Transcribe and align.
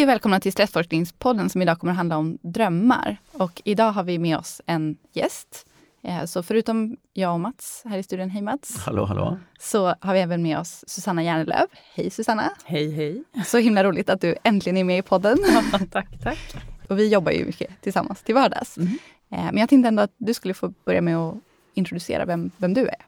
Hej 0.00 0.04
och 0.04 0.08
välkomna 0.08 0.40
till 0.40 0.52
Stressforskningspodden 0.52 1.50
som 1.50 1.62
idag 1.62 1.78
kommer 1.78 1.90
att 1.90 1.96
handla 1.96 2.16
om 2.16 2.38
drömmar. 2.42 3.16
Och 3.32 3.62
idag 3.64 3.92
har 3.92 4.02
vi 4.04 4.18
med 4.18 4.38
oss 4.38 4.60
en 4.66 4.96
gäst. 5.12 5.66
Eh, 6.02 6.24
så 6.24 6.42
förutom 6.42 6.96
jag 7.12 7.32
och 7.32 7.40
Mats 7.40 7.82
här 7.84 7.98
i 7.98 8.02
studion, 8.02 8.30
hej 8.30 8.42
Mats. 8.42 8.76
Hallå, 8.78 9.04
hallå. 9.04 9.38
Så 9.58 9.94
har 10.00 10.14
vi 10.14 10.20
även 10.20 10.42
med 10.42 10.58
oss 10.58 10.84
Susanna 10.86 11.22
Järnelöv. 11.22 11.66
Hej 11.94 12.10
Susanna. 12.10 12.52
Hej, 12.64 12.90
hej. 12.90 13.24
Så 13.46 13.58
himla 13.58 13.84
roligt 13.84 14.10
att 14.10 14.20
du 14.20 14.34
äntligen 14.42 14.76
är 14.76 14.84
med 14.84 14.98
i 14.98 15.02
podden. 15.02 15.38
tack, 15.90 16.08
tack. 16.22 16.56
Och 16.88 16.98
vi 16.98 17.08
jobbar 17.08 17.32
ju 17.32 17.44
mycket 17.44 17.70
tillsammans 17.80 18.22
till 18.22 18.34
vardags. 18.34 18.78
Mm. 18.78 18.98
Men 19.28 19.58
jag 19.58 19.68
tänkte 19.68 19.88
ändå 19.88 20.02
att 20.02 20.14
du 20.16 20.34
skulle 20.34 20.54
få 20.54 20.74
börja 20.84 21.00
med 21.00 21.16
att 21.16 21.34
introducera 21.74 22.24
vem, 22.24 22.50
vem 22.56 22.74
du 22.74 22.86
är. 22.86 23.06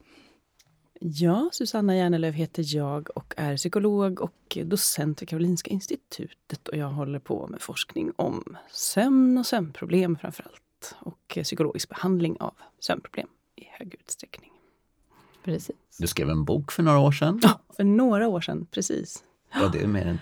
Ja, 1.04 1.48
Susanna 1.52 1.96
Järnelöv 1.96 2.32
heter 2.32 2.64
jag 2.76 3.08
och 3.14 3.34
är 3.36 3.56
psykolog 3.56 4.20
och 4.20 4.58
docent 4.64 5.22
vid 5.22 5.28
Karolinska 5.28 5.70
institutet. 5.70 6.68
Och 6.68 6.76
jag 6.76 6.88
håller 6.88 7.18
på 7.18 7.46
med 7.46 7.62
forskning 7.62 8.12
om 8.16 8.56
sömn 8.70 9.38
och 9.38 9.46
sömnproblem 9.46 10.18
framför 10.20 10.42
allt. 10.44 10.94
Och 10.98 11.38
psykologisk 11.42 11.88
behandling 11.88 12.36
av 12.40 12.54
sömnproblem 12.80 13.26
i 13.56 13.64
hög 13.70 13.94
utsträckning. 14.00 14.50
Precis. 15.44 15.76
Du 15.98 16.06
skrev 16.06 16.30
en 16.30 16.44
bok 16.44 16.72
för 16.72 16.82
några 16.82 16.98
år 16.98 17.12
sedan. 17.12 17.40
Ja, 17.42 17.60
för 17.76 17.84
några 17.84 18.28
år 18.28 18.40
sedan, 18.40 18.66
precis. 18.70 19.24
Ja, 19.54 19.68
det 19.72 19.82
är 19.82 19.86
mer 19.86 20.06
än 20.06 20.18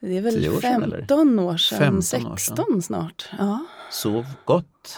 Det 0.00 0.16
är 0.18 0.22
väl 0.22 0.48
år 0.48 0.60
15 0.60 1.38
år 1.38 1.56
sedan, 1.56 1.78
15 1.78 2.02
16 2.02 2.32
år 2.32 2.36
sedan. 2.36 2.82
snart. 2.82 3.28
Ja. 3.38 3.66
Sov 3.90 4.24
gott. 4.44 4.96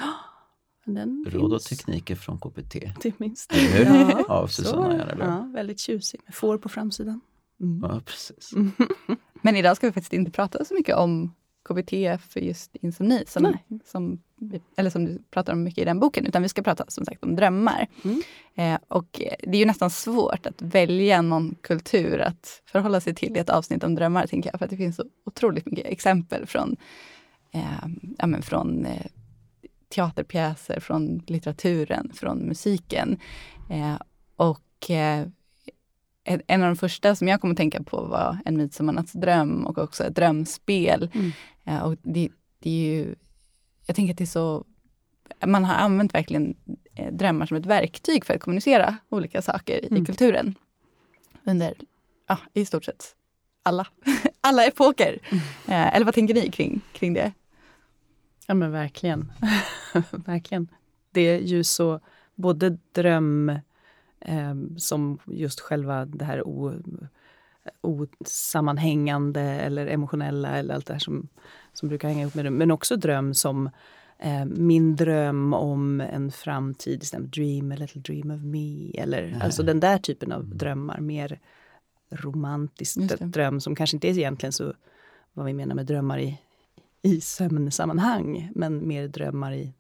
Den 0.85 1.25
Råd 1.29 1.53
och 1.53 1.63
tekniker 1.63 2.15
från 2.15 2.39
KPT. 2.39 3.01
till 3.01 3.13
minst. 3.17 3.53
Hur? 3.55 3.85
Ja, 3.85 4.25
Av 4.29 4.47
Susanna. 4.47 4.97
Järnelöv. 4.97 5.29
Ja, 5.29 5.51
väldigt 5.55 5.81
tjusig 5.81 6.21
med 6.25 6.35
får 6.35 6.59
på 6.59 6.69
framsidan. 6.69 7.21
Mm. 7.61 7.91
Ja, 7.91 8.01
precis. 8.07 8.53
Men 9.43 9.57
idag 9.57 9.77
ska 9.77 9.87
vi 9.87 9.93
faktiskt 9.93 10.13
inte 10.13 10.31
prata 10.31 10.65
så 10.65 10.75
mycket 10.75 10.97
om 10.97 11.35
KBT 11.69 11.91
för 12.33 12.41
just 12.41 12.77
insomni, 12.77 13.25
som, 13.27 13.43
Nej. 13.43 13.81
som, 13.85 14.23
eller 14.77 14.91
som 14.91 15.05
du 15.05 15.19
pratar 15.31 15.53
om 15.53 15.63
mycket 15.63 15.83
i 15.83 15.85
den 15.85 16.01
boken, 16.01 16.27
utan 16.27 16.43
vi 16.43 16.49
ska 16.49 16.63
prata 16.63 16.85
som 16.89 17.05
sagt 17.05 17.25
om 17.25 17.37
drömmar. 17.37 17.89
Mm. 18.05 18.23
Eh, 18.55 18.81
och 18.89 19.09
det 19.43 19.57
är 19.57 19.59
ju 19.59 19.67
nästan 19.67 19.91
svårt 19.91 20.47
att 20.47 20.63
välja 20.63 21.23
någon 21.23 21.55
kultur 21.61 22.21
att 22.21 22.63
förhålla 22.65 23.01
sig 23.01 23.15
till 23.15 23.37
i 23.37 23.39
ett 23.39 23.51
avsnitt 23.51 23.85
om 23.85 23.95
drömmar, 23.95 24.27
tänker 24.27 24.51
jag, 24.53 24.59
för 24.59 24.65
att 24.65 24.71
det 24.71 24.77
finns 24.77 24.97
så 24.97 25.05
otroligt 25.25 25.67
mycket 25.67 25.87
exempel 25.87 26.47
från, 26.47 26.77
eh, 27.53 27.87
ja, 28.19 28.27
men 28.27 28.43
från 28.43 28.87
eh, 28.87 29.07
teaterpjäser, 29.93 30.81
från 30.81 31.23
litteraturen, 31.27 32.11
från 32.15 32.39
musiken. 32.39 33.19
Eh, 33.71 33.97
och 34.37 34.91
eh, 34.91 35.27
en 36.25 36.63
av 36.63 36.69
de 36.69 36.77
första 36.77 37.15
som 37.15 37.29
jag 37.29 37.41
kom 37.41 37.51
att 37.51 37.57
tänka 37.57 37.83
på 37.83 38.03
var 38.05 38.39
En 38.45 38.57
midsommarnattsdröm 38.57 39.67
och 39.67 39.79
också 39.79 40.05
ett 40.05 40.17
drömspel. 40.17 41.11
Mm. 41.15 41.33
Eh, 41.65 41.79
och 41.83 41.97
det, 42.03 42.29
det 42.59 42.71
är 42.71 42.95
ju, 42.95 43.15
jag 43.87 43.97
tänker 43.97 44.13
att 44.13 44.19
det 44.19 44.25
är 44.25 44.27
så, 44.27 44.65
man 45.47 45.65
har 45.65 45.75
använt 45.75 46.15
verkligen 46.15 46.57
eh, 46.95 47.13
drömmar 47.13 47.47
som 47.47 47.57
ett 47.57 47.67
verktyg 47.67 48.25
för 48.25 48.35
att 48.35 48.41
kommunicera 48.41 48.97
olika 49.09 49.43
saker 49.43 49.85
i 49.85 49.89
Mm. 49.91 50.05
kulturen. 50.05 50.55
Under, 51.45 51.75
ja, 52.29 52.39
i 52.55 52.65
stort 52.65 52.85
sett 52.85 53.17
alla, 53.63 53.87
alla 54.41 54.65
epoker. 54.67 55.19
Eh, 55.69 55.97
eller 55.97 56.05
vad 56.05 56.15
tänker 56.15 56.35
ni 56.35 56.51
kring, 56.51 56.81
kring 56.93 57.15
det? 57.15 57.33
Ja 58.53 58.57
men 58.57 58.73
verkligen. 58.73 59.33
verkligen. 60.11 60.69
Det 61.11 61.21
är 61.21 61.39
ju 61.39 61.65
så 61.65 62.01
både 62.35 62.79
dröm 62.93 63.49
eh, 64.21 64.55
som 64.77 65.19
just 65.27 65.61
själva 65.61 66.05
det 66.05 66.25
här 66.25 66.49
o, 66.49 66.73
osammanhängande 67.81 69.41
eller 69.41 69.87
emotionella 69.87 70.49
eller 70.49 70.75
allt 70.75 70.87
det 70.87 70.93
här 70.93 71.01
som, 71.01 71.29
som 71.73 71.89
brukar 71.89 72.09
hänga 72.09 72.21
ihop 72.21 72.35
med 72.35 72.45
det. 72.45 72.51
Men 72.51 72.71
också 72.71 72.97
dröm 72.97 73.35
som 73.35 73.71
eh, 74.19 74.45
min 74.45 74.97
dröm 74.97 75.55
om 75.55 76.01
en 76.01 76.33
framtid, 76.33 77.05
dream 77.19 77.73
a 77.73 77.77
little 77.79 78.01
dream 78.01 78.31
of 78.31 78.43
me. 78.43 78.91
Eller 78.95 79.41
alltså 79.43 79.63
den 79.63 79.81
där 79.81 79.99
typen 79.99 80.33
av 80.33 80.47
drömmar, 80.47 81.01
mer 81.01 81.39
det. 83.19 83.25
dröm 83.25 83.61
som 83.61 83.75
kanske 83.75 83.97
inte 83.97 84.09
är 84.09 84.19
egentligen 84.19 84.53
så 84.53 84.75
vad 85.33 85.47
vi 85.47 85.53
menar 85.53 85.75
med 85.75 85.87
drömmar 85.87 86.19
i, 86.19 86.39
i 87.03 87.21
sömnsammanhang, 87.21 88.51
men 88.55 88.89
mer 88.89 89.09
drömmar 89.09 89.53
i 89.53 89.75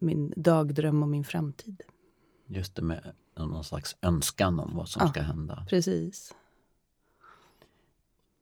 min 0.00 0.32
dagdröm 0.36 1.02
om 1.02 1.10
min 1.10 1.24
framtid. 1.24 1.82
Just 2.46 2.74
det 2.74 2.82
med 2.82 3.12
någon 3.36 3.64
slags 3.64 3.96
önskan 4.02 4.60
om 4.60 4.70
vad 4.76 4.88
som 4.88 5.02
Ja. 5.04 5.08
ska 5.10 5.20
hända. 5.20 5.66
Precis. 5.68 6.34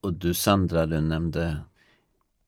Och 0.00 0.12
du 0.12 0.34
Sandra, 0.34 0.86
du 0.86 1.00
nämnde 1.00 1.56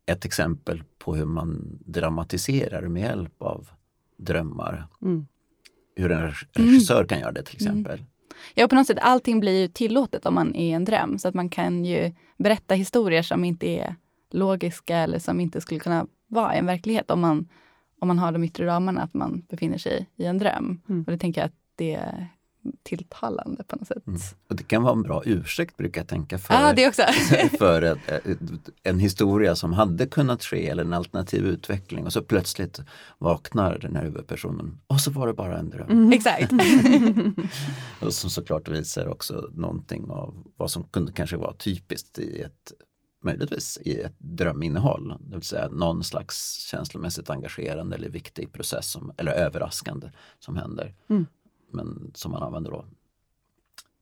ett 0.07 0.25
exempel 0.25 0.83
på 0.99 1.15
hur 1.15 1.25
man 1.25 1.79
dramatiserar 1.87 2.89
med 2.89 3.03
hjälp 3.03 3.43
av 3.43 3.69
drömmar. 4.17 4.87
Mm. 5.03 5.27
Hur 5.97 6.13
en 6.13 6.33
regissör 6.53 7.05
kan 7.05 7.21
göra 7.21 7.33
det 7.33 7.43
till 7.43 7.57
exempel. 7.57 8.05
Ja, 8.55 8.69
på 8.69 8.75
något 8.75 8.87
sätt, 8.87 8.99
allting 9.01 9.41
blir 9.41 9.61
ju 9.61 9.69
tillåtet 9.69 10.27
om 10.27 10.35
man 10.35 10.55
är 10.55 10.65
i 10.69 10.73
en 10.73 10.85
dröm. 10.85 11.19
Så 11.19 11.29
att 11.29 11.35
man 11.35 11.49
kan 11.49 11.85
ju 11.85 12.13
berätta 12.37 12.75
historier 12.75 13.23
som 13.23 13.45
inte 13.45 13.67
är 13.69 13.97
logiska 14.35 14.97
eller 14.97 15.19
som 15.19 15.41
inte 15.41 15.61
skulle 15.61 15.81
kunna 15.81 16.07
vara 16.27 16.55
i 16.55 16.59
en 16.59 16.67
verklighet 16.67 17.11
om 17.11 17.21
man, 17.21 17.49
om 18.01 18.09
man 18.09 18.19
har 18.19 18.33
de 18.33 18.45
yttre 18.45 18.67
ramarna 18.67 19.03
att 19.03 19.15
man 19.15 19.43
befinner 19.49 19.79
sig 19.79 20.07
i 20.17 20.25
en 20.25 20.39
dröm. 20.39 20.83
Mm. 20.89 21.05
Och 21.05 21.13
det 21.13 21.19
tänker 21.19 21.41
jag 21.41 21.47
att 21.47 21.57
det 21.77 21.95
är 21.95 22.29
tilltalande 22.83 23.65
på 23.65 23.77
något 23.77 23.89
sätt. 23.89 24.07
Mm. 24.07 24.21
Och 24.49 24.57
det 24.57 24.63
kan 24.63 24.83
vara 24.83 24.93
en 24.93 25.03
bra 25.03 25.23
ursäkt 25.25 25.77
brukar 25.77 26.01
jag 26.01 26.09
tänka 26.09 26.39
för, 26.39 26.55
ah, 26.55 26.73
det 26.73 26.89
också. 26.89 27.03
för 27.59 27.83
ett, 27.83 27.99
en 28.83 28.99
historia 28.99 29.57
som 29.57 29.73
hade 29.73 30.07
kunnat 30.07 30.45
ske 30.45 30.69
eller 30.69 30.85
en 30.85 30.93
alternativ 30.93 31.47
utveckling 31.47 32.07
och 32.07 32.13
så 32.13 32.23
plötsligt 32.23 32.81
vaknar 33.19 33.79
den 33.79 33.97
här 33.97 34.03
huvudpersonen 34.03 34.81
och 34.87 35.01
så 35.01 35.11
var 35.11 35.27
det 35.27 35.33
bara 35.33 35.59
en 35.59 35.71
dröm. 35.71 36.13
Exakt. 36.13 36.53
Och 38.01 38.15
som 38.15 38.31
såklart 38.31 38.69
visar 38.69 39.09
också 39.09 39.51
någonting 39.53 40.11
av 40.11 40.35
vad 40.57 40.71
som 40.71 40.85
kunde 40.85 41.13
kanske 41.13 41.37
vara 41.37 41.53
typiskt 41.53 42.19
i 42.19 42.41
ett 42.41 42.73
möjligtvis 43.21 43.79
i 43.85 44.01
ett 44.01 44.19
dröminnehåll. 44.19 45.15
Det 45.21 45.37
vill 45.37 45.45
säga 45.45 45.69
någon 45.69 46.05
slags 46.05 46.55
känslomässigt 46.55 47.31
engagerande 47.31 47.97
eller 47.97 48.09
viktig 48.09 48.53
process 48.53 48.91
som, 48.91 49.13
eller 49.17 49.33
överraskande 49.33 50.11
som 50.39 50.57
händer. 50.57 50.95
Mm. 51.09 51.27
Men 51.73 52.11
som 52.15 52.33
man 52.33 52.43
använder 52.43 52.71
då 52.71 52.85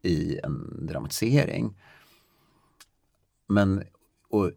i 0.03 0.39
en 0.39 0.87
dramatisering. 0.87 1.81
Men 3.47 3.85
och 4.29 4.51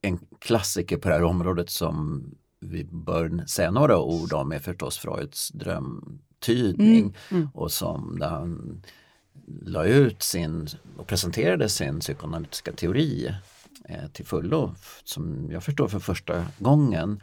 en 0.00 0.18
klassiker 0.38 0.96
på 0.96 1.08
det 1.08 1.14
här 1.14 1.22
området 1.22 1.70
som 1.70 2.24
vi 2.60 2.84
bör 2.84 3.46
säga 3.46 3.70
några 3.70 3.98
ord 3.98 4.32
om 4.32 4.52
är 4.52 4.58
förstås 4.58 4.98
Freuds 4.98 5.48
drömtydning 5.48 7.00
Mm, 7.00 7.14
mm. 7.30 7.48
och 7.54 7.72
som 7.72 8.18
där 8.18 8.28
han 8.28 8.82
la 9.46 9.84
ut 9.84 10.22
sin 10.22 10.68
och 10.96 11.06
presenterade 11.06 11.68
sin 11.68 12.00
psykoanalytiska 12.00 12.72
teori 12.72 13.34
eh, 13.84 14.06
till 14.12 14.26
fullo 14.26 14.74
som 15.04 15.50
jag 15.50 15.64
förstår 15.64 15.88
för 15.88 15.98
första 15.98 16.46
gången. 16.58 17.22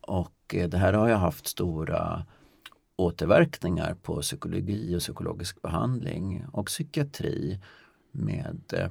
Och 0.00 0.54
eh, 0.54 0.68
det 0.68 0.78
här 0.78 0.92
har 0.92 1.08
ju 1.08 1.14
haft 1.14 1.46
stora 1.46 2.26
återverkningar 2.96 3.94
på 3.94 4.20
psykologi 4.20 4.96
och 4.96 5.00
psykologisk 5.00 5.62
behandling 5.62 6.46
och 6.52 6.66
psykiatri 6.66 7.60
med 8.12 8.62
eh, 8.72 8.90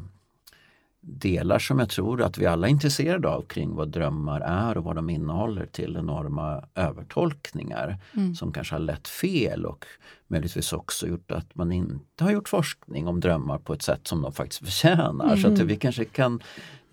delar 1.08 1.60
som 1.60 1.80
jag 1.80 1.90
tror 1.90 2.22
att 2.22 2.38
vi 2.38 2.46
alla 2.46 2.68
är 2.68 2.72
intresserade 2.72 3.28
av 3.30 3.42
kring 3.42 3.76
vad 3.76 3.88
drömmar 3.90 4.42
är 4.42 4.78
och 4.78 4.84
vad 4.84 4.96
de 4.96 5.10
innehåller 5.10 5.66
till 5.66 5.96
enorma 5.98 6.64
övertolkningar 6.76 7.98
Mm. 8.14 8.36
som 8.36 8.52
kanske 8.52 8.76
har 8.76 8.80
lett 8.80 9.08
fel 9.08 9.66
och 9.66 9.86
möjligtvis 10.28 10.74
också 10.74 11.08
gjort 11.08 11.32
att 11.32 11.56
man 11.56 11.72
inte 11.72 12.24
har 12.24 12.32
gjort 12.32 12.50
forskning 12.50 13.08
om 13.08 13.20
drömmar 13.20 13.58
på 13.58 13.74
ett 13.74 13.82
sätt 13.82 14.08
som 14.08 14.22
de 14.22 14.32
faktiskt 14.32 14.66
förtjänar. 14.66 15.36
Så 15.36 15.48
att 15.48 15.60
vi 15.60 15.76
kanske 15.76 16.06
kan 16.06 16.40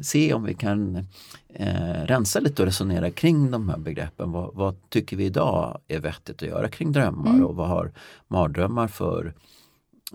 se 0.01 0.35
om 0.35 0.45
vi 0.45 0.55
kan 0.55 0.97
eh, 1.49 2.05
rensa 2.05 2.41
lite 2.41 2.63
och 2.63 2.67
resonera 2.67 3.11
kring 3.11 3.51
de 3.51 3.69
här 3.69 3.79
begreppen. 3.79 4.33
Vad, 4.33 4.55
vad 4.55 4.89
tycker 4.89 5.17
vi 5.17 5.25
idag 5.25 5.79
är 5.89 6.01
vettigt 6.01 6.43
att 6.43 6.49
göra 6.49 6.69
kring 6.69 6.93
drömmar 6.93 7.31
Mm. 7.31 7.45
och 7.47 7.57
vad 7.57 7.69
har 7.69 7.93
mardrömmar 8.29 8.89
för 8.89 9.35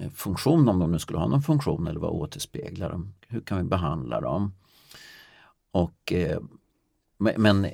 Eh, 0.01 0.09
funktion, 0.09 0.69
om 0.69 0.79
de 0.79 0.91
nu 0.91 0.99
skulle 0.99 1.19
ha 1.19 1.27
någon 1.27 1.41
funktion 1.41 1.87
eller 1.87 1.99
vad 1.99 2.11
återspeglar 2.11 2.89
de? 2.89 3.13
Hur 3.27 3.41
kan 3.41 3.57
vi 3.57 3.63
behandla 3.63 4.21
dem? 4.21 4.53
Och, 5.71 6.13
eh, 6.13 6.39
men, 7.19 7.65
eh, 7.65 7.71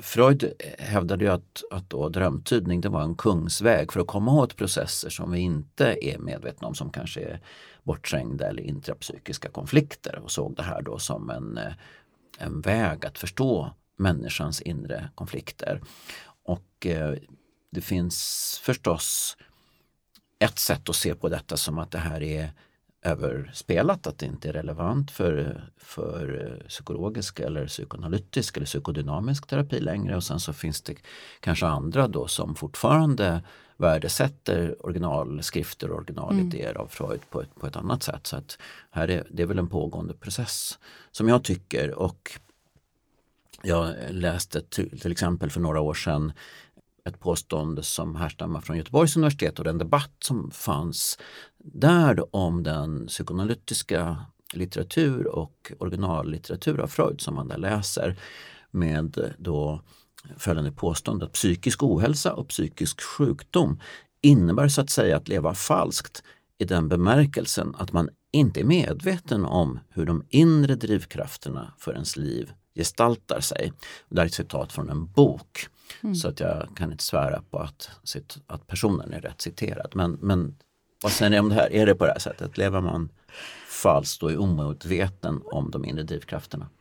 Freud 0.00 0.52
hävdade 0.78 1.24
ju 1.24 1.30
att, 1.30 1.62
att 1.70 1.90
då 1.90 2.08
drömtydning 2.08 2.80
det 2.80 2.88
var 2.88 3.02
en 3.02 3.14
kungsväg 3.14 3.92
för 3.92 4.00
att 4.00 4.06
komma 4.06 4.32
åt 4.32 4.56
processer 4.56 5.10
som 5.10 5.30
vi 5.30 5.38
inte 5.38 5.98
är 6.02 6.18
medvetna 6.18 6.68
om 6.68 6.74
som 6.74 6.90
kanske 6.90 7.20
är 7.20 7.40
bortträngda 7.82 8.48
eller 8.48 8.62
intrapsykiska 8.62 9.48
konflikter 9.48 10.18
och 10.24 10.30
såg 10.30 10.56
det 10.56 10.62
här 10.62 10.82
då 10.82 10.98
som 10.98 11.30
en, 11.30 11.58
eh, 11.58 11.72
en 12.38 12.60
väg 12.60 13.06
att 13.06 13.18
förstå 13.18 13.72
människans 13.96 14.60
inre 14.60 15.08
konflikter. 15.14 15.82
Och 16.44 16.86
eh, 16.86 17.14
det 17.70 17.80
finns 17.80 18.60
förstås 18.62 19.36
ett 20.42 20.58
sätt 20.58 20.88
att 20.88 20.96
se 20.96 21.14
på 21.14 21.28
detta 21.28 21.56
som 21.56 21.78
att 21.78 21.90
det 21.90 21.98
här 21.98 22.22
är 22.22 22.50
överspelat, 23.02 24.06
att 24.06 24.18
det 24.18 24.26
inte 24.26 24.48
är 24.48 24.52
relevant 24.52 25.10
för, 25.10 25.64
för 25.76 26.56
psykologisk 26.68 27.40
eller 27.40 27.66
psykoanalytisk 27.66 28.56
eller 28.56 28.66
psykodynamisk 28.66 29.46
terapi 29.46 29.80
längre 29.80 30.16
och 30.16 30.24
sen 30.24 30.40
så 30.40 30.52
finns 30.52 30.82
det 30.82 30.96
kanske 31.40 31.66
andra 31.66 32.08
då 32.08 32.26
som 32.26 32.54
fortfarande 32.54 33.42
värdesätter 33.76 34.86
originalskrifter 34.86 35.90
och 35.90 35.96
originalidéer 35.96 36.70
mm. 36.70 36.82
av 36.82 36.86
Freud 36.86 37.20
på 37.30 37.40
ett, 37.42 37.54
på 37.60 37.66
ett 37.66 37.76
annat 37.76 38.02
sätt. 38.02 38.26
Så 38.26 38.36
att 38.36 38.58
här 38.90 39.10
är, 39.10 39.26
det 39.30 39.42
är 39.42 39.46
väl 39.46 39.58
en 39.58 39.68
pågående 39.68 40.14
process 40.14 40.78
som 41.10 41.28
jag 41.28 41.44
tycker 41.44 41.94
och 41.94 42.30
jag 43.62 43.94
läste 44.10 44.60
till 44.60 45.12
exempel 45.12 45.50
för 45.50 45.60
några 45.60 45.80
år 45.80 45.94
sedan 45.94 46.32
ett 47.04 47.20
påstående 47.20 47.82
som 47.82 48.16
härstammar 48.16 48.60
från 48.60 48.76
Göteborgs 48.76 49.16
universitet 49.16 49.58
och 49.58 49.64
den 49.64 49.78
debatt 49.78 50.16
som 50.20 50.50
fanns 50.50 51.18
där 51.58 52.36
om 52.36 52.62
den 52.62 53.06
psykoanalytiska 53.06 54.26
litteratur 54.52 55.26
och 55.26 55.72
originallitteratur 55.78 56.80
av 56.80 56.86
Freud 56.86 57.20
som 57.20 57.34
man 57.34 57.48
där 57.48 57.58
läser 57.58 58.16
med 58.70 59.34
då 59.38 59.82
följande 60.36 60.72
påstående 60.72 61.24
att 61.24 61.32
psykisk 61.32 61.82
ohälsa 61.82 62.34
och 62.34 62.48
psykisk 62.48 63.00
sjukdom 63.00 63.80
innebär 64.20 64.68
så 64.68 64.80
att 64.80 64.90
säga 64.90 65.16
att 65.16 65.28
leva 65.28 65.54
falskt 65.54 66.22
i 66.58 66.64
den 66.64 66.88
bemärkelsen 66.88 67.74
att 67.78 67.92
man 67.92 68.08
inte 68.32 68.60
är 68.60 68.64
medveten 68.64 69.44
om 69.44 69.80
hur 69.88 70.06
de 70.06 70.24
inre 70.28 70.74
drivkrafterna 70.74 71.74
för 71.78 71.92
ens 71.92 72.16
liv 72.16 72.52
gestaltar 72.74 73.40
sig. 73.40 73.72
Det 74.08 74.16
här 74.16 74.24
är 74.24 74.26
ett 74.26 74.34
citat 74.34 74.72
från 74.72 74.90
en 74.90 75.06
bok 75.06 75.68
mm. 76.02 76.14
så 76.14 76.28
att 76.28 76.40
jag 76.40 76.68
kan 76.76 76.92
inte 76.92 77.04
svära 77.04 77.42
på 77.50 77.58
att, 77.58 77.90
att 78.46 78.66
personen 78.66 79.12
är 79.12 79.20
rätt 79.20 79.40
citerad. 79.40 79.92
Men, 79.94 80.12
men 80.12 80.56
vad 81.02 81.12
säger 81.12 81.30
ni 81.30 81.40
om 81.40 81.48
det 81.48 81.54
här? 81.54 81.72
Är 81.72 81.86
det 81.86 81.94
på 81.94 82.06
det 82.06 82.12
här 82.12 82.18
sättet? 82.18 82.58
Lever 82.58 82.80
man 82.80 83.08
falskt 83.68 84.22
och 84.22 84.32
är 84.32 84.40
omedveten 84.40 85.42
om 85.44 85.70
de 85.70 85.84
inre 85.84 86.02
drivkrafterna? 86.02 86.68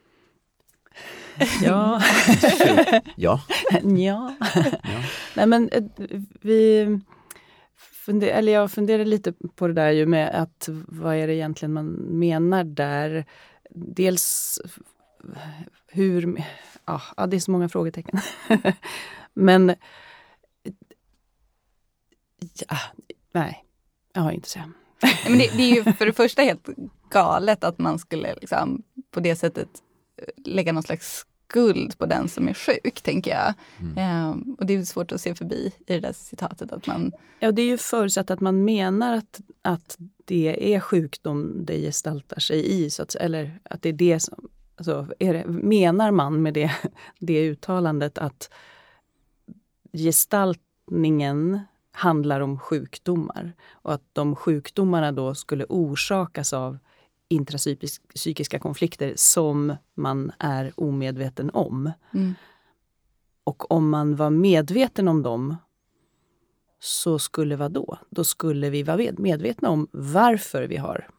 Ja. 1.63 2.01
ja. 3.15 3.41
ja. 3.83 4.35
Nej 5.35 5.47
men 5.47 5.69
eh, 5.69 5.83
vi 6.41 6.87
funder, 8.05 8.27
eller 8.27 8.51
jag 8.51 8.71
funderar 8.71 9.05
lite 9.05 9.33
på 9.55 9.67
det 9.67 9.73
där 9.73 9.91
ju 9.91 10.05
med 10.05 10.41
att 10.41 10.69
vad 10.87 11.15
är 11.15 11.27
det 11.27 11.35
egentligen 11.35 11.73
man 11.73 11.85
menar 11.93 12.63
där? 12.63 13.25
Dels 13.75 14.59
hur... 15.87 16.43
Ja, 16.85 17.27
det 17.27 17.35
är 17.35 17.39
så 17.39 17.51
många 17.51 17.69
frågetecken. 17.69 18.19
men... 19.33 19.75
Ja, 22.67 22.77
nej, 23.31 23.65
jag 24.13 24.21
har 24.21 24.31
inte 24.31 24.49
så. 24.49 24.59
Men 25.27 25.37
det, 25.37 25.57
det, 25.57 25.63
är 25.63 25.75
ju 25.75 25.93
för 25.93 26.05
det 26.05 26.13
första 26.13 26.41
helt 26.41 26.69
galet 27.09 27.63
att 27.63 27.79
man 27.79 27.99
skulle 27.99 28.35
liksom 28.41 28.83
på 29.11 29.19
det 29.19 29.35
sättet 29.35 29.69
lägga 30.45 30.71
någon 30.73 30.83
slags 30.83 31.25
skuld 31.51 31.97
på 31.97 32.05
den 32.05 32.29
som 32.29 32.47
är 32.47 32.53
sjuk, 32.53 33.01
tänker 33.01 33.31
jag. 33.31 33.53
Mm. 33.79 33.97
Ehm, 33.97 34.55
och 34.59 34.65
det 34.65 34.73
är 34.73 34.83
svårt 34.83 35.11
att 35.11 35.21
se 35.21 35.35
förbi 35.35 35.73
i 35.87 35.93
det 35.93 35.99
där 35.99 36.13
citatet. 36.13 36.71
Att 36.71 36.87
man... 36.87 37.11
Ja, 37.39 37.51
det 37.51 37.61
är 37.61 37.65
ju 37.65 37.77
förutsatt 37.77 38.31
att 38.31 38.39
man 38.39 38.65
menar 38.65 39.17
att, 39.17 39.41
att 39.61 39.97
det 40.25 40.73
är 40.75 40.79
sjukdom 40.79 41.65
det 41.65 41.81
gestaltar 41.81 42.39
sig 42.39 42.83
i, 42.83 42.89
så 42.89 43.03
att, 43.03 43.15
eller 43.15 43.59
att 43.63 43.81
det 43.81 43.89
är 43.89 43.93
det 43.93 44.19
som... 44.19 44.49
Alltså, 44.81 45.07
det, 45.19 45.45
menar 45.47 46.11
man 46.11 46.41
med 46.41 46.53
det, 46.53 46.71
det 47.19 47.49
uttalandet 47.49 48.17
att 48.17 48.49
gestaltningen 49.93 51.59
handlar 51.91 52.41
om 52.41 52.59
sjukdomar 52.59 53.53
och 53.71 53.93
att 53.93 54.03
de 54.13 54.35
sjukdomarna 54.35 55.11
då 55.11 55.35
skulle 55.35 55.65
orsakas 55.69 56.53
av 56.53 56.77
intrapsykiska 57.27 58.59
konflikter 58.59 59.13
som 59.15 59.75
man 59.93 60.31
är 60.39 60.73
omedveten 60.75 61.49
om. 61.49 61.91
Mm. 62.13 62.33
Och 63.43 63.71
om 63.71 63.89
man 63.89 64.15
var 64.15 64.29
medveten 64.29 65.07
om 65.07 65.23
dem 65.23 65.55
så 66.79 67.19
skulle 67.19 67.55
vad 67.55 67.71
då? 67.71 67.97
Då 68.09 68.23
skulle 68.23 68.69
vi 68.69 68.83
vara 68.83 69.11
medvetna 69.17 69.69
om 69.69 69.87
varför 69.91 70.63
vi 70.63 70.77
har 70.77 71.09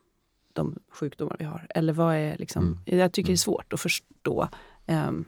de 0.53 0.79
sjukdomar 0.91 1.37
vi 1.39 1.45
har. 1.45 1.67
Eller 1.71 1.93
vad 1.93 2.15
är 2.15 2.39
liksom, 2.39 2.65
mm. 2.87 2.99
jag 3.01 3.13
tycker 3.13 3.27
det 3.27 3.31
är 3.31 3.33
mm. 3.33 3.37
svårt 3.37 3.73
att 3.73 3.81
förstå. 3.81 4.49
Um, 4.87 5.25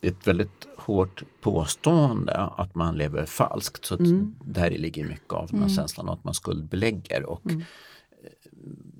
det 0.00 0.08
är 0.08 0.12
ett 0.12 0.26
väldigt 0.26 0.66
hårt 0.76 1.22
påstående 1.40 2.36
att 2.36 2.74
man 2.74 2.96
lever 2.96 3.26
falskt. 3.26 3.84
Så 3.84 3.98
mm. 3.98 4.34
där 4.44 4.70
ligger 4.70 5.04
mycket 5.04 5.32
av 5.32 5.46
den 5.46 5.58
här 5.58 5.66
mm. 5.66 5.76
känslan 5.76 6.08
att 6.08 6.24
man 6.24 6.34
skuldbelägger. 6.34 7.24
Och 7.24 7.46
mm 7.46 7.62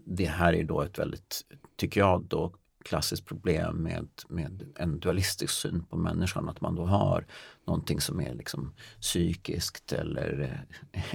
det 0.06 0.26
här 0.26 0.52
är 0.52 0.64
då 0.64 0.82
ett 0.82 0.98
väldigt, 0.98 1.44
tycker 1.76 2.00
jag, 2.00 2.24
då 2.24 2.52
klassiskt 2.86 3.26
problem 3.26 3.76
med, 3.76 4.08
med 4.28 4.62
en 4.74 5.00
dualistisk 5.00 5.54
syn 5.54 5.84
på 5.84 5.96
människan. 5.96 6.48
Att 6.48 6.60
man 6.60 6.74
då 6.74 6.86
har 6.86 7.26
någonting 7.66 8.00
som 8.00 8.20
är 8.20 8.34
liksom 8.34 8.72
psykiskt 9.00 9.92
eller, 9.92 10.64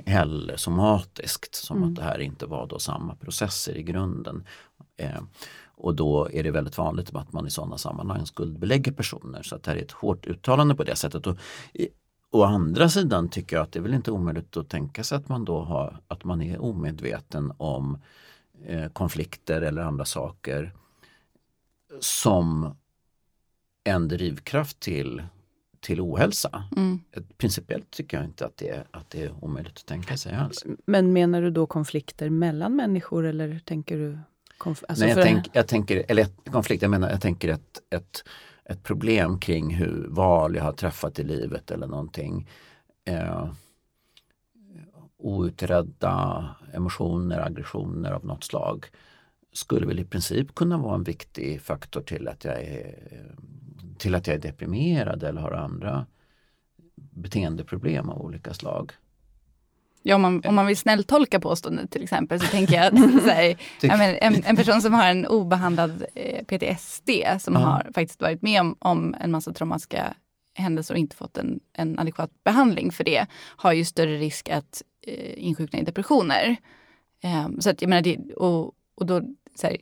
eller 0.05 0.57
somatiskt. 0.57 1.55
Som 1.55 1.77
mm. 1.77 1.89
att 1.89 1.95
det 1.95 2.03
här 2.03 2.19
inte 2.19 2.45
var 2.45 2.67
då 2.67 2.79
samma 2.79 3.15
processer 3.15 3.77
i 3.77 3.83
grunden. 3.83 4.43
Eh, 4.97 5.21
och 5.75 5.95
då 5.95 6.29
är 6.31 6.43
det 6.43 6.51
väldigt 6.51 6.77
vanligt 6.77 7.15
att 7.15 7.33
man 7.33 7.47
i 7.47 7.49
sådana 7.49 7.77
sammanhang 7.77 8.25
skuldbelägger 8.25 8.91
personer. 8.91 9.43
Så 9.43 9.55
att 9.55 9.63
det 9.63 9.71
här 9.71 9.77
är 9.77 9.81
ett 9.81 9.91
hårt 9.91 10.25
uttalande 10.25 10.75
på 10.75 10.83
det 10.83 10.95
sättet. 10.95 11.27
Och, 11.27 11.37
i, 11.73 11.89
Å 12.33 12.43
andra 12.43 12.89
sidan 12.89 13.29
tycker 13.29 13.55
jag 13.55 13.63
att 13.63 13.71
det 13.71 13.79
är 13.79 13.83
väl 13.83 13.93
inte 13.93 14.11
omöjligt 14.11 14.57
att 14.57 14.69
tänka 14.69 15.03
sig 15.03 15.17
att 15.17 15.29
man 15.29 15.45
då 15.45 15.61
har, 15.61 15.99
att 16.07 16.23
man 16.23 16.41
är 16.41 16.61
omedveten 16.61 17.53
om 17.57 17.97
eh, 18.65 18.89
konflikter 18.89 19.61
eller 19.61 19.81
andra 19.81 20.05
saker 20.05 20.73
som 21.99 22.75
en 23.83 24.07
drivkraft 24.07 24.79
till, 24.79 25.23
till 25.79 26.01
ohälsa. 26.01 26.63
Mm. 26.77 26.99
Principiellt 27.37 27.91
tycker 27.91 28.17
jag 28.17 28.25
inte 28.25 28.45
att 28.45 28.57
det, 28.57 28.83
att 28.91 29.09
det 29.09 29.23
är 29.23 29.43
omöjligt 29.43 29.77
att 29.77 29.85
tänka 29.85 30.17
sig 30.17 30.35
alls. 30.35 30.65
Men 30.85 31.13
menar 31.13 31.41
du 31.41 31.51
då 31.51 31.65
konflikter 31.65 32.29
mellan 32.29 32.75
människor 32.75 33.25
eller 33.25 33.59
tänker 33.65 33.97
du? 33.97 34.19
Alltså 34.65 35.05
Nej, 35.05 35.09
jag, 35.09 35.23
tänk, 35.23 35.47
jag 35.53 35.67
tänker, 35.67 36.05
eller 36.07 36.27
konflikt, 36.51 36.81
jag 36.81 36.91
menar 36.91 37.09
jag 37.09 37.21
tänker 37.21 37.49
ett, 37.49 37.81
ett 37.89 38.23
ett 38.71 38.83
problem 38.83 39.39
kring 39.39 39.75
hur 39.75 40.07
val 40.09 40.55
jag 40.55 40.63
har 40.63 40.71
träffat 40.71 41.19
i 41.19 41.23
livet 41.23 41.71
eller 41.71 41.87
någonting. 41.87 42.49
Eh, 43.05 43.51
outredda 45.17 46.45
emotioner, 46.73 47.45
aggressioner 47.45 48.11
av 48.11 48.25
något 48.25 48.43
slag 48.43 48.85
skulle 49.53 49.87
väl 49.87 49.99
i 49.99 50.05
princip 50.05 50.55
kunna 50.55 50.77
vara 50.77 50.95
en 50.95 51.03
viktig 51.03 51.61
faktor 51.61 52.01
till 52.01 52.27
att 52.27 52.43
jag 52.45 52.61
är, 52.61 52.95
till 53.97 54.15
att 54.15 54.27
jag 54.27 54.35
är 54.35 54.39
deprimerad 54.39 55.23
eller 55.23 55.41
har 55.41 55.51
andra 55.51 56.05
beteendeproblem 56.95 58.09
av 58.09 58.21
olika 58.21 58.53
slag. 58.53 58.91
Ja, 60.03 60.15
om 60.15 60.21
man, 60.21 60.41
om 60.45 60.55
man 60.55 60.65
vill 60.65 60.77
snälltolka 60.77 61.39
påståendet 61.39 61.91
till 61.91 62.03
exempel 62.03 62.39
så 62.39 62.47
tänker 62.47 62.73
jag 62.73 62.85
att 62.85 63.23
här, 63.23 63.55
ja, 63.81 64.03
en, 64.03 64.43
en, 64.43 64.55
person 64.55 64.81
som 64.81 64.93
har 64.93 65.07
en 65.07 65.25
obehandlad 65.25 66.05
eh, 66.15 66.43
PTSD 66.45 67.09
som 67.39 67.55
Aha. 67.55 67.65
har 67.65 67.91
faktiskt 67.93 68.21
varit 68.21 68.41
med 68.41 68.61
om, 68.61 68.75
om 68.79 69.15
en 69.19 69.31
massa 69.31 69.53
traumatiska 69.53 70.13
händelser 70.53 70.93
och 70.93 70.97
inte 70.97 71.15
fått 71.15 71.37
en, 71.37 71.59
en 71.73 71.99
adekvat 71.99 72.31
behandling 72.43 72.91
för 72.91 73.03
det 73.03 73.25
har 73.33 73.73
ju 73.73 73.85
större 73.85 74.17
risk 74.17 74.49
att 74.49 74.83
eh, 75.07 75.43
insjukna 75.43 75.79
i 75.79 75.83
depressioner. 75.83 76.55
Eh, 77.23 77.49
så 77.59 77.69
att 77.69 77.81
jag 77.81 77.89
menar, 77.89 78.01
det, 78.01 78.33
och, 78.33 78.73
och 78.95 79.05
då, 79.05 79.21
så 79.55 79.67
här, 79.67 79.77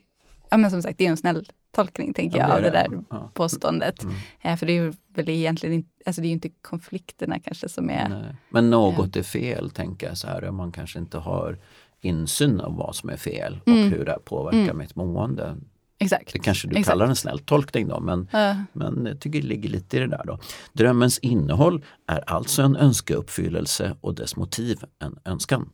ja 0.49 0.57
men 0.57 0.71
som 0.71 0.81
sagt 0.81 0.97
det 0.97 1.05
är 1.05 1.09
en 1.09 1.17
snäll 1.17 1.45
tolkning, 1.71 2.13
tänker 2.13 2.37
ja, 2.37 2.47
jag, 2.47 2.55
av 2.55 2.61
det, 2.61 2.69
det 2.69 2.71
där 2.71 3.03
ja. 3.09 3.31
påståendet. 3.33 4.03
Mm. 4.03 4.15
Eh, 4.41 4.57
för 4.57 4.65
det 4.65 4.77
är 4.77 4.93
väl 5.13 5.29
egentligen 5.29 5.75
inte, 5.75 5.89
alltså 6.05 6.21
det 6.21 6.27
är 6.27 6.31
inte 6.31 6.49
konflikterna 6.61 7.39
kanske 7.39 7.69
som 7.69 7.89
är... 7.89 8.09
Nej. 8.09 8.35
Men 8.49 8.69
något 8.69 9.15
är 9.15 9.23
fel, 9.23 9.69
tänker 9.69 10.07
jag 10.07 10.17
så 10.17 10.27
här, 10.27 10.51
man 10.51 10.71
kanske 10.71 10.99
inte 10.99 11.17
har 11.17 11.57
insyn 12.01 12.59
av 12.59 12.75
vad 12.75 12.95
som 12.95 13.09
är 13.09 13.17
fel 13.17 13.59
och 13.61 13.67
mm. 13.67 13.91
hur 13.91 14.05
det 14.05 14.17
påverkar 14.25 14.59
mm. 14.59 14.77
mitt 14.77 14.95
mående. 14.95 15.57
Exakt. 15.99 16.33
Det 16.33 16.39
kanske 16.39 16.67
du 16.67 16.71
Exakt. 16.71 16.87
kallar 16.87 17.05
en 17.05 17.15
snäll 17.15 17.39
tolkning 17.39 17.87
då, 17.87 17.99
men, 17.99 18.19
uh. 18.19 18.61
men 18.73 19.05
jag 19.05 19.19
tycker 19.19 19.41
det 19.41 19.47
ligger 19.47 19.69
lite 19.69 19.97
i 19.97 19.99
det 19.99 20.07
där. 20.07 20.23
då. 20.25 20.39
Drömmens 20.73 21.19
innehåll 21.19 21.85
är 22.07 22.29
alltså 22.29 22.61
en 22.61 22.75
önskeuppfyllelse 22.75 23.95
och 24.01 24.15
dess 24.15 24.35
motiv 24.35 24.83
en 24.99 25.19
önskan. 25.25 25.69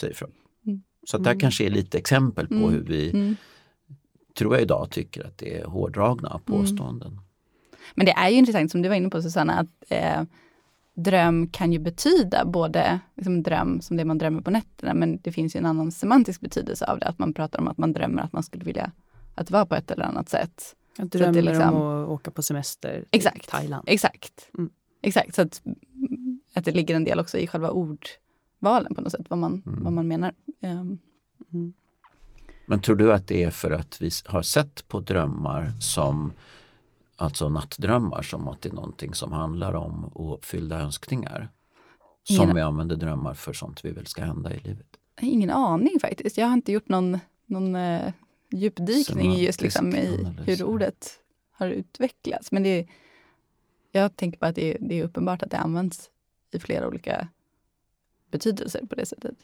Säger 0.00 0.14
Freud. 1.10 1.18
Mm. 1.18 1.18
Så 1.18 1.18
det 1.18 1.24
här 1.24 1.34
mm. 1.34 1.40
kanske 1.40 1.66
är 1.66 1.70
lite 1.70 1.98
exempel 1.98 2.48
på 2.48 2.54
mm. 2.54 2.70
hur 2.70 2.82
vi 2.82 3.10
mm 3.10 3.36
tror 4.34 4.54
jag 4.54 4.62
idag 4.62 4.90
tycker 4.90 5.26
att 5.26 5.38
det 5.38 5.58
är 5.58 5.64
hårdragna 5.64 6.28
mm. 6.28 6.42
påståenden. 6.44 7.12
Mm. 7.12 7.24
Men 7.94 8.06
det 8.06 8.12
är 8.12 8.28
ju 8.28 8.36
intressant 8.36 8.70
som 8.70 8.82
du 8.82 8.88
var 8.88 8.96
inne 8.96 9.10
på 9.10 9.22
Susanna, 9.22 9.52
att 9.58 9.68
eh, 9.88 10.22
dröm 10.94 11.48
kan 11.48 11.72
ju 11.72 11.78
betyda 11.78 12.44
både 12.44 13.00
liksom 13.14 13.42
dröm 13.42 13.80
som 13.80 13.96
det 13.96 14.04
man 14.04 14.18
drömmer 14.18 14.40
på 14.40 14.50
nätterna, 14.50 14.94
men 14.94 15.18
det 15.22 15.32
finns 15.32 15.56
ju 15.56 15.58
en 15.58 15.66
annan 15.66 15.92
semantisk 15.92 16.40
betydelse 16.40 16.86
av 16.86 16.98
det, 16.98 17.06
att 17.06 17.18
man 17.18 17.34
pratar 17.34 17.58
om 17.58 17.68
att 17.68 17.78
man 17.78 17.92
drömmer 17.92 18.22
att 18.22 18.32
man 18.32 18.42
skulle 18.42 18.64
vilja 18.64 18.92
att 19.34 19.50
vara 19.50 19.66
på 19.66 19.74
ett 19.74 19.90
eller 19.90 20.04
annat 20.04 20.28
sätt. 20.28 20.76
Jag 20.96 21.08
drömmer 21.08 21.42
liksom, 21.42 21.74
om 21.74 22.02
att 22.02 22.08
åka 22.08 22.30
på 22.30 22.42
semester 22.42 22.94
till 22.94 23.06
exakt, 23.10 23.48
Thailand. 23.48 23.84
Exakt. 23.88 24.50
Mm. 24.58 24.70
Exakt, 25.02 25.34
så 25.34 25.42
att, 25.42 25.62
att 26.54 26.64
det 26.64 26.72
ligger 26.72 26.94
en 26.94 27.04
del 27.04 27.20
också 27.20 27.38
i 27.38 27.46
själva 27.46 27.70
ordvalen 28.64 28.94
på 28.94 29.00
något 29.00 29.12
sätt, 29.12 29.26
vad 29.28 29.38
man, 29.38 29.62
mm. 29.66 29.84
vad 29.84 29.92
man 29.92 30.08
menar. 30.08 30.32
Um, 30.62 30.98
Mm. 31.52 31.72
Men 32.66 32.80
tror 32.80 32.96
du 32.96 33.12
att 33.12 33.26
det 33.26 33.42
är 33.42 33.50
för 33.50 33.70
att 33.70 34.02
vi 34.02 34.10
har 34.24 34.42
sett 34.42 34.88
på 34.88 35.00
drömmar 35.00 35.72
som 35.80 36.32
alltså 37.16 37.48
nattdrömmar 37.48 38.22
som 38.22 38.48
att 38.48 38.62
det 38.62 38.68
är 38.68 38.72
någonting 38.72 39.14
som 39.14 39.32
handlar 39.32 39.74
om 39.74 40.10
ouppfyllda 40.14 40.80
önskningar? 40.80 41.48
Som 42.22 42.42
ingen... 42.42 42.54
vi 42.54 42.60
använder 42.60 42.96
drömmar 42.96 43.34
för 43.34 43.52
sånt 43.52 43.84
vi 43.84 43.90
vill 43.90 44.06
ska 44.06 44.24
hända 44.24 44.54
i 44.54 44.60
livet? 44.60 44.86
Ingen 45.20 45.50
aning 45.50 46.00
faktiskt. 46.00 46.38
Jag 46.38 46.46
har 46.46 46.54
inte 46.54 46.72
gjort 46.72 46.88
någon, 46.88 47.18
någon 47.46 47.76
uh, 47.76 48.12
djupdykning 48.50 49.34
just 49.34 49.60
liksom, 49.60 49.94
i 49.94 50.26
hur 50.46 50.62
ordet 50.62 51.20
har 51.52 51.68
utvecklats. 51.68 52.52
Men 52.52 52.62
det, 52.62 52.86
jag 53.92 54.16
tänker 54.16 54.38
bara 54.38 54.46
att 54.46 54.54
det 54.54 54.74
är, 54.74 54.78
det 54.80 55.00
är 55.00 55.04
uppenbart 55.04 55.42
att 55.42 55.50
det 55.50 55.58
används 55.58 56.10
i 56.52 56.58
flera 56.58 56.88
olika 56.88 57.28
betydelser 58.34 58.86
på 58.86 58.94
det 58.94 59.06
sättet. 59.06 59.34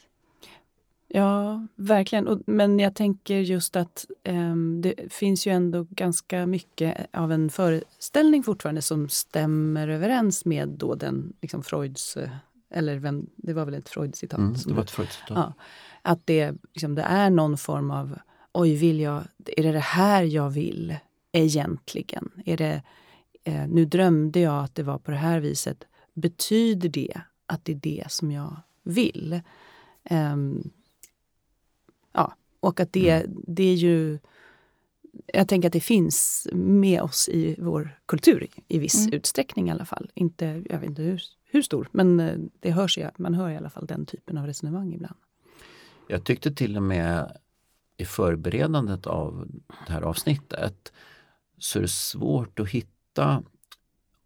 Ja, 1.08 1.66
verkligen. 1.76 2.42
Men 2.46 2.78
jag 2.78 2.94
tänker 2.94 3.34
just 3.34 3.76
att 3.76 4.06
um, 4.24 4.82
det 4.82 5.12
finns 5.12 5.46
ju 5.46 5.52
ändå 5.52 5.86
ganska 5.90 6.46
mycket 6.46 7.06
av 7.12 7.32
en 7.32 7.50
föreställning 7.50 8.42
fortfarande 8.42 8.82
som 8.82 9.08
stämmer 9.08 9.88
överens 9.88 10.44
med 10.44 10.68
då 10.68 10.94
den 10.94 11.32
liksom 11.40 11.62
Freuds, 11.62 12.16
eh, 12.16 12.30
eller 12.70 12.96
vem, 12.96 13.26
det 13.36 13.52
var 13.52 13.64
väl 13.64 13.74
ett 13.74 13.88
Freud-citat? 13.88 14.38
Mm, 14.38 14.54
det 14.66 14.74
var 14.74 14.82
ett 14.82 14.90
Freud-citat. 14.90 15.36
Ja, 15.36 15.52
att 16.02 16.26
det, 16.26 16.52
liksom, 16.72 16.94
det 16.94 17.02
är 17.02 17.30
någon 17.30 17.58
form 17.58 17.90
av, 17.90 18.18
oj, 18.52 18.76
vill 18.76 19.00
jag, 19.00 19.22
är 19.56 19.62
det 19.62 19.72
det 19.72 19.78
här 19.78 20.22
jag 20.22 20.50
vill 20.50 20.96
egentligen? 21.32 22.30
Är 22.44 22.56
det, 22.56 22.82
eh, 23.44 23.68
nu 23.68 23.84
drömde 23.84 24.40
jag 24.40 24.64
att 24.64 24.74
det 24.74 24.82
var 24.82 24.98
på 24.98 25.10
det 25.10 25.16
här 25.16 25.40
viset. 25.40 25.84
Betyder 26.14 26.88
det 26.88 27.20
att 27.46 27.64
det 27.64 27.72
är 27.72 27.76
det 27.76 28.04
som 28.08 28.32
jag 28.32 28.56
vill? 28.90 29.40
Um, 30.10 30.70
ja, 32.12 32.34
och 32.60 32.80
att 32.80 32.92
det, 32.92 33.10
mm. 33.10 33.42
det 33.46 33.62
är 33.62 33.74
ju... 33.74 34.18
Jag 35.26 35.48
tänker 35.48 35.68
att 35.68 35.72
det 35.72 35.80
finns 35.80 36.48
med 36.52 37.02
oss 37.02 37.28
i 37.28 37.56
vår 37.58 37.98
kultur 38.06 38.46
i 38.68 38.78
viss 38.78 39.06
mm. 39.06 39.12
utsträckning 39.12 39.68
i 39.68 39.70
alla 39.70 39.84
fall. 39.84 40.10
Inte, 40.14 40.64
jag 40.70 40.78
vet 40.78 40.88
inte 40.88 41.02
hur, 41.02 41.22
hur 41.44 41.62
stor, 41.62 41.88
men 41.92 42.20
eh, 42.20 42.38
det 42.60 42.70
hörs, 42.70 42.98
man 43.16 43.34
hör 43.34 43.50
i 43.50 43.56
alla 43.56 43.70
fall 43.70 43.86
den 43.86 44.06
typen 44.06 44.38
av 44.38 44.46
resonemang 44.46 44.94
ibland. 44.94 45.16
Jag 46.08 46.24
tyckte 46.24 46.52
till 46.52 46.76
och 46.76 46.82
med 46.82 47.36
i 47.96 48.04
förberedandet 48.04 49.06
av 49.06 49.48
det 49.86 49.92
här 49.92 50.02
avsnittet 50.02 50.92
så 51.58 51.78
är 51.78 51.82
det 51.82 51.88
svårt 51.88 52.60
att 52.60 52.68
hitta 52.68 53.42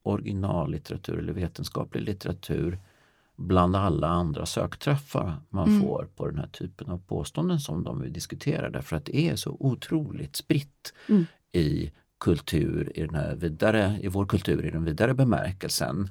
originallitteratur 0.02 1.18
eller 1.18 1.32
vetenskaplig 1.32 2.02
litteratur 2.02 2.78
bland 3.36 3.76
alla 3.76 4.08
andra 4.08 4.46
sökträffar 4.46 5.36
man 5.48 5.68
mm. 5.68 5.80
får 5.80 6.08
på 6.16 6.26
den 6.26 6.38
här 6.38 6.46
typen 6.46 6.90
av 6.90 6.98
påståenden 6.98 7.60
som 7.60 7.84
de 7.84 8.00
vi 8.00 8.08
diskuterar 8.08 8.70
därför 8.70 8.96
att 8.96 9.04
det 9.04 9.16
är 9.16 9.36
så 9.36 9.56
otroligt 9.60 10.36
spritt 10.36 10.94
mm. 11.08 11.26
i 11.52 11.92
kultur, 12.20 12.92
i, 12.94 13.00
den 13.00 13.14
här 13.14 13.34
vidare, 13.34 13.98
i 14.02 14.08
vår 14.08 14.26
kultur 14.26 14.66
i 14.66 14.70
den 14.70 14.84
vidare 14.84 15.14
bemärkelsen. 15.14 16.10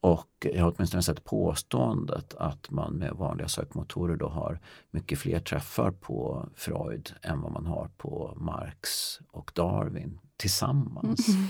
Och 0.00 0.46
jag 0.54 0.62
har 0.62 0.74
åtminstone 0.76 1.02
sett 1.02 1.24
påståendet 1.24 2.34
att 2.34 2.70
man 2.70 2.94
med 2.94 3.12
vanliga 3.12 3.48
sökmotorer 3.48 4.16
då 4.16 4.28
har 4.28 4.60
mycket 4.90 5.18
fler 5.18 5.40
träffar 5.40 5.90
på 5.90 6.48
Freud 6.54 7.12
än 7.22 7.40
vad 7.40 7.52
man 7.52 7.66
har 7.66 7.90
på 7.96 8.34
Marx 8.36 9.18
och 9.30 9.52
Darwin 9.54 10.18
tillsammans. 10.36 11.28
Mm. 11.28 11.46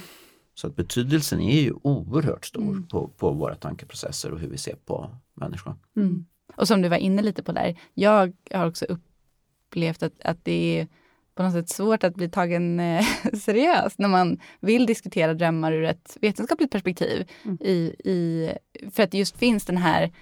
Så 0.59 0.67
att 0.67 0.77
betydelsen 0.77 1.41
är 1.41 1.61
ju 1.61 1.73
oerhört 1.83 2.47
stor 2.47 2.63
mm. 2.63 2.87
på, 2.87 3.09
på 3.09 3.31
våra 3.31 3.55
tankeprocesser 3.55 4.33
och 4.33 4.41
hur 4.41 4.49
vi 4.49 4.59
ser 4.59 4.75
på 4.75 5.11
människor. 5.35 5.77
Mm. 5.97 6.27
Och 6.57 6.69
som 6.69 6.83
du 6.83 6.89
var 6.89 6.97
inne 6.97 7.23
lite 7.23 7.43
på 7.43 7.53
där, 7.53 7.81
jag 7.95 8.33
har 8.51 8.67
också 8.67 8.85
upplevt 8.85 10.03
att, 10.03 10.13
att 10.25 10.45
det 10.45 10.79
är 10.79 10.89
på 11.35 11.43
något 11.43 11.53
sätt 11.53 11.69
svårt 11.69 12.05
att 12.05 12.15
bli 12.15 12.29
tagen 12.29 12.81
eh, 12.81 13.05
seriöst 13.35 13.99
när 13.99 14.09
man 14.09 14.41
vill 14.61 14.87
diskutera 14.87 15.35
drömmar 15.35 15.73
ur 15.73 15.85
ett 15.85 16.17
vetenskapligt 16.21 16.71
perspektiv. 16.71 17.31
Mm. 17.45 17.59
I, 17.61 17.95
i, 18.05 18.51
för 18.91 19.03
att 19.03 19.11
det 19.11 19.19
just 19.19 19.37
finns 19.37 19.65
den 19.65 19.77
här, 19.77 20.13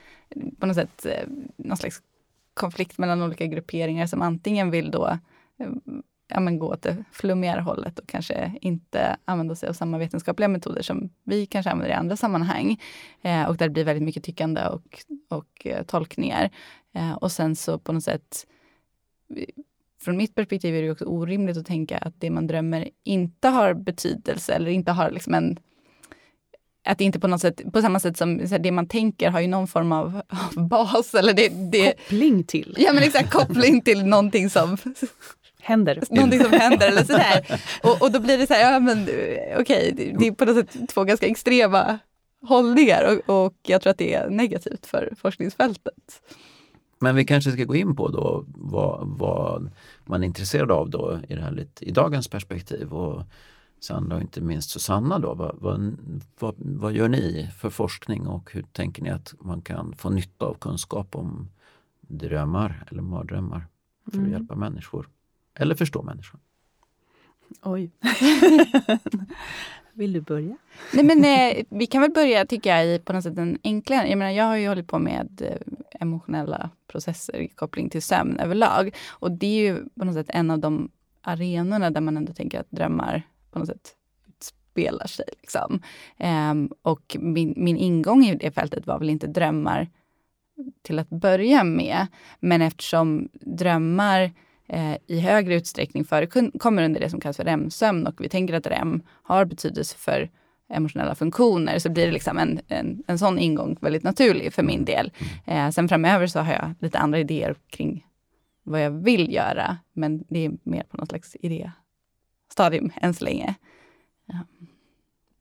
på 0.59 0.67
något 0.67 0.77
sätt, 0.77 1.07
eh, 1.07 1.29
någon 1.57 1.77
slags 1.77 2.03
konflikt 2.55 2.99
mellan 2.99 3.23
olika 3.23 3.47
grupperingar 3.47 4.07
som 4.07 4.23
antingen 4.23 4.71
vill 4.71 4.91
då 4.91 5.19
eh, 5.59 5.69
ja, 6.29 6.41
men 6.41 6.59
gå 6.59 6.73
åt 6.73 6.83
det 6.83 7.05
flummigare 7.13 7.61
hållet 7.61 7.99
och 7.99 8.07
kanske 8.09 8.53
inte 8.61 9.17
använda 9.25 9.55
sig 9.55 9.69
av 9.69 9.73
samma 9.73 9.99
vetenskapliga 9.99 10.49
metoder 10.49 10.83
som 10.83 11.11
vi 11.25 11.47
kanske 11.47 11.71
använder 11.71 11.95
i 11.95 11.99
andra 11.99 12.17
sammanhang. 12.17 12.81
Eh, 13.23 13.45
och 13.45 13.57
där 13.57 13.67
det 13.67 13.73
blir 13.73 13.85
väldigt 13.85 14.05
mycket 14.05 14.25
tyckande 14.25 14.67
och, 14.67 15.05
och 15.29 15.67
eh, 15.67 15.83
tolkningar. 15.85 16.51
Eh, 16.95 17.13
och 17.13 17.33
sen 17.33 17.57
så 17.57 17.79
på 17.79 17.93
något 17.93 18.05
sätt 18.05 18.47
från 20.01 20.17
mitt 20.17 20.35
perspektiv 20.35 20.75
är 20.75 20.83
det 20.83 20.91
också 20.91 21.05
orimligt 21.05 21.57
att 21.57 21.67
tänka 21.67 21.99
att 21.99 22.15
det 22.19 22.31
man 22.31 22.47
drömmer 22.47 22.89
inte 23.05 23.49
har 23.49 23.75
betydelse 23.75 24.53
eller 24.53 24.71
inte 24.71 24.93
har 24.93 25.11
liksom 25.11 25.35
en 25.35 25.59
att 26.87 26.99
det 26.99 27.05
inte 27.05 27.21
på 27.21 27.29
något 27.29 27.41
sätt, 27.41 27.73
på 27.73 27.83
samma 27.83 28.01
sätt 28.01 28.17
som 28.17 28.39
det 28.61 28.73
man 28.73 28.89
tänker 28.89 29.31
har 29.31 29.41
ju 29.41 29.47
någon 29.47 29.69
form 29.69 29.93
av, 29.93 30.23
av 30.29 30.69
bas. 30.69 31.15
Eller 31.15 31.33
det, 31.33 31.49
det, 31.49 31.93
koppling 31.93 32.45
till. 32.45 32.75
Ja 32.79 32.93
men 32.93 33.03
exakt, 33.03 33.31
koppling 33.31 33.83
till 33.83 34.07
någonting 34.07 34.51
som 34.51 34.77
händer. 35.67 36.03
Någonting 36.11 36.41
som 36.41 36.53
händer 36.53 36.89
eller 36.89 37.05
sådär. 37.05 37.61
Och, 37.83 38.03
och 38.03 38.13
då 38.13 38.21
blir 38.21 38.39
det 38.39 38.47
så 38.47 38.55
här, 38.55 38.73
ja 38.73 38.81
men 38.81 39.03
okej, 39.03 39.57
okay, 39.61 39.91
det, 39.91 40.19
det 40.19 40.27
är 40.27 40.33
på 40.33 40.45
något 40.45 40.57
sätt 40.57 40.89
två 40.89 41.05
ganska 41.05 41.27
extrema 41.27 41.99
hållningar 42.43 43.23
och, 43.27 43.45
och 43.45 43.55
jag 43.63 43.83
tror 43.83 43.91
att 43.91 43.99
det 43.99 44.15
är 44.15 44.31
negativt 44.31 44.87
för 44.87 45.13
forskningsfältet. 45.19 46.23
Men 46.99 47.17
vi 47.17 47.25
kanske 47.25 47.53
ska 47.53 47.65
gå 47.65 47.75
in 47.75 47.97
på 47.97 48.09
då 48.09 48.45
vad, 48.47 49.09
vad 49.19 49.71
man 50.05 50.23
är 50.23 50.27
intresserad 50.27 50.71
av 50.71 50.91
då 50.91 51.21
i, 51.29 51.35
det 51.35 51.41
här 51.41 51.51
lite, 51.51 51.85
i 51.85 51.91
dagens 51.91 52.29
perspektiv. 52.29 52.93
Och 52.93 53.23
Sandra 53.81 54.17
och 54.17 54.23
inte 54.23 54.41
minst 54.41 54.71
Susanna 54.71 55.19
då, 55.19 55.35
vad, 55.35 55.57
vad, 55.59 55.97
vad, 56.39 56.55
vad, 56.59 56.93
gör 56.93 57.09
ni 57.09 57.51
för 57.59 57.71
forskning 57.71 58.27
och 58.27 58.53
hur 58.53 58.63
tänker 58.63 59.03
ni 59.03 59.11
att 59.11 59.35
man 59.41 59.63
kan 59.63 59.95
få 59.97 60.11
nytta 60.11 60.47
av 60.47 60.55
kunskap 60.55 61.17
om 61.17 61.51
drömmar 62.01 62.85
eller 62.91 63.03
mardrömmar 63.03 63.67
för 64.05 64.11
att 64.11 64.15
mm. 64.15 64.31
hjälpa 64.31 64.55
människor? 64.55 65.09
Eller 65.57 65.75
förstå 65.75 66.03
människan? 66.03 66.41
Oj. 67.63 67.91
Vill 69.95 70.13
du 70.13 70.21
börja? 70.21 70.57
Nej, 70.93 71.05
men, 71.05 71.25
eh, 71.25 71.65
vi 71.69 71.87
kan 71.87 72.03
väl 72.03 72.11
börja, 72.11 72.47
tycker 72.47 72.77
jag, 72.77 72.87
i 72.87 72.99
på 72.99 73.13
något 73.13 73.23
sätt 73.23 73.39
en 73.39 73.59
enklare... 73.65 74.09
Jag, 74.09 74.19
menar, 74.19 74.33
jag 74.33 74.45
har 74.45 74.57
ju 74.57 74.69
hållit 74.69 74.87
på 74.87 74.99
med 74.99 75.43
eh, 75.43 76.01
emotionella 76.01 76.71
processer 76.87 77.37
i 77.37 77.49
koppling 77.49 77.91
till 77.91 78.03
sömn 78.03 78.39
överlag. 78.39 78.95
Och 79.09 79.33
det 79.33 79.47
är 79.47 79.61
ju 79.61 79.85
på 79.99 80.05
något 80.05 80.15
sätt 80.15 80.27
en 80.29 80.51
av 80.51 80.59
de 80.59 80.91
arenorna 81.23 81.91
där 81.91 82.01
man 82.01 82.17
ändå 82.17 82.33
tänker 82.33 82.61
att 82.61 82.71
drömmar 82.71 83.23
på 83.51 83.59
något 83.59 83.69
sätt 83.69 83.95
spelar 84.41 85.07
sig. 85.07 85.25
Liksom. 85.41 85.83
Um, 86.51 86.71
och 86.83 87.17
min, 87.21 87.55
min 87.57 87.77
ingång 87.77 88.25
i 88.25 88.35
det 88.35 88.51
fältet 88.51 88.87
var 88.87 88.99
väl 88.99 89.11
inte 89.11 89.27
drömmar 89.27 89.89
till 90.83 90.99
att 90.99 91.09
börja 91.09 91.65
med. 91.65 92.07
Men 92.41 92.63
eftersom 92.63 93.29
drömmar 93.33 94.33
eh, 94.69 94.97
i 95.07 95.21
högre 95.21 95.55
utsträckning 95.55 96.05
förekommer 96.05 96.85
under 96.85 97.01
det 97.01 97.11
som 97.11 97.21
kallas 97.21 97.37
för 97.37 97.45
REM-sömn 97.45 98.07
och 98.07 98.21
vi 98.21 98.29
tänker 98.29 98.55
att 98.55 98.67
REM 98.67 99.03
har 99.23 99.45
betydelse 99.45 99.97
för 99.99 100.31
emotionella 100.69 101.15
funktioner 101.15 101.79
så 101.79 101.91
blir 101.91 102.07
det 102.07 102.13
liksom 102.13 102.39
en, 102.39 102.61
en, 102.69 103.03
en 103.07 103.19
sån 103.19 103.39
ingång 103.39 103.77
väldigt 103.81 104.03
naturlig 104.03 104.53
för 104.53 104.63
min 104.63 104.85
del. 104.85 105.13
Eh, 105.45 105.71
sen 105.71 105.89
framöver 105.89 106.27
så 106.27 106.41
har 106.41 106.53
jag 106.53 106.75
lite 106.79 106.99
andra 106.99 107.19
idéer 107.19 107.55
kring 107.71 108.07
vad 108.63 108.85
jag 108.85 108.91
vill 108.91 109.33
göra, 109.33 109.79
men 109.93 110.25
det 110.29 110.45
är 110.45 110.53
mer 110.63 110.83
på 110.83 110.97
något 110.97 111.09
slags 111.09 111.37
idéstadium 111.41 112.91
än 112.97 113.15
så 113.15 113.25
länge. 113.25 113.55
Ja. 114.27 114.39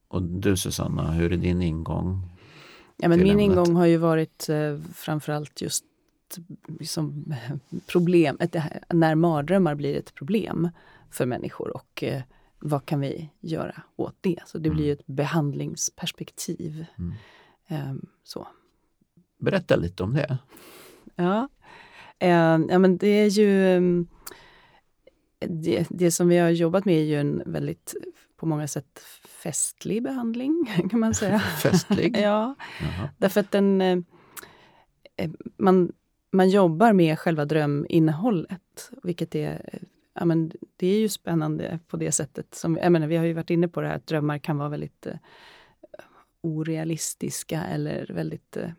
Och 0.08 0.24
du 0.24 0.58
Susanna, 0.58 1.12
hur 1.12 1.34
är 1.34 1.38
din 1.38 1.62
ingång? 1.62 2.30
Ja, 2.98 3.08
men 3.10 3.20
min 3.20 3.32
ämnet? 3.32 3.44
ingång 3.44 3.76
har 3.76 3.86
ju 3.86 3.98
varit 3.98 4.50
eh, 4.50 4.78
framförallt 4.94 5.62
just 5.62 5.86
liksom, 6.80 7.36
problem, 7.88 8.38
ett, 8.40 8.56
när 8.90 9.16
mardrömmar 9.16 9.76
blir 9.76 9.96
ett 9.96 10.14
problem 10.14 10.70
för 11.12 11.26
människor 11.26 11.76
och 11.76 12.04
eh, 12.04 12.22
vad 12.60 12.86
kan 12.86 13.00
vi 13.00 13.30
göra 13.40 13.82
åt 13.96 14.16
det? 14.22 14.40
Så 14.46 14.58
det 14.58 14.70
blir 14.70 14.86
mm. 14.86 14.94
ett 14.94 15.08
behandlingsperspektiv. 15.08 16.86
Mm. 16.98 17.14
Eh, 17.68 17.96
så. 18.24 18.48
Berätta 19.40 19.76
lite 19.76 20.04
om 20.04 20.14
det. 20.14 20.38
Ja, 21.16 21.50
eh, 22.20 22.30
ja 22.70 22.80
men 22.80 22.98
det 22.98 23.08
är 23.08 23.30
ju 23.30 23.76
ehm, 23.76 24.08
det, 25.40 25.88
det, 25.90 26.12
som 26.12 26.28
vi 26.28 26.38
har 26.38 26.50
jobbat 26.50 26.86
med 26.86 26.96
är 26.96 27.04
ju 27.04 27.20
en 27.20 27.44
väldigt, 27.46 27.94
på 28.38 28.46
många 28.46 28.68
sätt, 28.68 29.00
festlig 29.44 30.04
behandling 30.04 30.88
kan 30.90 31.00
man 31.00 31.14
säga. 31.14 31.40
festlig? 31.40 32.18
ja, 32.20 32.56
Jaha. 32.82 33.10
därför 33.18 33.40
att 33.40 33.52
den 33.52 33.82
eh, 33.82 33.98
eh, 35.18 35.32
man 35.58 35.92
man 36.36 36.50
jobbar 36.50 36.94
med 36.94 37.20
själva 37.20 37.46
dröminnehållet. 37.46 38.92
Vilket 39.04 39.36
är, 39.36 39.80
ja, 40.14 40.26
men 40.26 40.52
det 40.76 40.88
är 40.88 41.00
ju 41.00 41.10
spännande 41.10 41.80
på 41.88 41.98
det 41.98 42.12
sättet. 42.12 42.56
Som, 42.56 42.78
jag 42.78 42.92
menar, 42.92 43.08
vi 43.08 43.18
har 43.18 43.26
ju 43.26 43.34
varit 43.34 43.50
inne 43.50 43.68
på 43.68 43.82
det 43.82 43.88
här 43.88 43.96
att 43.96 44.08
drömmar 44.08 44.38
kan 44.38 44.58
vara 44.58 44.70
väldigt 44.70 45.06
eh, 45.06 45.16
orealistiska 46.42 47.64
eller 47.64 48.12
väldigt 48.14 48.58
eh, 48.58 48.70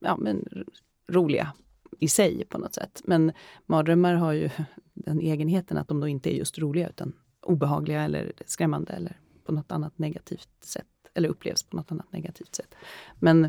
ja, 0.00 0.16
men, 0.16 0.64
roliga 1.08 1.52
i 1.98 2.08
sig 2.08 2.44
på 2.44 2.58
något 2.58 2.74
sätt. 2.74 3.02
Men 3.04 3.32
mardrömmar 3.66 4.14
har 4.14 4.32
ju 4.32 4.50
den 4.94 5.20
egenheten 5.20 5.78
att 5.78 5.88
de 5.88 6.00
då 6.00 6.08
inte 6.08 6.34
är 6.34 6.36
just 6.36 6.58
roliga 6.58 6.88
utan 6.88 7.12
obehagliga 7.42 8.02
eller 8.02 8.32
skrämmande 8.46 8.92
eller 8.92 9.20
på 9.44 9.52
något 9.52 9.72
annat 9.72 9.98
negativt 9.98 10.48
sätt. 10.60 10.86
Eller 11.14 11.28
upplevs 11.28 11.62
på 11.62 11.76
något 11.76 11.92
annat 11.92 12.12
negativt 12.12 12.54
sätt. 12.54 12.74
Men, 13.20 13.44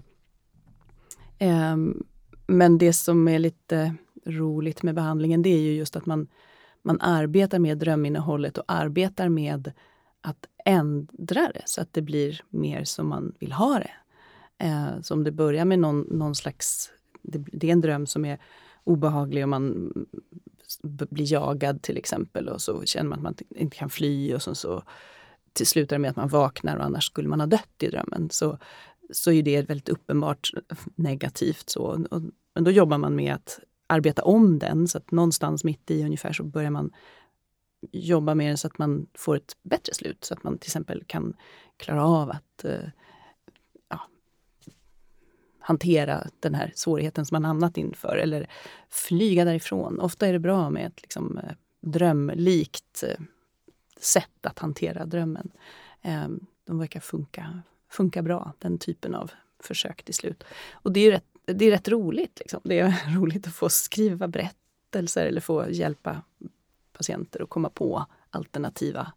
eh, 1.37 1.77
men 2.49 2.77
det 2.77 2.93
som 2.93 3.27
är 3.27 3.39
lite 3.39 3.95
roligt 4.25 4.83
med 4.83 4.95
behandlingen 4.95 5.41
det 5.41 5.49
är 5.49 5.59
ju 5.59 5.73
just 5.73 5.95
att 5.95 6.05
man, 6.05 6.27
man 6.81 7.01
arbetar 7.01 7.59
med 7.59 7.77
dröminnehållet 7.77 8.57
och 8.57 8.63
arbetar 8.67 9.29
med 9.29 9.71
att 10.21 10.45
ändra 10.65 11.51
det 11.53 11.61
så 11.65 11.81
att 11.81 11.93
det 11.93 12.01
blir 12.01 12.41
mer 12.49 12.83
som 12.83 13.07
man 13.07 13.33
vill 13.39 13.51
ha 13.51 13.79
det. 13.79 13.91
Eh, 14.65 15.01
så 15.01 15.13
om 15.13 15.23
det 15.23 15.31
börjar 15.31 15.65
med 15.65 15.79
någon, 15.79 16.01
någon 16.01 16.35
slags... 16.35 16.91
Det, 17.21 17.45
det, 17.51 17.67
är 17.67 17.71
en 17.71 17.81
dröm 17.81 18.07
som 18.07 18.25
är 18.25 18.39
obehaglig 18.83 19.43
och 19.43 19.49
man 19.49 19.93
blir 20.83 21.33
jagad 21.33 21.81
till 21.81 21.97
exempel 21.97 22.49
och 22.49 22.61
så 22.61 22.85
känner 22.85 23.09
man 23.09 23.17
att 23.17 23.23
man 23.23 23.35
inte 23.49 23.77
kan 23.77 23.89
fly 23.89 24.33
och 24.33 24.41
så, 24.41 24.55
så 24.55 24.83
till 25.53 25.67
slutar 25.67 25.95
det 25.95 25.99
med 25.99 26.09
att 26.09 26.17
man 26.17 26.27
vaknar 26.27 26.77
och 26.77 26.85
annars 26.85 27.05
skulle 27.05 27.27
man 27.27 27.39
ha 27.39 27.47
dött 27.47 27.83
i 27.83 27.87
drömmen. 27.87 28.29
Så, 28.31 28.57
så 29.11 29.31
är 29.31 29.43
det 29.43 29.61
väldigt 29.61 29.89
uppenbart 29.89 30.51
negativt. 30.95 31.69
Så. 31.69 32.05
Och, 32.11 32.21
men 32.55 32.63
då 32.63 32.71
jobbar 32.71 32.97
man 32.97 33.15
med 33.15 33.33
att 33.33 33.59
arbeta 33.87 34.23
om 34.23 34.59
den 34.59 34.87
så 34.87 34.97
att 34.97 35.11
någonstans 35.11 35.63
mitt 35.63 35.91
i 35.91 36.03
ungefär 36.03 36.33
så 36.33 36.43
börjar 36.43 36.69
man 36.69 36.91
jobba 37.91 38.35
med 38.35 38.47
den 38.49 38.57
så 38.57 38.67
att 38.67 38.77
man 38.77 39.07
får 39.13 39.35
ett 39.35 39.57
bättre 39.63 39.93
slut. 39.93 40.23
Så 40.25 40.33
att 40.33 40.43
man 40.43 40.57
till 40.57 40.67
exempel 40.67 41.03
kan 41.07 41.33
klara 41.77 42.05
av 42.05 42.29
att 42.29 42.65
eh, 42.65 42.89
ja, 43.89 44.01
hantera 45.59 46.27
den 46.39 46.55
här 46.55 46.71
svårigheten 46.75 47.25
som 47.25 47.35
man 47.35 47.45
hamnat 47.45 47.77
inför 47.77 48.15
eller 48.17 48.49
flyga 48.89 49.45
därifrån. 49.45 49.99
Ofta 49.99 50.27
är 50.27 50.33
det 50.33 50.39
bra 50.39 50.69
med 50.69 50.87
ett 50.87 51.01
liksom, 51.01 51.37
eh, 51.37 51.51
drömlikt 51.81 53.03
eh, 53.03 53.19
sätt 53.99 54.45
att 54.45 54.59
hantera 54.59 55.05
drömmen. 55.05 55.51
Ehm, 56.01 56.45
de 56.63 56.79
verkar 56.79 56.99
funka, 56.99 57.61
funka 57.89 58.21
bra, 58.21 58.53
den 58.59 58.77
typen 58.77 59.15
av 59.15 59.31
försök 59.59 60.03
till 60.03 60.13
slut. 60.13 60.43
Och 60.71 60.91
det 60.91 60.99
är 60.99 61.11
rätt, 61.11 61.25
det 61.45 61.65
är 61.65 61.71
rätt 61.71 61.87
roligt. 61.87 62.39
Liksom. 62.39 62.61
Det 62.63 62.79
är 62.79 63.15
roligt 63.19 63.47
att 63.47 63.53
få 63.53 63.69
skriva 63.69 64.27
berättelser 64.27 65.25
eller 65.25 65.41
få 65.41 65.69
hjälpa 65.69 66.21
patienter 66.93 67.43
att 67.43 67.49
komma 67.49 67.69
på 67.69 68.05
alternativa 68.29 69.11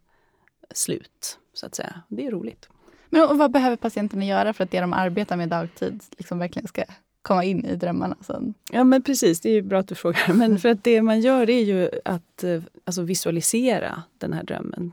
slut. 0.74 1.38
så 1.52 1.66
att 1.66 1.74
säga. 1.74 2.02
Det 2.08 2.26
är 2.26 2.30
roligt. 2.30 2.68
Men 3.10 3.38
vad 3.38 3.50
behöver 3.50 3.76
patienterna 3.76 4.24
göra 4.24 4.52
för 4.52 4.64
att 4.64 4.70
det 4.70 4.80
de 4.80 4.92
arbetar 4.92 5.36
med 5.36 5.48
dagtid 5.48 6.02
liksom 6.18 6.38
verkligen 6.38 6.68
ska 6.68 6.84
komma 7.22 7.44
in 7.44 7.64
i 7.64 7.76
drömmarna 7.76 8.16
sen? 8.20 8.54
Ja 8.70 8.84
men 8.84 9.02
precis, 9.02 9.40
det 9.40 9.50
är 9.50 9.62
bra 9.62 9.78
att 9.78 9.88
du 9.88 9.94
frågar. 9.94 10.32
Men 10.34 10.58
för 10.58 10.68
att 10.68 10.84
det 10.84 11.02
man 11.02 11.20
gör 11.20 11.50
är 11.50 11.60
ju 11.60 11.90
att 12.04 12.44
eh, 12.44 12.62
alltså, 12.84 13.02
visualisera 13.02 14.02
den 14.18 14.32
här 14.32 14.42
drömmen. 14.42 14.92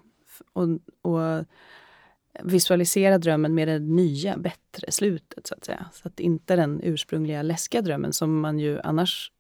Och, 0.54 0.68
och 1.02 1.46
visualisera 2.44 3.18
drömmen 3.18 3.56
med 3.56 3.68
det 3.68 3.80
nya, 3.80 4.38
bättre 4.38 4.92
slutet 4.92 5.48
så 5.48 5.56
att 5.56 5.66
säga. 5.66 5.86
Så 5.94 6.08
att 6.08 6.20
inte 6.20 6.56
den 6.56 6.82
ursprungliga 6.84 7.42
läskiga 7.42 7.82
drömmen 7.82 8.14
som 8.14 8.40
man 8.40 8.60
ju 8.60 8.80
annars 8.80 9.32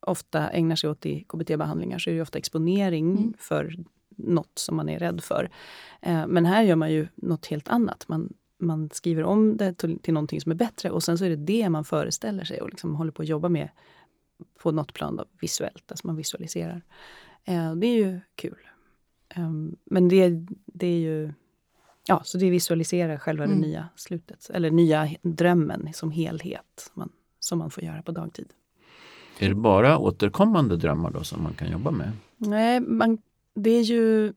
ofta 0.00 0.48
ägnar 0.50 0.76
sig 0.76 0.90
åt 0.90 1.06
i 1.06 1.24
KBT-behandlingar 1.24 1.98
så 1.98 2.10
är 2.10 2.14
det 2.14 2.22
ofta 2.22 2.38
exponering 2.38 3.10
mm. 3.10 3.34
för 3.38 3.76
något 4.16 4.58
som 4.58 4.76
man 4.76 4.88
är 4.88 4.98
rädd 4.98 5.20
för. 5.20 5.50
Eh, 6.00 6.26
men 6.26 6.46
här 6.46 6.62
gör 6.62 6.76
man 6.76 6.92
ju 6.92 7.08
något 7.14 7.46
helt 7.46 7.68
annat. 7.68 8.08
Man, 8.08 8.32
man 8.58 8.90
skriver 8.92 9.22
om 9.22 9.56
det 9.56 9.74
till, 9.74 9.98
till 9.98 10.14
någonting 10.14 10.40
som 10.40 10.52
är 10.52 10.56
bättre 10.56 10.90
och 10.90 11.02
sen 11.02 11.18
så 11.18 11.24
är 11.24 11.30
det 11.30 11.36
det 11.36 11.68
man 11.68 11.84
föreställer 11.84 12.44
sig 12.44 12.60
och 12.60 12.70
liksom 12.70 12.94
håller 12.94 13.12
på 13.12 13.22
att 13.22 13.28
jobba 13.28 13.48
med 13.48 13.68
på 14.58 14.72
något 14.72 14.92
plan 14.92 15.16
då, 15.16 15.24
visuellt, 15.40 15.90
alltså 15.90 16.06
man 16.06 16.16
visualiserar. 16.16 16.82
Eh, 17.44 17.74
det 17.74 17.86
är 17.86 17.96
ju 17.96 18.20
kul. 18.34 18.68
Eh, 19.28 19.50
men 19.84 20.08
det, 20.08 20.46
det 20.66 20.86
är 20.86 20.98
ju 20.98 21.32
Ja, 22.08 22.20
så 22.24 22.38
det 22.38 22.50
visualiserar 22.50 23.18
själva 23.18 23.44
mm. 23.44 23.60
det 23.60 23.66
nya 23.66 23.88
slutet, 23.96 24.50
eller 24.50 24.70
nya 24.70 25.08
drömmen 25.22 25.92
som 25.92 26.10
helhet 26.10 26.90
man, 26.94 27.12
som 27.40 27.58
man 27.58 27.70
får 27.70 27.84
göra 27.84 28.02
på 28.02 28.12
dagtid. 28.12 28.48
Är 29.38 29.48
det 29.48 29.54
bara 29.54 29.98
återkommande 29.98 30.76
drömmar 30.76 31.10
då 31.10 31.24
som 31.24 31.42
man 31.42 31.54
kan 31.54 31.70
jobba 31.70 31.90
med? 31.90 32.12
Nej, 32.36 32.80
man, 32.80 33.18
det 33.54 33.70
är 33.70 33.82
ju 33.82 34.32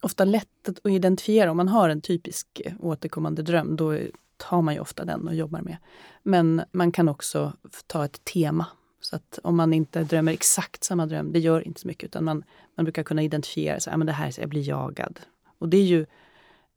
ofta 0.00 0.24
lätt 0.24 0.68
att 0.68 0.86
identifiera. 0.86 1.50
Om 1.50 1.56
man 1.56 1.68
har 1.68 1.88
en 1.88 2.00
typisk 2.00 2.62
återkommande 2.80 3.42
dröm, 3.42 3.76
då 3.76 3.98
tar 4.36 4.62
man 4.62 4.74
ju 4.74 4.80
ofta 4.80 5.04
den 5.04 5.28
och 5.28 5.34
jobbar 5.34 5.60
med. 5.60 5.76
Men 6.22 6.62
man 6.72 6.92
kan 6.92 7.08
också 7.08 7.52
ta 7.86 8.04
ett 8.04 8.24
tema. 8.24 8.66
Så 9.00 9.16
att 9.16 9.38
om 9.42 9.56
man 9.56 9.72
inte 9.72 10.04
drömmer 10.04 10.32
exakt 10.32 10.84
samma 10.84 11.06
dröm, 11.06 11.32
det 11.32 11.38
gör 11.38 11.66
inte 11.66 11.80
så 11.80 11.86
mycket, 11.86 12.04
utan 12.04 12.24
man, 12.24 12.44
man 12.74 12.84
brukar 12.84 13.02
kunna 13.02 13.22
identifiera 13.22 13.80
sig. 13.80 13.90
Ja, 13.90 13.96
men 13.96 14.06
det 14.06 14.12
här, 14.12 14.32
jag 14.38 14.48
blir 14.48 14.68
jagad. 14.68 15.20
Och 15.58 15.68
det 15.68 15.76
är 15.76 15.84
ju, 15.84 16.06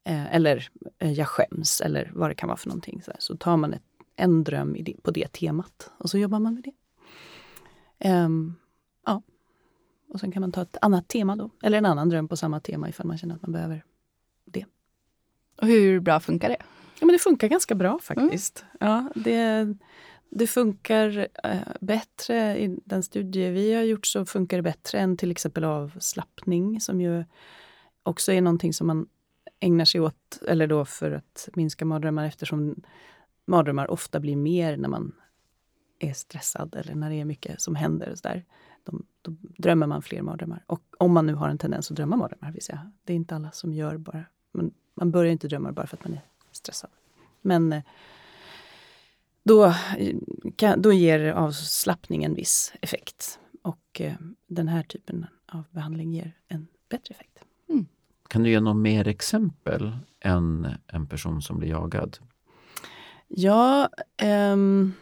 eh, 0.06 0.36
eller 0.36 0.70
eh, 1.00 1.12
jag 1.12 1.28
skäms, 1.28 1.82
eller 1.82 2.12
vad 2.14 2.30
det 2.30 2.36
kan 2.36 2.48
vara 2.48 2.58
för 2.58 2.68
någonting. 2.68 3.02
Så, 3.02 3.12
här. 3.12 3.20
så 3.20 3.38
tar 3.38 3.58
man 3.58 3.74
ett, 3.74 3.84
en 4.16 4.44
dröm 4.44 4.76
det, 4.80 5.04
på 5.04 5.12
det 5.12 5.28
temat 5.32 5.92
och 5.98 6.10
så 6.10 6.18
jobbar 6.18 6.40
man 6.40 6.54
med 6.54 6.64
det. 6.64 6.74
Um, 8.10 8.56
ja. 9.06 9.22
Och 10.10 10.20
sen 10.20 10.32
kan 10.32 10.42
man 10.42 10.52
ta 10.52 10.62
ett 10.62 10.78
annat 10.82 11.08
tema 11.08 11.36
då, 11.36 11.50
eller 11.64 11.78
en 11.78 11.86
annan 11.86 12.10
dröm 12.10 12.28
på 12.28 12.38
samma 12.38 12.60
tema 12.60 12.90
ifall 12.90 13.08
man 13.08 13.18
känner 13.18 13.36
att 13.36 13.42
man 13.42 13.52
behöver 13.52 13.84
det. 14.46 14.66
Och 15.62 15.68
hur 15.68 16.00
bra 16.00 16.20
funkar 16.20 16.50
det? 16.50 16.58
Ja, 17.00 17.06
men 17.06 17.14
det 17.14 17.20
funkar 17.20 17.48
ganska 17.48 17.76
bra 17.76 18.00
faktiskt. 18.00 18.66
Mm. 18.80 18.94
Ja, 18.94 19.12
det, 19.16 19.76
det 20.30 20.48
funkar 20.48 21.28
äh, 21.44 21.58
bättre. 21.82 22.60
I 22.60 22.78
den 22.86 23.04
studie 23.04 23.50
vi 23.50 23.74
har 23.74 23.84
gjort 23.84 24.06
så 24.06 24.26
funkar 24.26 24.58
det 24.58 24.64
bättre 24.64 25.00
än 25.00 25.18
till 25.18 25.32
exempel 25.32 25.64
avslappning 25.64 26.82
som 26.82 27.02
ju 27.02 27.24
också 28.04 28.32
är 28.32 28.42
någonting 28.42 28.74
som 28.74 28.88
man 28.88 29.08
ägnar 29.60 29.86
sig 29.86 30.02
åt, 30.02 30.42
eller 30.48 30.68
då 30.68 30.86
för 30.86 31.12
att 31.12 31.50
minska 31.54 31.86
mardrömmar 31.86 32.26
eftersom 32.26 32.76
mardrömmar 33.46 33.92
ofta 33.92 34.20
blir 34.20 34.36
mer 34.36 34.78
när 34.78 34.90
man 34.90 35.12
är 36.00 36.14
stressad 36.14 36.76
eller 36.76 36.96
när 36.96 37.10
det 37.10 37.16
är 37.16 37.26
mycket 37.26 37.62
som 37.62 37.76
händer. 37.76 38.12
Och 38.12 38.18
så 38.18 38.28
där, 38.28 38.46
då, 38.84 39.02
då 39.22 39.36
drömmer 39.40 39.88
man 39.88 40.02
fler 40.02 40.22
mardrömmar. 40.22 40.64
Och 40.68 40.82
om 40.98 41.14
man 41.14 41.26
nu 41.26 41.34
har 41.34 41.50
en 41.50 41.58
tendens 41.58 41.92
att 41.92 41.98
drömma 41.98 42.16
mardrömmar, 42.16 42.52
vill 42.52 42.62
säga. 42.62 42.92
Det 43.04 43.14
är 43.14 43.18
inte 43.18 43.36
alla 43.36 43.52
som 43.52 43.74
gör 43.74 43.98
bara... 43.98 44.26
Man, 44.52 44.72
man 44.94 45.12
börjar 45.12 45.32
inte 45.32 45.48
drömma 45.48 45.72
bara 45.72 45.88
för 45.88 45.98
att 45.98 46.04
man 46.04 46.14
är 46.14 46.22
stressad. 46.52 46.90
Men 47.42 47.74
eh, 47.74 47.84
då, 49.44 49.66
eh, 49.98 50.16
kan, 50.56 50.82
då 50.82 50.94
ger 50.94 51.20
avslappning 51.20 52.24
en 52.24 52.34
viss 52.34 52.74
effekt. 52.82 53.40
Och 53.62 54.02
eh, 54.02 54.14
den 54.48 54.68
här 54.68 54.84
typen 54.84 55.26
av 55.46 55.64
behandling 55.72 56.14
ger 56.14 56.38
en 56.48 56.68
bättre 56.90 57.14
effekt. 57.16 57.35
Kan 58.28 58.44
du 58.44 58.50
ge 58.50 58.60
något 58.60 58.78
mer 58.78 59.08
exempel 59.08 59.98
än 60.20 60.68
en 60.88 61.08
person 61.08 61.42
som 61.42 61.60
blir 61.60 61.70
jagad? 61.70 62.18
Ja, 63.28 63.90
um, 64.24 64.94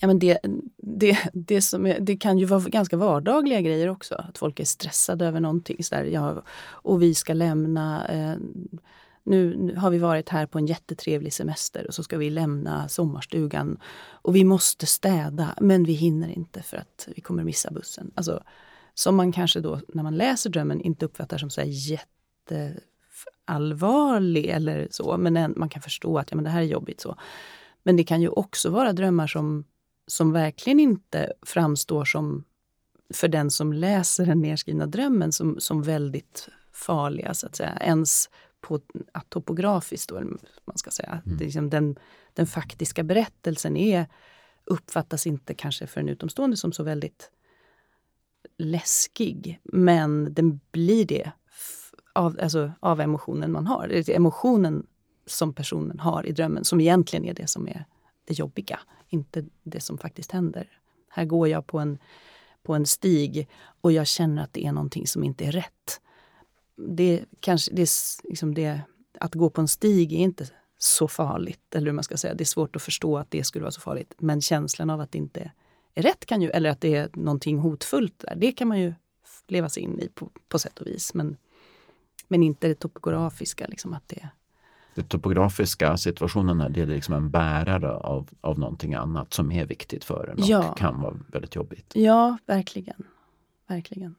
Ja, 0.00 0.06
men 0.06 0.18
det, 0.18 0.38
det, 0.76 1.18
det, 1.32 1.62
som 1.62 1.86
är, 1.86 2.00
det 2.00 2.16
kan 2.16 2.38
ju 2.38 2.44
vara 2.44 2.60
ganska 2.60 2.96
vardagliga 2.96 3.60
grejer 3.60 3.88
också. 3.88 4.14
Att 4.14 4.38
folk 4.38 4.60
är 4.60 4.64
stressade 4.64 5.26
över 5.26 5.40
någonting. 5.40 5.84
Så 5.84 5.94
där, 5.94 6.04
ja, 6.04 6.42
och 6.66 7.02
vi 7.02 7.14
ska 7.14 7.32
lämna... 7.32 8.06
Eh, 8.08 8.36
nu, 9.24 9.56
nu, 9.56 9.76
har 9.76 9.90
vi 9.90 9.98
varit 9.98 10.28
här 10.28 10.46
på 10.46 10.58
en 10.58 10.66
jättetrevlig 10.66 11.32
semester 11.32 11.86
och 11.86 11.94
så 11.94 12.02
ska 12.02 12.18
vi 12.18 12.30
lämna 12.30 12.88
sommarstugan. 12.88 13.80
Och 14.22 14.36
vi 14.36 14.44
måste 14.44 14.86
städa, 14.86 15.54
men 15.60 15.84
vi 15.84 15.92
hinner 15.92 16.28
inte 16.28 16.62
för 16.62 16.76
att 16.76 17.08
vi 17.16 17.20
kommer 17.20 17.44
missa 17.44 17.70
bussen. 17.70 18.10
Alltså, 18.14 18.42
som 18.98 19.16
man 19.16 19.32
kanske 19.32 19.60
då, 19.60 19.80
när 19.88 20.02
man 20.02 20.16
läser 20.16 20.50
drömmen, 20.50 20.80
inte 20.80 21.04
uppfattar 21.04 21.38
som 21.38 21.50
så 21.50 21.60
här 21.60 21.68
jätteallvarlig 22.48 24.46
eller 24.46 24.88
så. 24.90 25.16
Men 25.16 25.36
en, 25.36 25.54
man 25.56 25.68
kan 25.68 25.82
förstå 25.82 26.18
att 26.18 26.30
ja, 26.30 26.34
men 26.34 26.44
det 26.44 26.50
här 26.50 26.60
är 26.60 26.64
jobbigt. 26.64 27.00
så. 27.00 27.16
Men 27.82 27.96
det 27.96 28.04
kan 28.04 28.22
ju 28.22 28.28
också 28.28 28.70
vara 28.70 28.92
drömmar 28.92 29.26
som 29.26 29.64
som 30.06 30.32
verkligen 30.32 30.80
inte 30.80 31.32
framstår 31.42 32.04
som, 32.04 32.44
för 33.14 33.28
den 33.28 33.50
som 33.50 33.72
läser 33.72 34.26
den 34.26 34.40
nedskrivna 34.40 34.86
drömmen, 34.86 35.32
som, 35.32 35.60
som 35.60 35.82
väldigt 35.82 36.48
farliga, 36.72 37.34
så 37.34 37.46
att 37.46 37.56
säga. 37.56 37.78
Ens 37.80 38.30
på, 38.60 38.80
topografiskt, 39.28 40.08
då, 40.08 40.20
man 40.64 40.78
ska 40.78 40.90
säga. 40.90 41.22
Mm. 41.26 41.38
Det 41.38 41.44
liksom 41.44 41.70
den, 41.70 41.98
den 42.34 42.46
faktiska 42.46 43.02
berättelsen 43.02 43.76
är, 43.76 44.06
uppfattas 44.64 45.26
inte 45.26 45.54
kanske 45.54 45.86
för 45.86 46.00
en 46.00 46.08
utomstående 46.08 46.56
som 46.56 46.72
så 46.72 46.82
väldigt 46.82 47.30
läskig. 48.58 49.60
Men 49.64 50.34
den 50.34 50.60
blir 50.70 51.04
det 51.04 51.32
av, 52.12 52.38
alltså, 52.42 52.72
av 52.80 53.00
emotionen 53.00 53.52
man 53.52 53.66
har. 53.66 53.88
Det 53.88 54.08
är 54.08 54.16
emotionen 54.16 54.86
som 55.26 55.52
personen 55.52 56.00
har 56.00 56.26
i 56.26 56.32
drömmen 56.32 56.64
som 56.64 56.80
egentligen 56.80 57.24
är 57.24 57.34
det 57.34 57.46
som 57.46 57.68
är 57.68 57.84
det 58.24 58.38
jobbiga, 58.38 58.80
inte 59.08 59.44
det 59.62 59.80
som 59.80 59.98
faktiskt 59.98 60.32
händer. 60.32 60.68
Här 61.08 61.24
går 61.24 61.48
jag 61.48 61.66
på 61.66 61.78
en, 61.78 61.98
på 62.62 62.74
en 62.74 62.86
stig 62.86 63.48
och 63.80 63.92
jag 63.92 64.06
känner 64.06 64.42
att 64.42 64.52
det 64.52 64.66
är 64.66 64.72
någonting 64.72 65.06
som 65.06 65.24
inte 65.24 65.44
är 65.44 65.52
rätt. 65.52 66.00
Det, 66.76 67.24
kanske, 67.40 67.72
det, 67.74 67.90
liksom 68.24 68.54
det, 68.54 68.80
att 69.20 69.34
gå 69.34 69.50
på 69.50 69.60
en 69.60 69.68
stig 69.68 70.12
är 70.12 70.18
inte 70.18 70.48
så 70.78 71.08
farligt, 71.08 71.74
eller 71.74 71.86
hur 71.86 71.92
man 71.92 72.04
ska 72.04 72.16
säga. 72.16 72.34
Det 72.34 72.42
är 72.42 72.46
svårt 72.46 72.76
att 72.76 72.82
förstå 72.82 73.18
att 73.18 73.30
det 73.30 73.44
skulle 73.44 73.62
vara 73.62 73.72
så 73.72 73.80
farligt. 73.80 74.14
Men 74.18 74.40
känslan 74.40 74.90
av 74.90 75.00
att 75.00 75.12
det 75.12 75.18
inte 75.18 75.40
är 75.40 75.52
rätt 75.94 76.26
kan 76.26 76.42
ju, 76.42 76.50
eller 76.50 76.70
att 76.70 76.80
det 76.80 76.94
är 76.94 77.10
någonting 77.12 77.58
hotfullt 77.58 78.18
där, 78.18 78.34
det 78.36 78.52
kan 78.52 78.68
man 78.68 78.80
ju 78.80 78.94
leva 79.46 79.68
sig 79.68 79.82
in 79.82 80.00
i 80.00 80.08
på, 80.08 80.30
på 80.48 80.58
sätt 80.58 80.78
och 80.78 80.86
vis. 80.86 81.14
Men, 81.14 81.36
men 82.28 82.42
inte 82.42 82.68
det 82.68 82.74
topografiska, 82.74 83.66
liksom 83.66 83.92
att 83.94 84.08
det 84.08 84.28
den 84.94 85.04
topografiska 85.06 85.96
situationen 85.96 86.60
här, 86.60 86.68
det 86.68 86.80
är 86.80 86.86
liksom 86.86 87.14
en 87.14 87.30
bärare 87.30 87.90
av, 87.92 88.30
av 88.40 88.58
någonting 88.58 88.94
annat 88.94 89.32
som 89.34 89.52
är 89.52 89.66
viktigt 89.66 90.04
för 90.04 90.28
en 90.28 90.38
och 90.38 90.48
Ja. 90.48 90.74
kan 90.74 91.00
vara 91.00 91.18
väldigt 91.32 91.54
jobbigt. 91.54 91.92
Ja, 91.94 92.38
verkligen. 92.46 93.02
Verkligen. 93.66 94.14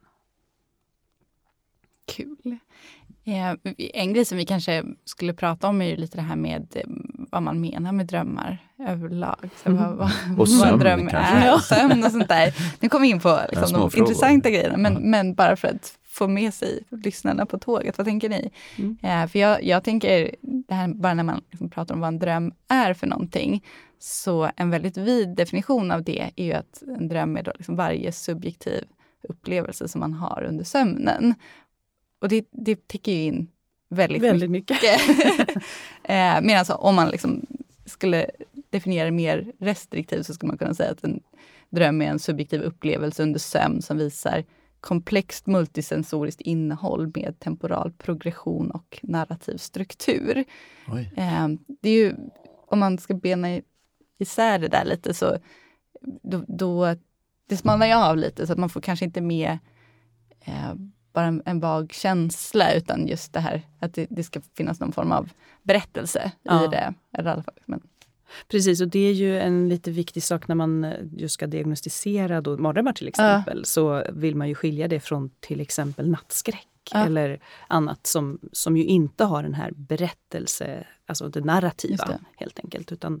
Kul. 2.04 2.58
Eh, 3.30 3.54
en 3.94 4.12
grej 4.12 4.24
som 4.24 4.38
vi 4.38 4.44
kanske 4.44 4.84
skulle 5.04 5.34
prata 5.34 5.68
om 5.68 5.82
är 5.82 5.86
ju 5.86 5.96
lite 5.96 6.16
det 6.16 6.22
här 6.22 6.36
med 6.36 6.66
eh, 6.74 6.82
vad 7.30 7.42
man 7.42 7.60
menar 7.60 7.92
med 7.92 8.06
drömmar 8.06 8.58
överlag. 8.88 9.50
Så 9.62 9.68
Mm. 9.68 9.82
vad, 9.82 9.96
vad, 9.96 10.10
Och 10.30 10.36
vad 10.36 10.48
sömn 10.48 10.72
en 10.72 10.78
dröm 10.78 11.08
kanske. 11.08 11.34
är, 11.34 11.54
och 11.54 11.60
sömn 11.60 12.04
och 12.04 12.10
sånt 12.12 12.28
där. 12.28 12.54
Nu 12.80 12.88
kommer 12.88 13.02
vi 13.06 13.10
in 13.10 13.20
på 13.20 13.40
liksom, 13.50 13.72
de 13.72 13.90
frågor. 13.90 13.98
intressanta 13.98 14.50
grejerna, 14.50 14.76
men, 14.76 14.92
Ja. 14.92 14.98
men 15.00 15.34
bara 15.34 15.56
för 15.56 15.68
att 15.68 15.96
få 16.08 16.28
med 16.28 16.54
sig 16.54 16.82
lyssnarna 16.90 17.46
på 17.46 17.58
tåget. 17.58 17.98
Vad 17.98 18.06
tänker 18.06 18.28
ni? 18.28 18.50
Mm. 18.78 18.96
Eh, 19.02 19.26
för 19.26 19.38
jag, 19.38 19.64
jag 19.64 19.84
tänker, 19.84 20.34
det 20.68 20.74
här, 20.74 20.88
bara 20.88 21.14
när 21.14 21.24
man 21.24 21.40
liksom 21.50 21.70
pratar 21.70 21.94
om 21.94 22.00
vad 22.00 22.08
en 22.08 22.18
dröm 22.18 22.52
är 22.68 22.94
för 22.94 23.06
någonting, 23.06 23.64
så 23.98 24.50
en 24.56 24.70
väldigt 24.70 24.96
vid 24.96 25.28
definition 25.36 25.90
av 25.90 26.02
det 26.04 26.30
är 26.36 26.44
ju 26.44 26.52
att 26.52 26.82
en 26.98 27.08
dröm 27.08 27.36
är 27.36 27.42
då 27.42 27.52
liksom 27.56 27.76
varje 27.76 28.12
subjektiv 28.12 28.84
upplevelse 29.28 29.88
som 29.88 30.00
man 30.00 30.12
har 30.12 30.42
under 30.48 30.64
sömnen. 30.64 31.34
Och 32.20 32.28
det, 32.28 32.44
det 32.50 32.88
täcker 32.88 33.12
ju 33.12 33.22
in 33.22 33.48
väldigt, 33.90 34.22
Väldigt 34.22 34.50
mycket. 34.50 34.76
mycket. 34.82 35.56
eh, 36.04 36.40
Medan 36.42 36.64
så 36.64 36.74
om 36.74 36.94
man 36.94 37.08
liksom 37.10 37.46
skulle 37.84 38.26
definiera 38.70 39.04
det 39.04 39.10
mer 39.10 39.52
restriktivt 39.58 40.26
så 40.26 40.34
skulle 40.34 40.48
man 40.48 40.58
kunna 40.58 40.74
säga 40.74 40.90
att 40.90 41.04
en 41.04 41.20
dröm 41.70 42.02
är 42.02 42.06
en 42.06 42.18
subjektiv 42.18 42.60
upplevelse 42.62 43.22
under 43.22 43.40
sömn 43.40 43.82
som 43.82 43.98
visar 43.98 44.44
komplext 44.80 45.46
multisensoriskt 45.46 46.40
innehåll 46.40 47.12
med 47.14 47.34
temporal 47.38 47.92
progression 47.92 48.70
och 48.70 48.98
narrativ 49.02 49.56
struktur. 49.56 50.44
Oj. 50.88 51.12
Eh, 51.16 51.48
det 51.80 51.88
är 51.90 51.94
ju, 52.04 52.14
om 52.66 52.78
man 52.78 52.98
ska 52.98 53.14
bena 53.14 53.54
i- 53.54 53.62
isär 54.18 54.58
det 54.58 54.68
där 54.68 54.84
lite 54.84 55.14
så 55.14 55.38
då, 56.22 56.44
då 56.48 56.94
det 57.48 57.56
smalnar 57.56 57.86
ju 57.86 57.92
av 57.92 58.16
lite 58.16 58.46
så 58.46 58.52
att 58.52 58.58
man 58.58 58.68
får 58.68 58.80
kanske 58.80 59.04
inte 59.04 59.20
med 59.20 59.58
eh, 60.44 60.74
bara 61.12 61.26
en, 61.26 61.42
en 61.44 61.60
vag 61.60 61.92
känsla 61.92 62.72
utan 62.74 63.06
just 63.06 63.32
det 63.32 63.40
här 63.40 63.62
att 63.78 63.94
det, 63.94 64.06
det 64.10 64.22
ska 64.24 64.40
finnas 64.54 64.80
någon 64.80 64.92
form 64.92 65.12
av 65.12 65.30
berättelse 65.62 66.32
Ja. 66.42 66.64
i 66.64 66.68
det. 66.68 66.94
Eller 67.18 67.38
i 67.38 67.42
fall, 67.42 67.54
men, 67.66 67.80
Precis, 68.48 68.80
och 68.80 68.88
det 68.88 68.98
är 68.98 69.12
ju 69.12 69.38
en 69.38 69.68
lite 69.68 69.90
viktig 69.90 70.22
sak 70.22 70.48
när 70.48 70.54
man 70.54 70.94
just 71.16 71.34
ska 71.34 71.46
diagnostisera 71.46 72.40
då 72.40 72.56
mardrömmar 72.56 72.92
till 72.92 73.08
exempel. 73.08 73.64
Så 73.64 74.04
vill 74.12 74.36
man 74.36 74.48
ju 74.48 74.54
skilja 74.54 74.88
det 74.88 75.00
från 75.00 75.30
till 75.40 75.60
exempel 75.60 76.10
nattskräck 76.10 76.66
Ja. 76.92 77.06
eller 77.06 77.40
annat 77.68 78.06
som, 78.06 78.38
som 78.52 78.76
ju 78.76 78.84
inte 78.84 79.24
har 79.24 79.42
den 79.42 79.54
här 79.54 79.70
berättelse, 79.72 80.86
alltså 81.06 81.28
det 81.28 81.40
narrativa 81.44 82.04
det. 82.04 82.18
helt 82.36 82.58
enkelt. 82.58 82.92
Utan 82.92 83.20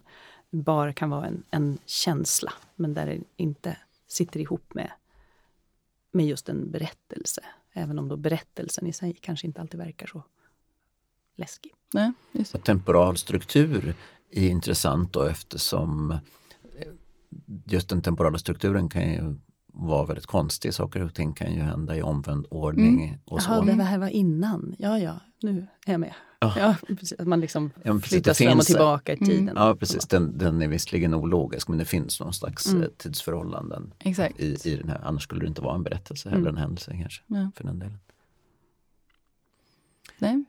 bara 0.50 0.92
kan 0.92 1.10
vara 1.10 1.26
en, 1.26 1.42
en 1.50 1.78
känsla, 1.86 2.52
men 2.76 2.94
där 2.94 3.06
det 3.06 3.18
inte 3.36 3.76
sitter 4.08 4.40
ihop 4.40 4.74
med, 4.74 4.90
med 6.12 6.26
just 6.26 6.48
en 6.48 6.70
berättelse. 6.70 7.40
Även 7.72 7.98
om 7.98 8.08
då 8.08 8.16
berättelsen 8.16 8.86
i 8.86 8.92
sig 8.92 9.16
kanske 9.20 9.46
inte 9.46 9.60
alltid 9.60 9.80
verkar 9.80 10.06
så 10.06 10.24
läskig. 11.36 11.72
nej, 11.94 12.12
just 12.32 12.52
det. 12.52 12.58
Temporal 12.58 13.16
struktur 13.16 13.94
är 14.30 14.48
intressant 14.48 15.12
då 15.12 15.22
eftersom 15.22 16.10
eh, 16.10 16.18
just 17.66 17.88
den 17.88 18.02
temporala 18.02 18.38
strukturen 18.38 18.88
kan 18.88 19.12
ju 19.12 19.34
vara 19.72 20.04
väldigt 20.06 20.26
konstig. 20.26 20.74
Saker 20.74 21.02
och 21.02 21.14
ting 21.14 21.32
kan 21.32 21.54
ju 21.54 21.60
hända 21.60 21.96
i 21.96 22.02
omvänd 22.02 22.46
ordning. 22.50 23.18
Och 23.24 23.42
så. 23.42 23.50
Jaha, 23.50 23.62
det 23.64 23.82
här 23.82 23.98
var 23.98 24.08
innan. 24.08 24.74
Ja, 24.78 24.98
ja, 24.98 25.20
nu 25.42 25.66
är 25.86 25.92
jag 25.92 26.00
med. 26.00 26.14
Ja. 26.40 26.54
Ja, 26.58 26.74
precis. 26.88 27.12
Att 27.12 27.26
man 27.26 27.40
liksom 27.40 27.70
Ja, 27.84 27.92
precis, 27.92 28.08
flyttas 28.10 28.38
fram 28.38 28.58
och 28.58 28.64
tillbaka 28.64 29.12
i 29.12 29.16
Mm. 29.16 29.28
tiden. 29.28 29.54
Ja 29.56 29.76
precis, 29.76 30.06
den, 30.08 30.38
den 30.38 30.62
är 30.62 30.68
visserligen 30.68 31.14
ologisk 31.14 31.68
men 31.68 31.78
det 31.78 31.84
finns 31.84 32.20
någon 32.20 32.32
slags 32.32 32.66
Mm. 32.66 32.82
eh, 32.82 32.88
tidsförhållanden 32.88 33.94
Exakt. 33.98 34.40
i, 34.40 34.56
i 34.64 34.76
den 34.76 34.88
här. 34.88 35.00
Annars 35.04 35.22
skulle 35.22 35.40
det 35.40 35.46
inte 35.46 35.62
vara 35.62 35.74
en 35.74 35.82
berättelse 35.82 36.28
eller 36.28 36.38
Mm. 36.38 36.48
en 36.54 36.56
händelse 36.56 36.96
kanske. 37.00 37.22
Ja. 37.26 37.50
För 37.56 37.64
den 37.64 37.78
delen. 37.78 37.98
Nej. 40.18 40.44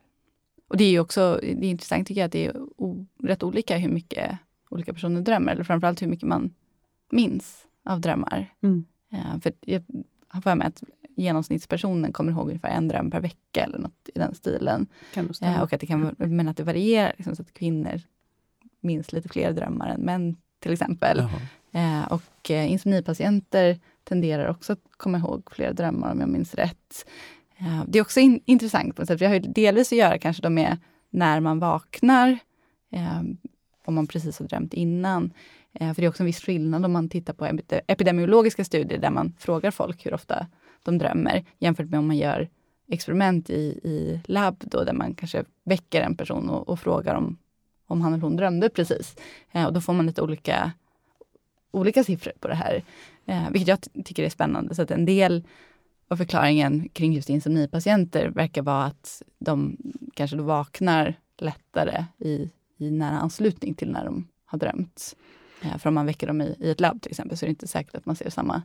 Och 0.67 0.77
det 0.77 0.83
är 0.83 0.89
ju 0.91 0.99
också 0.99 1.39
det 1.41 1.65
är 1.65 1.69
intressant 1.69 2.07
tycker 2.07 2.21
jag 2.21 2.25
att 2.25 2.31
det 2.31 2.45
är 2.45 2.57
o, 2.77 3.05
rätt 3.23 3.43
olika 3.43 3.77
hur 3.77 3.89
mycket 3.89 4.37
olika 4.69 4.93
personer 4.93 5.21
drömmer. 5.21 5.51
Eller 5.51 5.63
framförallt 5.63 6.01
hur 6.01 6.07
mycket 6.07 6.27
man 6.27 6.53
minns 7.11 7.65
av 7.85 8.01
drömmar. 8.01 8.53
Mm. 8.63 8.85
Eh, 9.11 9.39
för 9.41 9.53
jag 9.61 9.83
har 10.27 10.41
för 10.41 10.55
mig 10.55 10.67
att 10.67 10.83
genomsnittspersonen 11.15 12.13
kommer 12.13 12.31
ihåg 12.31 12.47
ungefär 12.47 12.69
en 12.69 12.87
dröm 12.87 13.11
per 13.11 13.19
vecka 13.19 13.63
eller 13.63 13.79
något 13.79 14.09
i 14.15 14.19
den 14.19 14.35
stilen. 14.35 14.87
Eh, 15.41 15.61
och 15.61 15.73
att 15.73 15.79
det 15.79 15.87
kan, 15.87 16.15
men 16.17 16.47
att 16.47 16.57
det 16.57 16.63
varierar, 16.63 17.13
liksom, 17.17 17.35
så 17.35 17.41
att 17.41 17.53
kvinnor 17.53 18.01
minns 18.81 19.13
lite 19.13 19.29
fler 19.29 19.51
drömmar 19.51 19.89
än 19.89 20.01
män 20.01 20.37
till 20.59 20.73
exempel. 20.73 21.17
Jaha. 21.17 22.01
Eh, 22.01 22.11
och 22.11 22.49
insomnipatienter 22.49 23.79
tenderar 24.03 24.47
också 24.49 24.73
att 24.73 24.79
komma 24.97 25.17
ihåg 25.17 25.51
fler 25.51 25.73
drömmar 25.73 26.11
om 26.11 26.19
jag 26.19 26.29
minns 26.29 26.55
rätt. 26.55 27.05
Det 27.87 27.99
är 27.99 28.01
också 28.01 28.19
in, 28.19 28.41
intressant 28.45 28.95
på 28.95 29.01
något 29.01 29.07
sätt, 29.07 29.19
för 29.19 29.25
det 29.25 29.29
har 29.29 29.35
ju 29.35 29.39
delvis 29.39 29.91
att 29.91 29.97
göra 29.97 30.17
kanske 30.17 30.43
då 30.43 30.49
med 30.49 30.77
när 31.09 31.39
man 31.39 31.59
vaknar, 31.59 32.39
om 33.85 33.95
man 33.95 34.07
precis 34.07 34.39
har 34.39 34.47
drömt 34.47 34.73
innan. 34.73 35.33
Eh, 35.73 35.93
för 35.93 36.01
det 36.01 36.05
är 36.05 36.09
också 36.09 36.23
en 36.23 36.27
viss 36.27 36.41
skillnad 36.41 36.85
om 36.85 36.91
man 36.91 37.09
tittar 37.09 37.33
på 37.33 37.59
epidemiologiska 37.87 38.63
studier 38.63 38.99
där 38.99 39.09
man 39.09 39.33
frågar 39.39 39.71
folk 39.71 40.05
hur 40.05 40.13
ofta 40.13 40.47
de 40.83 40.97
drömmer 40.97 41.45
jämfört 41.59 41.89
med 41.89 41.99
om 41.99 42.07
man 42.07 42.17
gör 42.17 42.49
experiment 42.87 43.49
i, 43.49 43.79
i 43.83 44.21
labb 44.25 44.55
då, 44.59 44.83
där 44.83 44.93
man 44.93 45.15
kanske 45.15 45.43
väcker 45.63 46.01
en 46.01 46.15
person 46.15 46.49
och, 46.49 46.69
och 46.69 46.79
frågar 46.79 47.15
om, 47.15 47.37
om 47.87 48.01
han 48.01 48.13
eller 48.13 48.23
hon 48.23 48.35
drömde 48.35 48.69
precis. 48.69 49.15
Eh, 49.51 49.65
och 49.65 49.73
då 49.73 49.81
får 49.81 49.93
man 49.93 50.05
lite 50.05 50.21
olika, 50.21 50.71
olika 51.71 52.03
siffror 52.03 52.33
på 52.39 52.47
det 52.47 52.55
här. 52.55 52.83
Eh, 53.25 53.49
vilket 53.51 53.67
jag 53.67 53.81
ty- 53.81 54.03
tycker 54.03 54.23
är 54.23 54.29
spännande. 54.29 54.75
Så 54.75 54.81
att 54.81 54.91
en 54.91 55.05
del 55.05 55.43
av 56.07 56.17
förklaringen 56.17 56.89
kring 56.89 57.13
just 57.13 57.29
insomnipatienter 57.29 58.27
verkar 58.27 58.61
vara 58.61 58.83
att 58.83 59.21
de 59.39 59.77
kanske 60.13 60.37
då 60.37 60.43
vaknar 60.43 61.15
lättare 61.37 62.05
i, 62.17 62.49
i 62.77 62.91
nära 62.91 63.19
anslutning 63.19 63.73
till 63.73 63.91
när 63.91 64.05
de 64.05 64.27
har 64.45 64.59
drömt. 64.59 65.15
Eh, 65.61 65.77
för 65.77 65.87
om 65.87 65.93
man 65.93 66.05
väcker 66.05 66.27
dem 66.27 66.41
i, 66.41 66.55
i 66.59 66.71
ett 66.71 66.79
labb 66.79 67.01
till 67.01 67.11
exempel 67.11 67.37
så 67.37 67.45
är 67.45 67.47
det 67.47 67.51
inte 67.51 67.67
säkert 67.67 67.95
att 67.95 68.05
man 68.05 68.15
ser 68.15 68.29
samma 68.29 68.61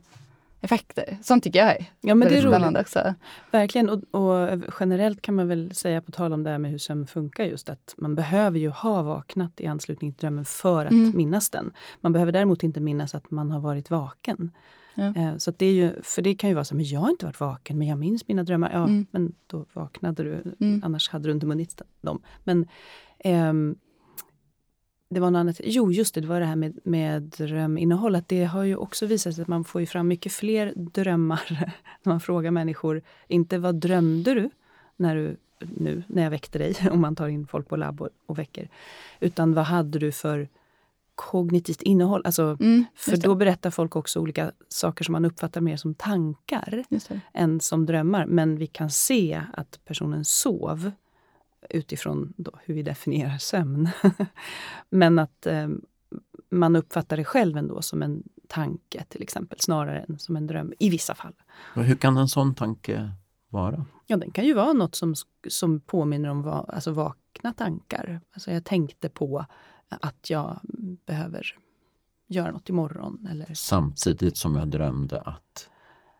effekter. 0.61 1.17
Sånt 1.21 1.43
tycker 1.43 1.59
jag 1.59 1.69
är 1.75 1.85
Ja, 2.01 2.15
men 2.15 2.27
det 2.27 2.37
är 2.37 2.41
roligt. 2.41 2.77
också. 2.81 3.13
Verkligen. 3.51 3.89
Och, 3.89 4.03
och 4.21 4.59
generellt 4.79 5.21
kan 5.21 5.35
man 5.35 5.47
väl 5.47 5.75
säga, 5.75 6.01
på 6.01 6.11
tal 6.11 6.33
om 6.33 6.43
det 6.43 6.49
här 6.49 6.57
med 6.57 6.71
hur 6.71 6.77
sömn 6.77 7.07
funkar, 7.07 7.43
just 7.43 7.69
att 7.69 7.95
man 7.97 8.15
behöver 8.15 8.59
ju 8.59 8.69
ha 8.69 9.01
vaknat 9.01 9.61
i 9.61 9.67
anslutning 9.67 10.13
till 10.13 10.19
drömmen 10.21 10.45
för 10.45 10.85
att 10.85 10.91
Mm. 10.91 11.17
minnas 11.17 11.49
den. 11.49 11.71
Man 12.01 12.13
behöver 12.13 12.31
däremot 12.31 12.63
inte 12.63 12.79
minnas 12.79 13.15
att 13.15 13.31
man 13.31 13.51
har 13.51 13.59
varit 13.59 13.89
vaken. 13.89 14.51
Ja. 14.95 15.13
Eh, 15.15 15.37
Så 15.37 15.51
det 15.51 15.65
är 15.65 15.73
ju, 15.73 16.01
för 16.03 16.21
det 16.21 16.35
kan 16.35 16.49
ju 16.49 16.53
vara 16.53 16.65
så, 16.65 16.75
men 16.75 16.85
jag 16.85 16.99
har 16.99 17.09
inte 17.09 17.25
varit 17.25 17.39
vaken, 17.39 17.77
men 17.77 17.87
jag 17.87 17.97
minns 17.97 18.27
mina 18.27 18.43
drömmar. 18.43 18.71
Ja, 18.73 18.83
Mm. 18.83 19.05
men 19.11 19.33
då 19.47 19.65
vaknade 19.73 20.23
du, 20.23 20.55
Mm. 20.59 20.81
annars 20.85 21.09
hade 21.09 21.27
du 21.27 21.31
inte 21.31 21.45
minns 21.45 21.75
dem. 22.01 22.21
Men 22.43 22.67
ehm, 23.19 23.75
det 25.09 25.19
var 25.19 25.31
något 25.31 25.39
annat. 25.39 25.61
Jo, 25.63 25.91
just 25.91 26.15
det, 26.15 26.21
det 26.21 26.27
var 26.27 26.39
det 26.39 26.45
här 26.45 26.55
med, 26.55 26.79
med 26.83 27.23
dröminnehåll. 27.23 28.15
Att 28.15 28.27
det 28.27 28.43
har 28.43 28.63
ju 28.63 28.75
också 28.75 29.05
visat 29.05 29.35
sig 29.35 29.41
att 29.41 29.47
man 29.47 29.63
får 29.63 29.81
ju 29.81 29.87
fram 29.87 30.07
mycket 30.07 30.31
fler 30.31 30.73
drömmar 30.75 31.41
när 32.03 32.11
man 32.11 32.19
frågar 32.19 32.51
människor. 32.51 33.01
Inte 33.27 33.57
vad 33.57 33.75
drömde 33.75 34.33
du 34.33 34.49
när 34.95 35.15
du 35.15 35.37
nu 35.59 36.03
när 36.07 36.23
jag 36.23 36.29
väckte 36.29 36.59
dig, 36.59 36.75
om 36.91 37.01
man 37.01 37.15
tar 37.15 37.27
in 37.27 37.47
folk 37.47 37.69
på 37.69 37.75
labb 37.75 38.01
och, 38.01 38.09
och 38.25 38.39
väcker. 38.39 38.69
Utan 39.19 39.53
vad 39.53 39.65
hade 39.65 39.99
du 39.99 40.11
för 40.11 40.49
kognitivt 41.15 41.81
innehåll? 41.81 42.21
Alltså, 42.25 42.57
Mm, 42.59 42.85
för 42.95 43.17
då 43.17 43.35
berättar 43.35 43.71
folk 43.71 43.95
också 43.95 44.19
olika 44.19 44.51
saker 44.67 45.03
som 45.03 45.11
man 45.11 45.25
uppfattar 45.25 45.61
mer 45.61 45.77
som 45.77 45.93
tankar 45.93 46.83
än 47.33 47.59
som 47.59 47.85
drömmar. 47.85 48.25
Men 48.25 48.57
vi 48.57 48.67
kan 48.67 48.89
se 48.89 49.41
att 49.53 49.79
personen 49.85 50.25
sov 50.25 50.91
utifrån 51.69 52.33
då 52.37 52.51
hur 52.63 52.73
vi 52.73 52.83
definierar 52.83 53.37
sömn. 53.37 53.89
Men 54.89 55.19
att 55.19 55.45
eh, 55.45 55.67
man 56.49 56.75
uppfattar 56.75 57.17
det 57.17 57.25
själv 57.25 57.57
ändå 57.57 57.81
som 57.81 58.03
en 58.03 58.23
tanke 58.47 59.05
till 59.09 59.21
exempel, 59.21 59.59
snarare 59.59 59.99
än 59.99 60.19
som 60.19 60.35
en 60.35 60.47
dröm 60.47 60.73
i 60.79 60.89
vissa 60.89 61.15
fall. 61.15 61.33
Och 61.75 61.83
Hur 61.83 61.95
kan 61.95 62.17
en 62.17 62.27
sån 62.27 62.55
tanke 62.55 63.11
vara? 63.49 63.85
Ja, 64.07 64.17
den 64.17 64.31
kan 64.31 64.45
ju 64.45 64.53
vara 64.53 64.73
något 64.73 64.95
som, 64.95 65.15
som 65.47 65.79
påminner 65.79 66.29
om 66.29 66.41
va, 66.41 66.65
alltså 66.67 66.91
vakna 66.91 67.53
tankar. 67.53 68.21
Alltså 68.33 68.51
jag 68.51 68.65
tänkte 68.65 69.09
på 69.09 69.45
att 69.89 70.29
jag 70.29 70.59
behöver 71.05 71.55
göra 72.27 72.51
något 72.51 72.69
imorgon. 72.69 73.27
Eller... 73.31 73.53
Samtidigt 73.53 74.37
som 74.37 74.55
jag 74.55 74.67
drömde 74.67 75.21
att 75.21 75.69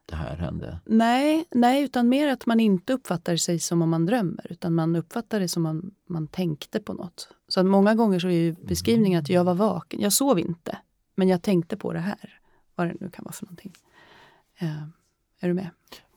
det 0.09 0.15
här 0.15 0.35
hände. 0.35 0.79
Nej, 0.85 1.45
nej, 1.51 1.83
utan 1.83 2.09
mer 2.09 2.27
att 2.27 2.45
man 2.45 2.59
inte 2.59 2.93
uppfattar 2.93 3.35
sig 3.35 3.59
som 3.59 3.81
om 3.81 3.89
man 3.89 4.05
drömmer, 4.05 4.47
utan 4.49 4.73
man 4.73 4.95
uppfattar 4.95 5.39
det 5.39 5.47
som 5.47 5.65
om 5.65 5.75
man, 5.75 5.91
man 6.07 6.27
tänkte 6.27 6.79
på 6.79 6.93
något. 6.93 7.29
Så 7.47 7.59
att 7.59 7.65
många 7.65 7.95
gånger 7.95 8.19
så 8.19 8.27
är 8.27 8.31
ju 8.31 8.55
beskrivningen 8.67 9.19
att 9.23 9.29
jag 9.29 9.43
var 9.43 9.53
vaken, 9.53 10.01
jag 10.01 10.13
sov 10.13 10.39
inte, 10.39 10.77
men 11.15 11.27
jag 11.27 11.41
tänkte 11.41 11.77
på 11.77 11.93
det 11.93 11.99
här. 11.99 12.39
vad 12.75 12.87
det 12.87 12.95
nu 12.99 13.09
kan 13.09 13.23
vara 13.25 13.33
för 13.33 13.45
någonting. 13.45 13.73
Eh, 14.57 14.81
är 15.39 15.47
du 15.47 15.53
med? 15.53 15.69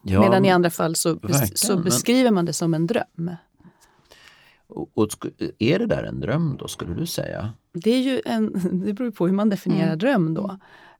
Ja, 0.03 0.21
Medan 0.21 0.45
i 0.45 0.51
andra 0.51 0.71
fall 0.71 0.95
så, 0.97 1.15
verkligen, 1.15 1.47
så 1.57 1.75
men- 1.75 1.85
beskriver 1.85 2.31
man 2.31 2.45
det 2.45 2.53
som 2.53 2.75
en 2.75 2.87
dröm. 2.87 3.31
och, 4.67 4.91
och, 4.99 5.09
är 5.59 5.79
det 5.79 5.87
där 5.87 6.03
en 6.05 6.21
dröm 6.21 6.57
då, 6.59 6.69
skulle 6.69 6.95
du 6.95 7.07
säga? 7.07 7.53
Det, 7.73 7.91
är 7.91 8.01
ju 8.01 8.23
en, 8.25 8.53
det 8.87 8.93
beror 8.93 9.11
på 9.11 9.27
hur 9.27 9.35
man 9.35 9.49
definierar 9.49 9.87
Mm. 9.87 9.99
dröm 9.99 10.35
då. 10.35 10.59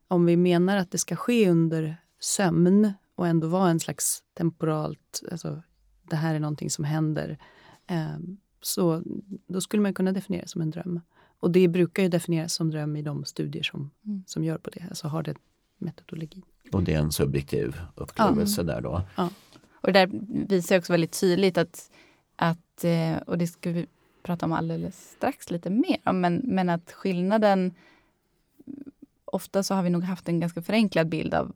Om 0.09 0.27
vi 0.27 0.37
menar 0.37 0.77
att 0.77 0.91
det 0.91 0.99
ska 0.99 1.17
ske 1.17 1.51
under 1.51 1.97
sömn 2.21 2.93
och 3.15 3.27
ändå 3.27 3.49
vara 3.49 3.71
en 3.71 3.81
slags 3.81 4.23
temporalt, 4.35 5.23
alltså 5.31 5.63
det 6.03 6.17
här 6.17 6.35
är 6.35 6.39
någonting 6.41 6.71
som 6.71 6.85
händer. 6.85 7.39
Eh, 7.87 8.19
så 8.63 9.03
då 9.47 9.61
skulle 9.61 9.83
man 9.83 9.95
kunna 9.95 10.13
definiera 10.13 10.43
det 10.43 10.49
som 10.49 10.61
en 10.63 10.71
dröm. 10.71 11.01
Och 11.41 11.51
det 11.51 11.69
brukar 11.69 12.03
ju 12.03 12.09
definieras 12.09 12.55
som 12.55 12.71
dröm 12.71 12.97
i 12.97 13.03
de 13.03 13.25
studier 13.25 13.63
som, 13.63 13.91
Mm. 14.05 14.25
som 14.27 14.45
gör 14.45 14.59
på 14.59 14.71
det, 14.71 14.85
alltså 14.89 15.09
har 15.09 15.23
det 15.23 15.35
metodologi. 15.79 16.43
Och 16.73 16.83
det 16.83 16.95
är 16.95 16.99
en 16.99 17.13
subjektiv 17.13 17.81
upplevelse 17.95 18.63
där 18.63 18.81
då? 18.81 19.03
Och 19.73 19.93
det 19.93 19.93
där 19.93 20.11
visar 20.49 20.79
också 20.79 20.93
väldigt 20.93 21.21
tydligt 21.21 21.59
att, 21.59 21.91
att 22.37 22.85
eh, 22.85 23.17
och 23.17 23.39
det 23.39 23.47
ska 23.47 23.71
vi 23.71 23.87
prata 24.23 24.47
om 24.47 24.53
alldeles 24.53 25.11
strax 25.17 25.51
lite 25.51 25.71
mer 25.71 25.97
om, 26.05 26.21
men, 26.21 26.43
men 26.45 26.69
att 26.69 26.93
skillnaden 26.93 27.75
Ofta 29.33 29.63
så 29.63 29.75
har 29.75 29.83
vi 29.83 29.91
nog 29.91 30.05
haft 30.05 30.29
en 30.29 30.41
ganska 30.41 30.63
förenklad 30.63 31.09
bild 31.09 31.35
av 31.35 31.53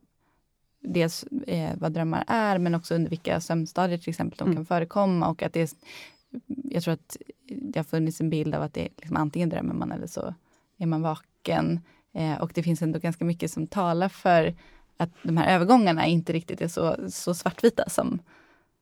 dels 0.87 1.23
eh, 1.47 1.71
vad 1.77 1.91
drömmar 1.91 2.23
är, 2.27 2.57
men 2.57 2.75
också 2.75 2.95
under 2.95 3.09
vilka 3.09 3.41
sömnstadier 3.41 3.97
till 3.97 4.09
exempel 4.09 4.37
de 4.37 4.43
Mm. 4.43 4.55
kan 4.55 4.65
förekomma. 4.65 5.27
Och 5.29 5.43
att 5.43 5.53
det 5.53 5.61
är, 5.61 5.69
jag 6.63 6.83
tror 6.83 6.93
att 6.93 7.17
det 7.47 7.79
har 7.79 7.83
funnits 7.83 8.21
en 8.21 8.29
bild 8.29 8.55
av 8.55 8.61
att 8.61 8.73
det 8.73 8.81
är 8.81 8.89
liksom 8.97 9.17
antingen 9.17 9.49
drömmer 9.49 9.73
man 9.73 9.91
eller 9.91 10.07
så 10.07 10.33
är 10.77 10.85
man 10.85 11.01
vaken. 11.01 11.79
Eh, 12.13 12.41
och 12.41 12.51
det 12.53 12.63
finns 12.63 12.81
ändå 12.81 12.99
ganska 12.99 13.25
mycket 13.25 13.51
som 13.51 13.67
talar 13.67 14.09
för 14.09 14.55
att 14.97 15.09
de 15.23 15.37
här 15.37 15.55
övergångarna 15.55 16.05
inte 16.05 16.33
riktigt 16.33 16.61
är 16.61 16.67
så, 16.67 16.95
så 17.09 17.33
svartvita 17.33 17.89
som, 17.89 18.19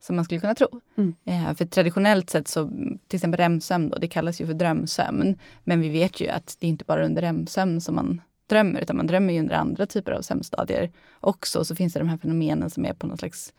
som 0.00 0.16
man 0.16 0.24
skulle 0.24 0.40
kunna 0.40 0.54
tro. 0.54 0.80
Mm. 0.96 1.14
Eh, 1.24 1.54
för 1.54 1.66
traditionellt 1.66 2.30
sett 2.30 2.48
så, 2.48 2.68
till 3.06 3.16
exempel 3.16 3.38
REM-sömn 3.38 3.88
då, 3.88 3.98
det 3.98 4.08
kallas 4.08 4.40
ju 4.40 4.46
för 4.46 4.54
drömsömn. 4.54 5.38
Men 5.64 5.80
vi 5.80 5.88
vet 5.88 6.20
ju 6.20 6.28
att 6.28 6.56
det 6.60 6.66
är 6.66 6.68
inte 6.68 6.84
bara 6.84 7.04
under 7.04 7.22
REM-sömn 7.22 7.80
som 7.80 7.94
man 7.94 8.20
drömmer, 8.54 8.80
utan 8.80 8.96
man 8.96 9.06
drömmer 9.06 9.32
ju 9.32 9.40
under 9.40 9.54
andra 9.54 9.86
typer 9.86 10.12
av 10.12 10.22
sömnstadier 10.22 10.92
också. 11.20 11.64
Så 11.64 11.74
finns 11.76 11.92
det 11.92 11.98
de 11.98 12.08
här 12.08 12.16
fenomenen 12.18 12.70
som 12.70 12.84
är 12.84 12.92
på 12.94 13.06
något 13.06 13.18
slags 13.18 13.52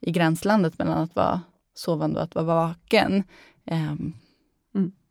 i 0.00 0.10
gränslandet 0.10 0.78
mellan 0.78 0.98
att 0.98 1.14
vara 1.16 1.40
sovande 1.74 2.18
och 2.18 2.24
att 2.24 2.34
vara 2.34 2.44
vaken. 2.44 3.24
Ehm, 3.64 4.12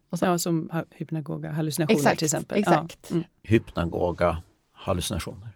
och 0.10 0.20
så- 0.20 0.26
Ja, 0.26 0.38
som 0.38 0.70
hypnagoga 0.92 1.52
hallucinationer 1.52 2.00
Exakt, 2.00 2.20
till 2.20 2.26
exempel. 2.26 2.60
exakt. 2.60 3.08
Ja. 3.10 3.16
Mm. 3.16 3.24
Hypnagoga 3.44 4.44
hallucinationer. 4.72 5.50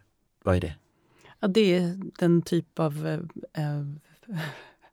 Vad 0.44 0.56
är 0.56 0.62
det? 0.62 0.76
Ja, 1.40 1.48
det 1.48 1.78
är 1.78 2.00
den 2.20 2.42
typ 2.42 2.80
av 2.80 3.08
eh, 3.08 3.20
eh, 3.64 3.86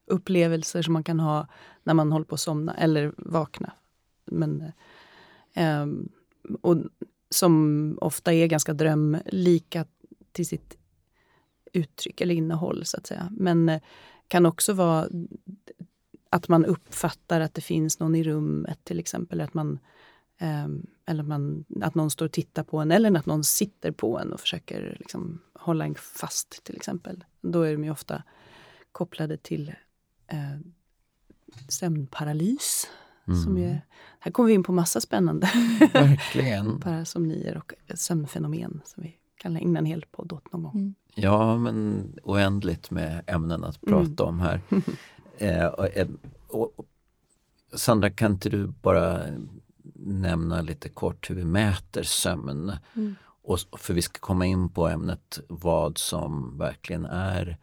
upplevelser 0.07 0.83
som 0.83 0.93
man 0.93 1.05
kan 1.05 1.21
ha 1.21 1.47
när 1.85 1.95
man 1.95 2.13
håller 2.13 2.25
på 2.27 2.35
att 2.35 2.41
somna 2.41 2.75
eller 2.75 3.13
vakna. 3.17 3.73
Men, 4.25 4.61
eh, 4.61 4.71
ehm, 5.65 6.09
och 6.63 6.77
som 7.31 7.99
ofta 8.01 8.33
är 8.33 8.47
ganska 8.47 8.73
drömlika 8.73 9.87
till 10.33 10.47
sitt 10.47 10.77
uttryck 11.73 12.21
eller 12.21 12.35
innehåll, 12.35 12.85
så 12.85 12.97
att 12.97 13.07
säga. 13.07 13.29
Men 13.31 13.69
eh, 13.69 13.81
kan 14.29 14.47
också 14.47 14.73
vara 14.73 15.09
att 16.31 16.49
man 16.49 16.65
uppfattar 16.65 17.41
att 17.41 17.55
det 17.55 17.61
finns 17.61 17.99
någon 17.99 18.15
i 18.15 18.25
rummet, 18.25 18.79
till 18.85 18.99
exempel. 18.99 19.37
Eller 19.37 19.45
att, 19.45 19.55
man, 19.55 19.79
eh, 20.39 20.69
eller 21.07 21.23
man, 21.23 21.65
att 21.83 21.95
någon 21.95 22.11
står 22.11 22.27
och 22.27 22.33
tittar 22.33 22.63
på 22.63 22.79
en, 22.79 22.91
eller 22.91 23.19
att 23.19 23.27
någon 23.27 23.45
sitter 23.45 23.91
på 23.91 24.19
en 24.19 24.33
och 24.33 24.41
försöker 24.41 24.97
liksom, 24.99 25.41
hålla 25.53 25.85
en 25.85 25.95
fast, 25.95 26.65
till 26.65 26.77
exempel. 26.77 27.25
Då 27.41 27.63
är 27.63 27.73
de 27.73 27.85
ju 27.85 27.91
ofta 27.91 28.23
kopplade 28.93 29.37
till 29.37 29.75
eh, 30.27 30.59
sömnparalys. 31.69 32.89
Som 33.25 33.57
Mm. 33.57 33.63
är, 33.71 33.81
här 34.21 34.33
kommer 34.33 34.47
vi 34.47 34.55
in 34.55 34.63
på 34.63 34.73
massa 34.73 35.01
spännande 35.01 35.51
Verkligen. 35.93 36.81
parasomnier 36.85 37.57
och 37.57 37.73
sömnfenomen 37.95 38.81
som 38.85 39.03
vi 39.03 39.17
kan 39.37 39.57
ägna 39.57 39.79
en 39.79 39.85
hel 39.87 40.05
podd 40.11 40.33
åt 40.33 40.53
någon 40.53 40.63
gång. 40.63 40.73
Mm. 40.75 40.95
Ja, 41.15 41.57
men 41.59 42.07
oändligt 42.23 42.91
med 42.91 43.23
ämnen 43.27 43.65
att 43.65 43.81
prata 43.81 44.25
om 44.25 44.41
här. 44.41 44.61
Eh, 45.39 45.67
och, 45.67 45.97
eh, 45.97 46.09
och, 46.49 46.73
och, 46.79 46.87
Sandra, 47.75 48.11
kan 48.11 48.33
inte 48.33 48.49
du 48.51 48.67
bara 48.67 49.21
nämna 50.05 50.63
lite 50.63 50.89
kort 50.89 51.31
hur 51.31 51.35
vi 51.35 51.45
mäter 51.45 52.03
sömn? 52.03 52.73
Mm. 52.95 53.15
Och, 53.23 53.59
för 53.73 53.95
vi 53.95 54.03
ska 54.03 54.19
komma 54.21 54.47
in 54.47 54.69
på 54.69 54.89
ämnet 54.89 55.41
vad 55.49 55.99
som 55.99 56.59
verkligen 56.59 57.05
är 57.05 57.59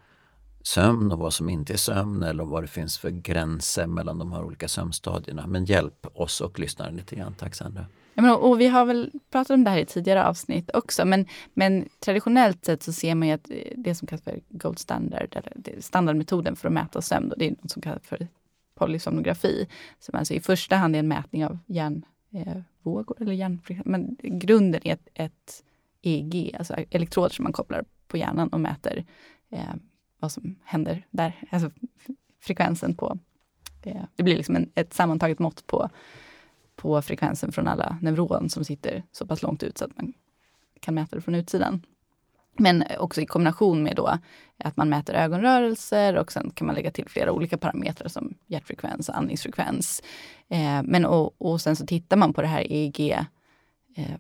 sömn 0.67 1.11
och 1.11 1.19
vad 1.19 1.33
som 1.33 1.49
inte 1.49 1.73
är 1.73 1.77
sömn 1.77 2.23
eller 2.23 2.43
vad 2.43 2.63
det 2.63 2.67
finns 2.67 2.97
för 2.97 3.09
gränser 3.09 3.87
mellan 3.87 4.19
de 4.19 4.31
här 4.31 4.43
olika 4.43 4.67
sömnstadierna. 4.67 5.47
Men 5.47 5.65
hjälp 5.65 6.07
oss 6.13 6.41
och 6.41 6.59
lyssnaren 6.59 6.95
lite 6.95 7.15
grann. 7.15 7.33
Tack 7.33 7.55
Sandra. 7.55 7.85
Ja, 8.13 8.21
men, 8.21 8.31
och 8.31 8.61
vi 8.61 8.67
har 8.67 8.85
väl 8.85 9.11
pratat 9.31 9.49
om 9.49 9.63
det 9.63 9.69
här 9.69 9.77
i 9.77 9.85
tidigare 9.85 10.25
avsnitt 10.25 10.71
också, 10.73 11.05
men, 11.05 11.25
men 11.53 11.89
traditionellt 11.99 12.65
sett 12.65 12.83
så 12.83 12.93
ser 12.93 13.15
man 13.15 13.27
ju 13.27 13.33
att 13.33 13.49
eh, 13.49 13.57
det 13.75 13.95
som 13.95 14.07
kallas 14.07 14.23
för 14.23 14.39
gold 14.49 14.79
standard, 14.79 15.35
eller 15.35 15.81
standardmetoden 15.81 16.55
för 16.55 16.67
att 16.67 16.73
mäta 16.73 17.01
sömn, 17.01 17.31
och 17.31 17.37
det 17.39 17.47
är 17.47 17.49
något 17.49 17.71
som 17.71 17.81
kallas 17.81 18.03
för 18.03 18.27
polysomnografi, 18.75 19.67
som 19.99 20.15
alltså 20.15 20.33
i 20.33 20.39
första 20.39 20.75
hand 20.75 20.95
är 20.95 20.99
en 20.99 21.07
mätning 21.07 21.45
av 21.45 21.57
hjärnvågor, 21.67 23.15
eh, 23.19 23.21
eller 23.21 23.33
hjärn, 23.33 23.61
men 23.85 24.17
grunden 24.21 24.81
är 24.83 24.93
ett, 24.93 25.07
ett 25.13 25.63
EEG, 26.01 26.55
alltså 26.59 26.73
elektroder 26.89 27.29
som 27.29 27.43
man 27.43 27.53
kopplar 27.53 27.83
på 28.07 28.17
hjärnan 28.17 28.47
och 28.47 28.59
mäter 28.59 29.05
eh, 29.49 29.75
vad 30.19 30.31
som 30.31 30.55
händer 30.63 31.07
där, 31.11 31.43
alltså 31.49 31.71
frekvensen 32.41 32.95
på, 32.95 33.19
eh, 33.83 34.01
det 34.15 34.23
blir 34.23 34.37
liksom 34.37 34.55
en, 34.55 34.71
ett 34.75 34.93
sammantaget 34.93 35.39
mått 35.39 35.67
på 35.67 35.89
på 36.77 37.01
frekvensen 37.01 37.51
från 37.51 37.67
alla 37.67 37.97
neuron 38.01 38.49
som 38.49 38.65
sitter 38.65 39.03
så 39.11 39.27
pass 39.27 39.41
långt 39.41 39.63
ut 39.63 39.77
så 39.77 39.85
att 39.85 39.95
man 39.95 40.13
kan 40.79 40.93
mäta 40.93 41.15
det 41.15 41.21
från 41.21 41.35
utsidan. 41.35 41.81
Men 42.59 42.83
också 42.99 43.21
i 43.21 43.25
kombination 43.25 43.83
med 43.83 43.95
då 43.95 44.17
att 44.57 44.77
man 44.77 44.89
mäter 44.89 45.13
ögonrörelser 45.13 46.17
och 46.17 46.31
sen 46.31 46.51
kan 46.51 46.67
man 46.67 46.75
lägga 46.75 46.91
till 46.91 47.09
flera 47.09 47.31
olika 47.31 47.57
parametrar 47.57 48.07
som 48.07 48.33
hjärtfrekvens 48.47 49.09
andningsfrekvens. 49.09 50.03
Eh, 50.47 50.83
men 50.83 51.05
och, 51.05 51.41
och 51.41 51.61
sen 51.61 51.75
så 51.75 51.85
tittar 51.85 52.17
man 52.17 52.33
på 52.33 52.41
det 52.41 52.47
här 52.47 52.71
EEG 52.71 53.11
eh, 53.95 54.15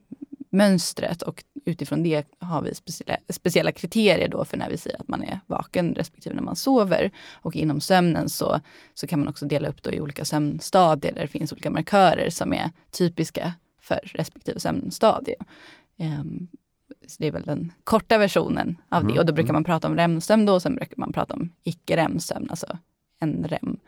mönstret 0.57 1.21
och 1.21 1.43
utifrån 1.65 2.03
det 2.03 2.27
har 2.39 2.61
vi 2.61 2.75
speciella, 2.75 3.17
speciella 3.29 3.71
kriterier 3.71 4.27
då 4.27 4.45
för 4.45 4.57
när 4.57 4.69
vi 4.69 4.77
säger 4.77 5.01
att 5.01 5.07
man 5.07 5.23
är 5.23 5.39
vaken 5.47 5.95
respektive 5.95 6.35
när 6.35 6.43
man 6.43 6.55
sover. 6.55 7.11
Och 7.33 7.55
inom 7.55 7.81
sömnen 7.81 8.29
så, 8.29 8.59
så 8.93 9.07
kan 9.07 9.19
man 9.19 9.27
också 9.27 9.45
dela 9.45 9.67
upp 9.67 9.83
då 9.83 9.91
i 9.91 10.01
olika 10.01 10.25
sömnstadier 10.25 11.13
där 11.13 11.21
det 11.21 11.27
finns 11.27 11.51
olika 11.51 11.69
markörer 11.69 12.29
som 12.29 12.53
är 12.53 12.71
typiska 12.91 13.53
för 13.81 13.99
respektive 14.03 14.59
sömnstadie. 14.59 15.35
Så 17.07 17.15
det 17.19 17.27
är 17.27 17.31
väl 17.31 17.43
den 17.43 17.71
korta 17.83 18.17
versionen 18.17 18.77
av 18.89 19.03
det. 19.03 19.09
Mm, 19.09 19.19
Och 19.19 19.25
då 19.25 19.33
brukar 19.33 19.49
mm. 19.49 19.53
man 19.53 19.63
prata 19.63 19.87
om 19.87 19.95
REM-sömn 19.95 20.45
då, 20.45 20.53
och 20.53 20.61
sen 20.61 20.75
brukar 20.75 20.97
man 20.97 21.13
prata 21.13 21.33
om 21.33 21.49
icke-REM-sömn, 21.63 22.47
alltså 22.49 22.77
en 23.19 23.47
REM. 23.47 23.79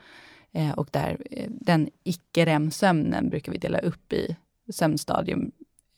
Eh, 0.51 0.71
och 0.71 0.87
där, 0.91 1.17
eh, 1.31 1.49
den 1.49 1.89
icke-REM-sömnen 2.03 3.29
brukar 3.29 3.51
vi 3.51 3.57
dela 3.57 3.79
upp 3.79 4.13
i 4.13 4.35
sömnstadium 4.71 5.51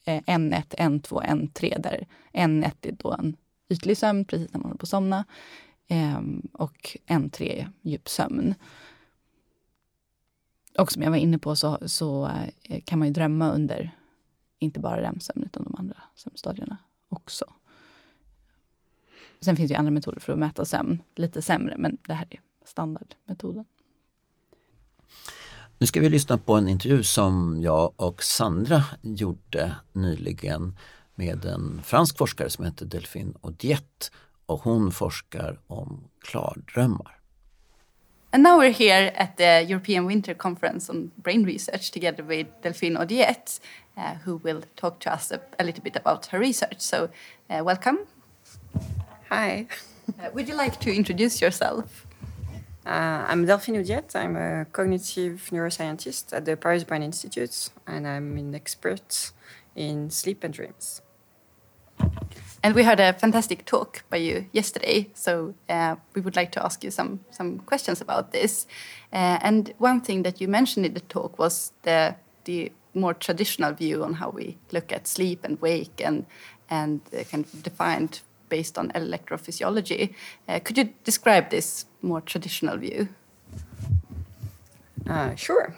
N1, 0.05 0.75
N2, 0.77 1.23
N3 1.23 1.81
där 1.81 2.07
N1 2.33 2.73
är 2.81 2.91
då 2.91 3.11
en 3.11 3.37
ytlig 3.69 3.97
sömn 3.97 4.25
precis 4.25 4.53
när 4.53 4.59
man 4.59 4.65
håller 4.65 4.77
på 4.77 4.83
att 4.83 4.89
somna. 4.89 5.25
Ehm, 5.87 6.47
och 6.53 6.97
N3 7.07 7.41
är 7.41 7.71
djup 7.81 8.09
sömn. 8.09 8.55
Och 10.77 10.91
som 10.91 11.01
jag 11.01 11.09
var 11.09 11.17
inne 11.17 11.39
på 11.39 11.55
så, 11.55 11.77
så 11.85 12.31
eh, 12.63 12.81
kan 12.81 12.99
man 12.99 13.07
ju 13.07 13.13
drömma 13.13 13.51
under 13.51 13.91
inte 14.59 14.79
bara 14.79 15.01
REM-sömn 15.01 15.43
utan 15.43 15.63
de 15.63 15.75
andra 15.75 15.97
sömnstadierna 16.15 16.77
också. 17.09 17.45
Sen 19.39 19.55
finns 19.55 19.69
det 19.69 19.73
ju 19.73 19.79
andra 19.79 19.91
metoder 19.91 20.19
för 20.19 20.33
att 20.33 20.39
mäta 20.39 20.65
sömn, 20.65 21.03
lite 21.15 21.41
sämre, 21.41 21.77
men 21.77 21.97
det 22.07 22.13
här 22.13 22.27
är 22.29 22.39
standardmetoden. 22.65 23.65
Nu 25.81 25.87
ska 25.87 25.99
vi 26.01 26.09
lyssna 26.09 26.37
på 26.37 26.53
en 26.53 26.67
intervju 26.67 27.03
som 27.03 27.61
jag 27.61 27.93
och 27.95 28.23
Sandra 28.23 28.83
gjorde 29.01 29.75
nyligen 29.91 30.77
med 31.15 31.45
en 31.45 31.81
fransk 31.83 32.17
forskare 32.17 32.49
som 32.49 32.65
heter 32.65 32.85
Delphine 32.85 33.33
Audiette 33.41 34.05
och 34.45 34.59
hon 34.59 34.91
forskar 34.91 35.59
om 35.67 36.03
klardrömmar. 36.21 37.19
And 38.31 38.43
now 38.43 38.61
we're 38.61 38.77
here 38.77 39.11
at 39.15 39.37
the 39.37 39.61
European 39.61 40.07
Winter 40.07 40.33
Conference 40.33 40.91
on 40.91 41.11
Brain 41.15 41.45
Research 41.45 41.91
together 41.91 42.23
with 42.23 42.49
Delphine 42.63 42.97
Audiette, 42.97 43.59
uh, 43.97 44.03
who 44.25 44.39
will 44.43 44.61
talk 44.75 44.99
to 44.99 45.09
us 45.09 45.31
a, 45.31 45.39
a 45.59 45.63
little 45.63 45.83
bit 45.83 45.95
about 45.95 46.25
her 46.25 46.39
research. 46.39 46.79
So, 46.79 47.09
uh, 47.49 47.63
welcome. 47.63 47.97
Hi, 49.29 49.67
Uh, 50.19 50.29
would 50.33 50.49
you 50.49 50.57
like 50.57 50.79
to 50.79 50.89
introduce 50.95 51.41
yourself? 51.45 52.05
Uh, 52.85 53.25
I'm 53.27 53.45
Delphine 53.45 53.75
Audiette. 53.75 54.15
I'm 54.15 54.35
a 54.35 54.65
cognitive 54.65 55.49
neuroscientist 55.51 56.33
at 56.33 56.45
the 56.45 56.57
Paris 56.57 56.83
Brain 56.83 57.03
Institute, 57.03 57.69
and 57.85 58.07
I'm 58.07 58.37
an 58.37 58.55
expert 58.55 59.31
in 59.75 60.09
sleep 60.09 60.43
and 60.43 60.53
dreams. 60.53 61.01
and 62.63 62.73
we 62.73 62.83
heard 62.83 62.99
a 62.99 63.13
fantastic 63.13 63.65
talk 63.65 64.03
by 64.09 64.17
you 64.17 64.45
yesterday, 64.51 65.09
so 65.13 65.53
uh, 65.69 65.95
we 66.15 66.21
would 66.21 66.35
like 66.35 66.51
to 66.53 66.65
ask 66.65 66.83
you 66.83 66.91
some 66.91 67.19
some 67.29 67.59
questions 67.59 68.01
about 68.01 68.31
this. 68.31 68.65
Uh, 69.13 69.37
and 69.41 69.73
one 69.77 70.01
thing 70.01 70.23
that 70.23 70.41
you 70.41 70.47
mentioned 70.47 70.85
in 70.85 70.93
the 70.93 71.01
talk 71.01 71.37
was 71.37 71.73
the 71.83 72.15
the 72.45 72.71
more 72.93 73.13
traditional 73.13 73.73
view 73.73 74.03
on 74.03 74.13
how 74.15 74.29
we 74.29 74.57
look 74.71 74.91
at 74.91 75.07
sleep 75.07 75.43
and 75.43 75.61
wake 75.61 76.01
and 76.03 76.25
and 76.69 77.01
kind 77.29 77.45
of 77.45 77.63
defined 77.63 78.21
based 78.51 78.77
on 78.77 78.91
electrophysiology. 78.91 80.13
Uh, 80.47 80.59
could 80.59 80.77
you 80.77 80.85
describe 81.03 81.49
this 81.49 81.85
more 82.01 82.21
traditional 82.21 82.77
view? 82.77 83.07
Uh, 85.09 85.33
sure. 85.35 85.73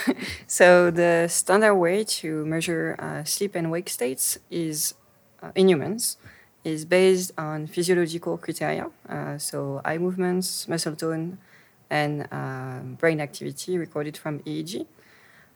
so 0.46 0.90
the 0.90 1.26
standard 1.28 1.74
way 1.74 2.04
to 2.04 2.46
measure 2.46 2.96
uh, 3.00 3.24
sleep 3.24 3.56
and 3.56 3.70
wake 3.70 3.88
states 3.88 4.38
is 4.50 4.94
uh, 5.42 5.50
in 5.54 5.68
humans 5.68 6.18
is 6.64 6.84
based 6.84 7.32
on 7.38 7.66
physiological 7.66 8.36
criteria. 8.38 8.86
Uh, 9.08 9.38
so 9.38 9.80
eye 9.84 9.98
movements, 9.98 10.68
muscle 10.68 10.94
tone, 10.94 11.38
and 11.90 12.28
uh, 12.30 12.80
brain 13.00 13.20
activity 13.20 13.78
recorded 13.78 14.16
from 14.16 14.40
EEG. 14.40 14.86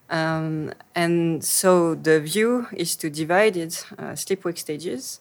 Um, 0.08 0.72
and 0.94 1.42
so 1.44 1.94
the 1.94 2.20
view 2.20 2.66
is 2.72 2.96
to 2.96 3.10
divide 3.10 3.56
it, 3.56 3.84
uh, 3.98 4.14
sleep-wake 4.14 4.58
stages 4.58 5.20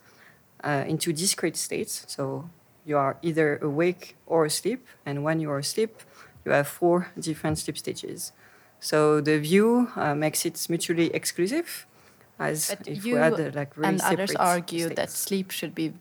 into 0.64 1.14
discrete 1.14 1.58
states. 1.58 2.06
So 2.08 2.50
you 2.86 2.98
are 2.98 3.18
either 3.22 3.58
awake 3.62 4.16
or 4.26 4.46
asleep, 4.46 4.86
and 5.06 5.24
when 5.24 5.40
you 5.40 5.50
are 5.52 5.60
asleep, 5.60 6.02
you 6.46 6.52
have 6.52 6.68
four 6.68 7.12
different 7.20 7.60
sleep 7.60 7.78
stages. 7.78 8.32
So 8.80 9.22
the 9.22 9.38
view 9.40 9.90
uh, 9.96 10.16
makes 10.16 10.46
it 10.46 10.66
mutually 10.70 11.14
exclusive, 11.14 11.86
as 12.40 12.70
but 12.70 12.88
if 12.88 13.06
you 13.06 13.16
we 13.16 13.20
had 13.22 13.34
uh, 13.34 13.52
like 13.54 13.78
really 13.78 13.90
and 13.90 14.02
others 14.02 14.36
argue 14.36 14.86
states. 14.86 14.96
that 14.96 15.12
sleep 15.12 15.52
should 15.52 15.76
be, 15.76 15.94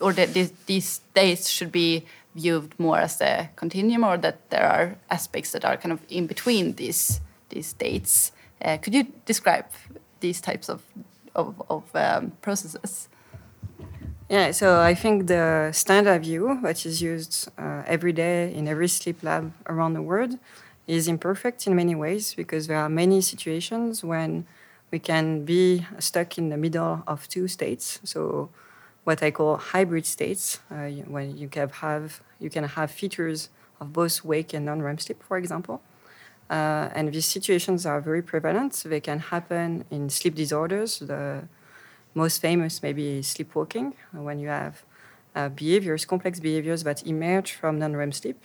or 0.00 0.12
that 0.12 0.34
these, 0.34 0.52
these 0.66 0.86
states 0.86 1.48
should 1.48 1.72
be 1.72 2.04
viewed 2.34 2.78
more 2.78 2.98
as 2.98 3.20
a 3.20 3.50
continuum, 3.56 4.04
or 4.04 4.18
that 4.18 4.50
there 4.50 4.66
are 4.66 4.96
aspects 5.10 5.52
that 5.52 5.64
are 5.64 5.76
kind 5.78 5.92
of 5.92 6.00
in 6.08 6.26
between 6.26 6.74
these 6.74 7.20
these 7.48 7.68
states. 7.68 8.32
Uh, 8.62 8.76
could 8.76 8.94
you 8.94 9.06
describe 9.24 9.66
these 10.20 10.40
types 10.40 10.68
of 10.68 10.82
of, 11.34 11.62
of 11.70 11.84
um, 11.94 12.32
processes? 12.42 13.08
Yeah, 14.30 14.52
so 14.52 14.80
I 14.80 14.94
think 14.94 15.26
the 15.26 15.72
standard 15.72 16.22
view 16.22 16.56
which 16.62 16.86
is 16.86 17.02
used 17.02 17.48
uh, 17.58 17.82
every 17.86 18.12
day 18.12 18.54
in 18.54 18.68
every 18.68 18.88
sleep 18.88 19.22
lab 19.24 19.52
around 19.66 19.94
the 19.94 20.02
world 20.02 20.38
is 20.86 21.08
imperfect 21.08 21.66
in 21.66 21.74
many 21.74 21.96
ways 21.96 22.34
because 22.34 22.68
there 22.68 22.76
are 22.78 22.88
many 22.88 23.22
situations 23.22 24.04
when 24.04 24.46
we 24.92 25.00
can 25.00 25.44
be 25.44 25.86
stuck 25.98 26.38
in 26.38 26.48
the 26.48 26.56
middle 26.56 27.02
of 27.08 27.28
two 27.28 27.48
states. 27.48 28.00
So 28.04 28.50
what 29.04 29.22
I 29.22 29.32
call 29.32 29.56
hybrid 29.56 30.06
states, 30.06 30.60
uh, 30.70 30.88
when 31.14 31.36
you 31.36 31.48
can 31.48 31.68
have 31.68 32.22
you 32.38 32.50
can 32.50 32.64
have 32.64 32.90
features 32.92 33.48
of 33.80 33.92
both 33.92 34.24
wake 34.24 34.54
and 34.54 34.64
non-REM 34.66 34.98
sleep, 34.98 35.22
for 35.24 35.38
example. 35.38 35.82
Uh, 36.50 36.90
and 36.94 37.12
these 37.12 37.26
situations 37.26 37.86
are 37.86 38.00
very 38.00 38.22
prevalent. 38.22 38.82
They 38.84 39.00
can 39.00 39.20
happen 39.20 39.84
in 39.90 40.10
sleep 40.10 40.34
disorders. 40.34 40.98
The 40.98 41.44
most 42.14 42.40
famous 42.40 42.82
maybe 42.82 43.22
sleepwalking, 43.22 43.94
when 44.12 44.38
you 44.38 44.48
have 44.48 44.82
uh, 45.34 45.48
behaviors, 45.48 46.04
complex 46.04 46.40
behaviors 46.40 46.82
that 46.84 47.06
emerge 47.06 47.52
from 47.52 47.78
non-REM 47.78 48.12
sleep 48.12 48.44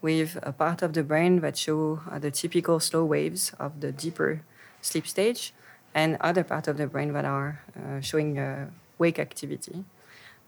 with 0.00 0.38
a 0.42 0.52
part 0.52 0.82
of 0.82 0.92
the 0.92 1.02
brain 1.02 1.40
that 1.40 1.56
show 1.56 2.00
uh, 2.10 2.18
the 2.18 2.30
typical 2.30 2.80
slow 2.80 3.04
waves 3.04 3.52
of 3.58 3.80
the 3.80 3.92
deeper 3.92 4.42
sleep 4.80 5.06
stage 5.06 5.52
and 5.94 6.16
other 6.20 6.44
part 6.44 6.68
of 6.68 6.76
the 6.76 6.86
brain 6.86 7.12
that 7.12 7.24
are 7.24 7.60
uh, 7.76 8.00
showing 8.00 8.38
uh, 8.38 8.66
wake 8.98 9.18
activity. 9.18 9.84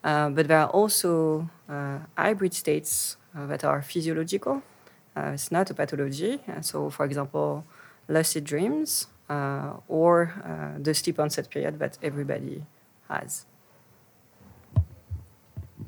Uh, 0.04 0.30
but 0.30 0.48
there 0.48 0.58
are 0.58 0.68
also 0.68 1.50
uh, 1.68 1.98
hybrid 2.16 2.54
states 2.54 3.16
that 3.34 3.64
are 3.64 3.80
physiological. 3.82 4.62
it's 5.16 5.50
not 5.50 5.70
a 5.70 5.74
pathology. 5.74 6.40
so, 6.60 6.90
for 6.90 7.04
example, 7.06 7.64
lucid 8.08 8.44
dreams 8.44 9.06
or 9.28 10.32
uh, 10.44 10.82
the 10.82 10.94
steep 10.94 11.18
onset 11.18 11.50
period 11.50 11.78
that 11.78 11.98
everybody 12.02 12.64
has. 13.08 13.46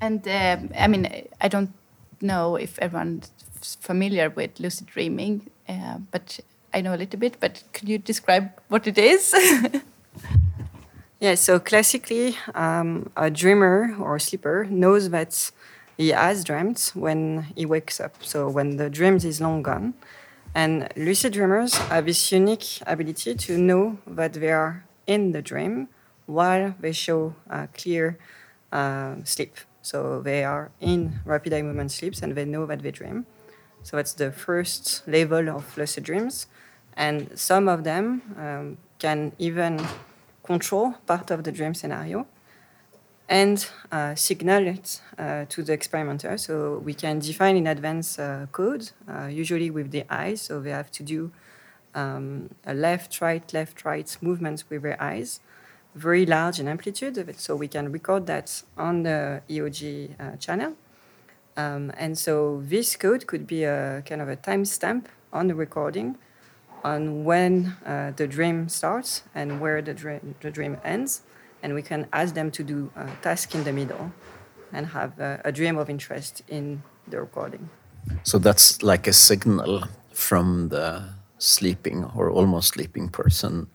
And 0.00 0.26
uh, 0.26 0.58
I 0.76 0.86
mean, 0.88 1.08
I 1.40 1.48
don't 1.48 1.72
know 2.20 2.56
if 2.56 2.78
everyone's 2.78 3.30
familiar 3.80 4.30
with 4.30 4.58
lucid 4.60 4.86
dreaming, 4.86 5.50
uh, 5.68 5.98
but 6.10 6.40
I 6.72 6.80
know 6.80 6.94
a 6.94 6.98
little 6.98 7.18
bit. 7.18 7.38
But 7.40 7.62
could 7.72 7.88
you 7.88 7.98
describe 7.98 8.50
what 8.68 8.86
it 8.86 8.98
is? 8.98 9.34
yeah, 11.20 11.34
so 11.34 11.58
classically, 11.58 12.36
um, 12.54 13.10
a 13.16 13.30
dreamer 13.30 13.94
or 14.00 14.16
a 14.16 14.20
sleeper 14.20 14.66
knows 14.68 15.10
that 15.10 15.50
he 15.96 16.08
has 16.08 16.44
dreamt 16.44 16.92
when 16.94 17.46
he 17.54 17.64
wakes 17.64 18.00
up. 18.00 18.16
So 18.20 18.48
when 18.48 18.76
the 18.76 18.90
dream 18.90 19.16
is 19.16 19.40
long 19.40 19.62
gone, 19.62 19.94
and 20.54 20.88
lucid 20.96 21.32
dreamers 21.32 21.74
have 21.74 22.06
this 22.06 22.30
unique 22.32 22.80
ability 22.86 23.34
to 23.34 23.58
know 23.58 23.98
that 24.06 24.34
they 24.34 24.50
are 24.52 24.84
in 25.06 25.32
the 25.32 25.42
dream 25.42 25.88
while 26.26 26.74
they 26.80 26.92
show 26.92 27.34
clear 27.74 28.18
uh, 28.72 29.16
sleep. 29.24 29.56
So 29.82 30.22
they 30.22 30.44
are 30.44 30.70
in 30.80 31.20
rapid 31.24 31.52
eye 31.52 31.62
movement 31.62 31.92
sleeps 31.92 32.22
and 32.22 32.34
they 32.34 32.44
know 32.44 32.66
that 32.66 32.82
they 32.82 32.90
dream. 32.90 33.26
So 33.82 33.96
that's 33.96 34.14
the 34.14 34.32
first 34.32 35.06
level 35.06 35.48
of 35.50 35.76
lucid 35.76 36.04
dreams. 36.04 36.46
And 36.96 37.38
some 37.38 37.68
of 37.68 37.84
them 37.84 38.22
um, 38.38 38.78
can 38.98 39.32
even 39.38 39.80
control 40.44 40.94
part 41.06 41.30
of 41.30 41.44
the 41.44 41.52
dream 41.52 41.74
scenario 41.74 42.26
and 43.28 43.66
uh, 43.90 44.14
signal 44.14 44.66
it 44.66 45.00
uh, 45.18 45.46
to 45.48 45.62
the 45.62 45.72
experimenter. 45.72 46.36
So 46.36 46.78
we 46.84 46.94
can 46.94 47.20
define 47.20 47.56
in 47.56 47.66
advance 47.66 48.18
uh, 48.18 48.46
code, 48.52 48.90
uh, 49.08 49.26
usually 49.26 49.70
with 49.70 49.90
the 49.90 50.04
eyes. 50.10 50.42
So 50.42 50.60
they 50.60 50.70
have 50.70 50.90
to 50.92 51.02
do 51.02 51.32
um, 51.94 52.50
a 52.66 52.74
left, 52.74 53.20
right, 53.20 53.50
left, 53.52 53.84
right 53.84 54.16
movements 54.20 54.68
with 54.68 54.82
their 54.82 55.02
eyes, 55.02 55.40
very 55.94 56.26
large 56.26 56.60
in 56.60 56.68
amplitude. 56.68 57.34
So 57.38 57.56
we 57.56 57.68
can 57.68 57.90
record 57.90 58.26
that 58.26 58.62
on 58.76 59.04
the 59.04 59.42
EOG 59.48 60.20
uh, 60.20 60.36
channel. 60.36 60.74
Um, 61.56 61.92
and 61.96 62.18
so 62.18 62.62
this 62.64 62.96
code 62.96 63.26
could 63.26 63.46
be 63.46 63.64
a 63.64 64.02
kind 64.06 64.20
of 64.20 64.28
a 64.28 64.36
timestamp 64.36 65.06
on 65.32 65.46
the 65.46 65.54
recording 65.54 66.18
on 66.82 67.24
when 67.24 67.76
uh, 67.86 68.12
the 68.14 68.26
dream 68.26 68.68
starts 68.68 69.22
and 69.34 69.60
where 69.60 69.80
the 69.80 69.94
dream, 69.94 70.34
the 70.40 70.50
dream 70.50 70.76
ends 70.84 71.22
and 71.64 71.72
we 71.74 71.82
can 71.82 72.06
ask 72.12 72.34
them 72.34 72.50
to 72.50 72.62
do 72.62 72.90
a 72.94 73.08
task 73.22 73.54
in 73.54 73.64
the 73.64 73.72
middle 73.72 74.12
and 74.72 74.86
have 74.86 75.18
a, 75.18 75.40
a 75.46 75.50
dream 75.50 75.78
of 75.78 75.88
interest 75.88 76.42
in 76.46 76.82
the 77.08 77.18
recording. 77.18 77.70
So 78.22 78.38
that's 78.38 78.82
like 78.82 79.06
a 79.06 79.12
signal 79.12 79.84
from 80.12 80.68
the 80.68 81.08
sleeping 81.38 82.04
or 82.14 82.30
almost 82.30 82.74
sleeping 82.74 83.08
person 83.08 83.68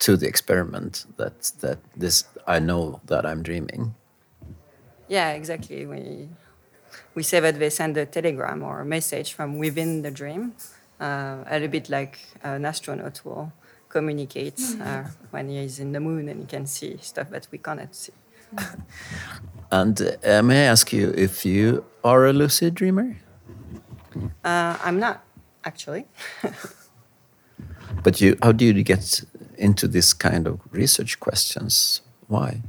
to 0.00 0.16
the 0.16 0.26
experiment 0.26 1.06
that 1.16 1.52
that 1.60 1.78
this 1.96 2.24
I 2.46 2.58
know 2.58 3.00
that 3.06 3.24
I'm 3.24 3.42
dreaming. 3.42 3.94
Yeah, 5.08 5.30
exactly. 5.30 5.86
We 5.86 6.28
we 7.14 7.22
say 7.22 7.40
that 7.40 7.58
they 7.58 7.70
send 7.70 7.96
a 7.96 8.06
telegram 8.06 8.62
or 8.62 8.80
a 8.80 8.84
message 8.84 9.32
from 9.32 9.58
within 9.58 10.02
the 10.02 10.10
dream, 10.10 10.54
uh, 11.00 11.44
a 11.46 11.52
little 11.52 11.68
bit 11.68 11.88
like 11.88 12.18
an 12.42 12.64
astronaut 12.64 13.20
will 13.24 13.52
communicates 13.98 14.64
uh, 14.80 15.04
when 15.32 15.44
he 15.48 15.58
is 15.68 15.74
in 15.84 15.90
the 15.96 16.02
moon 16.08 16.28
and 16.30 16.38
he 16.42 16.46
can 16.46 16.66
see 16.66 16.92
stuff 17.00 17.28
that 17.34 17.44
we 17.52 17.58
cannot 17.58 17.90
see. 18.02 18.16
and 19.80 19.96
uh, 20.00 20.42
may 20.42 20.58
I 20.64 20.66
ask 20.74 20.92
you 20.92 21.06
if 21.26 21.44
you 21.44 21.84
are 22.04 22.26
a 22.26 22.32
lucid 22.32 22.72
dreamer? 22.80 23.08
Uh, 24.44 24.74
I'm 24.86 24.98
not, 25.06 25.16
actually. 25.64 26.04
but 28.04 28.20
you, 28.20 28.36
how 28.42 28.52
do 28.52 28.64
you 28.64 28.82
get 28.82 29.24
into 29.56 29.88
this 29.88 30.12
kind 30.12 30.46
of 30.46 30.60
research 30.70 31.18
questions? 31.18 32.02
Why? 32.28 32.62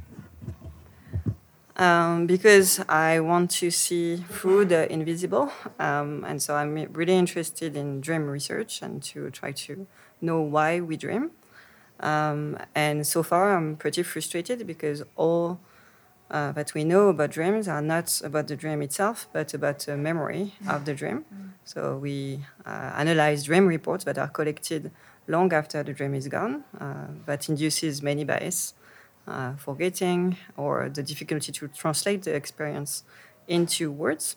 Um, 1.76 2.26
because 2.26 2.80
I 2.88 3.20
want 3.20 3.50
to 3.62 3.70
see 3.70 4.18
through 4.36 4.66
the 4.66 4.92
invisible, 4.92 5.50
um, 5.78 6.24
and 6.28 6.42
so 6.42 6.54
I'm 6.54 6.74
really 6.92 7.16
interested 7.16 7.74
in 7.74 8.02
dream 8.02 8.28
research 8.28 8.82
and 8.82 9.02
to 9.04 9.30
try 9.30 9.52
to 9.52 9.86
know 10.20 10.40
why 10.40 10.80
we 10.80 10.96
dream. 10.96 11.30
Um, 12.00 12.58
and 12.74 13.06
so 13.06 13.22
far, 13.22 13.56
I'm 13.56 13.76
pretty 13.76 14.02
frustrated 14.02 14.66
because 14.66 15.02
all 15.16 15.60
uh, 16.30 16.52
that 16.52 16.72
we 16.74 16.84
know 16.84 17.08
about 17.08 17.30
dreams 17.30 17.68
are 17.68 17.82
not 17.82 18.20
about 18.24 18.46
the 18.48 18.56
dream 18.56 18.82
itself, 18.82 19.28
but 19.32 19.52
about 19.52 19.80
the 19.80 19.96
memory 19.96 20.54
of 20.68 20.84
the 20.84 20.94
dream. 20.94 21.24
So 21.64 21.98
we 21.98 22.44
uh, 22.64 22.92
analyze 22.96 23.44
dream 23.44 23.66
reports 23.66 24.04
that 24.04 24.16
are 24.18 24.28
collected 24.28 24.90
long 25.26 25.52
after 25.52 25.82
the 25.82 25.92
dream 25.92 26.14
is 26.14 26.28
gone. 26.28 26.64
Uh, 26.78 27.06
that 27.26 27.48
induces 27.48 28.02
many 28.02 28.24
bias, 28.24 28.74
uh, 29.26 29.54
forgetting, 29.56 30.36
or 30.56 30.88
the 30.88 31.02
difficulty 31.02 31.52
to 31.52 31.68
translate 31.68 32.22
the 32.22 32.34
experience 32.34 33.04
into 33.46 33.90
words. 33.90 34.36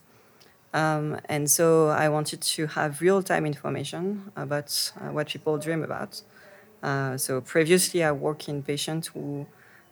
Um, 0.74 1.20
and 1.26 1.50
so 1.50 1.90
I 1.90 2.10
wanted 2.10 2.42
to 2.42 2.68
have 2.68 3.02
real 3.02 3.22
time 3.22 3.46
information 3.46 4.32
about 4.36 4.92
uh, 5.00 5.10
what 5.10 5.28
people 5.28 5.58
dream 5.58 5.84
about. 5.84 6.22
Uh, 6.82 7.18
so 7.18 7.42
previously, 7.42 8.04
I 8.04 8.12
worked 8.12 8.50
in 8.50 8.64
patients 8.64 9.08
who 9.08 9.46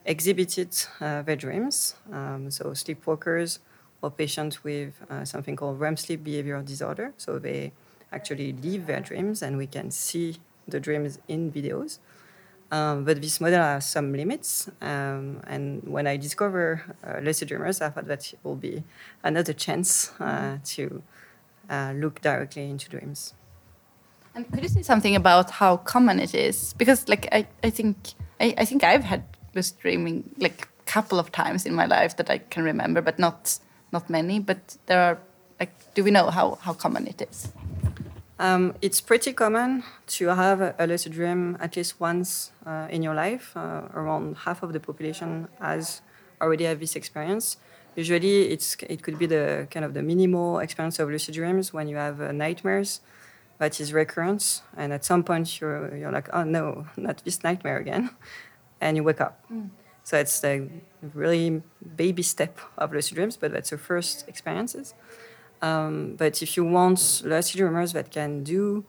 exhibited 0.05 0.75
uh, 0.99 1.21
their 1.21 1.35
dreams. 1.35 1.95
Um, 2.11 2.49
so 2.49 2.71
sleepwalkers 2.71 3.59
or 4.01 4.09
patients 4.09 4.63
with 4.63 4.93
uh, 5.09 5.23
something 5.23 5.55
called 5.55 5.79
REM 5.79 5.97
sleep 5.97 6.23
behavioral 6.23 6.65
disorder. 6.65 7.13
So 7.17 7.37
they 7.39 7.71
actually 8.11 8.53
live 8.53 8.87
their 8.87 8.99
dreams, 8.99 9.41
and 9.41 9.57
we 9.57 9.67
can 9.67 9.91
see 9.91 10.37
the 10.67 10.79
dreams 10.79 11.19
in 11.27 11.51
videos. 11.51 11.99
Um, 12.71 13.03
but 13.03 13.21
this 13.21 13.41
model 13.41 13.59
has 13.59 13.85
some 13.85 14.13
limits. 14.13 14.69
Um, 14.81 15.41
and 15.45 15.83
when 15.83 16.07
I 16.07 16.15
discover 16.15 16.81
uh, 17.05 17.19
lucid 17.19 17.49
dreamers, 17.49 17.81
I 17.81 17.89
thought 17.89 18.07
that 18.07 18.33
it 18.33 18.39
will 18.43 18.55
be 18.55 18.83
another 19.23 19.51
chance 19.51 20.11
uh, 20.21 20.57
to 20.63 21.03
uh, 21.69 21.93
look 21.95 22.21
directly 22.21 22.69
into 22.69 22.89
dreams. 22.89 23.33
And 24.33 24.49
could 24.49 24.63
you 24.63 24.69
say 24.69 24.83
something 24.83 25.15
about 25.17 25.51
how 25.51 25.77
common 25.77 26.19
it 26.19 26.33
is? 26.33 26.73
Because, 26.73 27.09
like, 27.09 27.27
I, 27.33 27.45
I 27.61 27.69
think 27.69 27.97
I, 28.39 28.53
I 28.57 28.65
think 28.65 28.83
I've 28.83 29.03
had 29.03 29.23
lucid 29.53 29.77
dreaming 29.79 30.33
like 30.37 30.69
a 30.79 30.91
couple 30.91 31.19
of 31.19 31.31
times 31.33 31.65
in 31.65 31.73
my 31.73 31.85
life 31.85 32.15
that 32.15 32.29
I 32.29 32.37
can 32.37 32.63
remember, 32.63 33.01
but 33.01 33.19
not 33.19 33.59
not 33.91 34.09
many. 34.09 34.39
But 34.39 34.77
there 34.85 35.01
are 35.01 35.17
like, 35.59 35.73
do 35.93 36.03
we 36.05 36.11
know 36.11 36.29
how 36.29 36.57
how 36.61 36.73
common 36.73 37.07
it 37.07 37.21
is? 37.21 37.51
Um, 38.41 38.73
it's 38.81 38.99
pretty 39.01 39.33
common 39.33 39.83
to 40.17 40.29
have 40.29 40.61
a, 40.61 40.73
a 40.79 40.87
lucid 40.87 41.11
dream 41.11 41.57
at 41.59 41.75
least 41.75 41.99
once 41.99 42.51
uh, 42.65 42.87
in 42.89 43.03
your 43.03 43.13
life. 43.13 43.55
Uh, 43.55 43.83
around 43.93 44.35
half 44.35 44.63
of 44.63 44.73
the 44.73 44.79
population 44.79 45.47
has 45.59 46.01
already 46.41 46.63
had 46.63 46.79
this 46.79 46.95
experience. 46.95 47.57
Usually, 47.95 48.49
it's 48.49 48.75
it 48.89 49.03
could 49.03 49.19
be 49.19 49.27
the 49.27 49.67
kind 49.69 49.85
of 49.85 49.93
the 49.93 50.01
minimal 50.01 50.57
experience 50.57 50.97
of 50.97 51.07
lucid 51.07 51.35
dreams 51.35 51.71
when 51.71 51.87
you 51.87 51.97
have 51.97 52.19
uh, 52.19 52.31
nightmares 52.31 53.01
that 53.59 53.79
is 53.79 53.93
recurrent, 53.93 54.63
and 54.75 54.91
at 54.91 55.05
some 55.05 55.23
point 55.23 55.61
you're 55.61 55.95
you're 55.95 56.11
like, 56.11 56.27
oh 56.33 56.43
no, 56.43 56.87
not 56.97 57.23
this 57.23 57.43
nightmare 57.43 57.77
again, 57.77 58.09
and 58.81 58.97
you 58.97 59.03
wake 59.03 59.21
up. 59.21 59.37
Mm. 59.53 59.69
So 60.03 60.17
it's 60.17 60.39
the 60.39 60.67
really 61.13 61.61
baby 61.95 62.23
step 62.23 62.57
of 62.75 62.91
lucid 62.91 63.13
dreams, 63.15 63.37
but 63.37 63.51
that's 63.51 63.69
your 63.69 63.77
first 63.77 64.27
experiences. 64.27 64.95
Um, 65.61 66.15
but 66.17 66.41
if 66.41 66.57
you 66.57 66.65
want 66.65 67.21
lucid 67.23 67.57
dreamers 67.57 67.93
that 67.93 68.11
can 68.11 68.43
do 68.43 68.83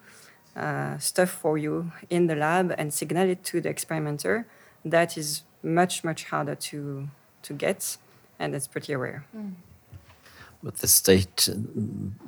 uh, 0.56 0.98
stuff 0.98 1.30
for 1.30 1.58
you 1.58 1.92
in 2.08 2.26
the 2.26 2.34
lab 2.34 2.74
and 2.78 2.92
signal 2.92 3.28
it 3.28 3.44
to 3.44 3.60
the 3.60 3.68
experimenter, 3.68 4.46
that 4.84 5.16
is 5.16 5.42
much 5.62 6.02
much 6.04 6.24
harder 6.24 6.54
to 6.54 7.08
to 7.42 7.52
get, 7.52 7.96
and 8.38 8.54
it's 8.54 8.66
pretty 8.66 8.94
rare. 8.96 9.24
Mm. 9.36 9.54
But 10.62 10.76
the 10.76 10.86
state 10.88 11.48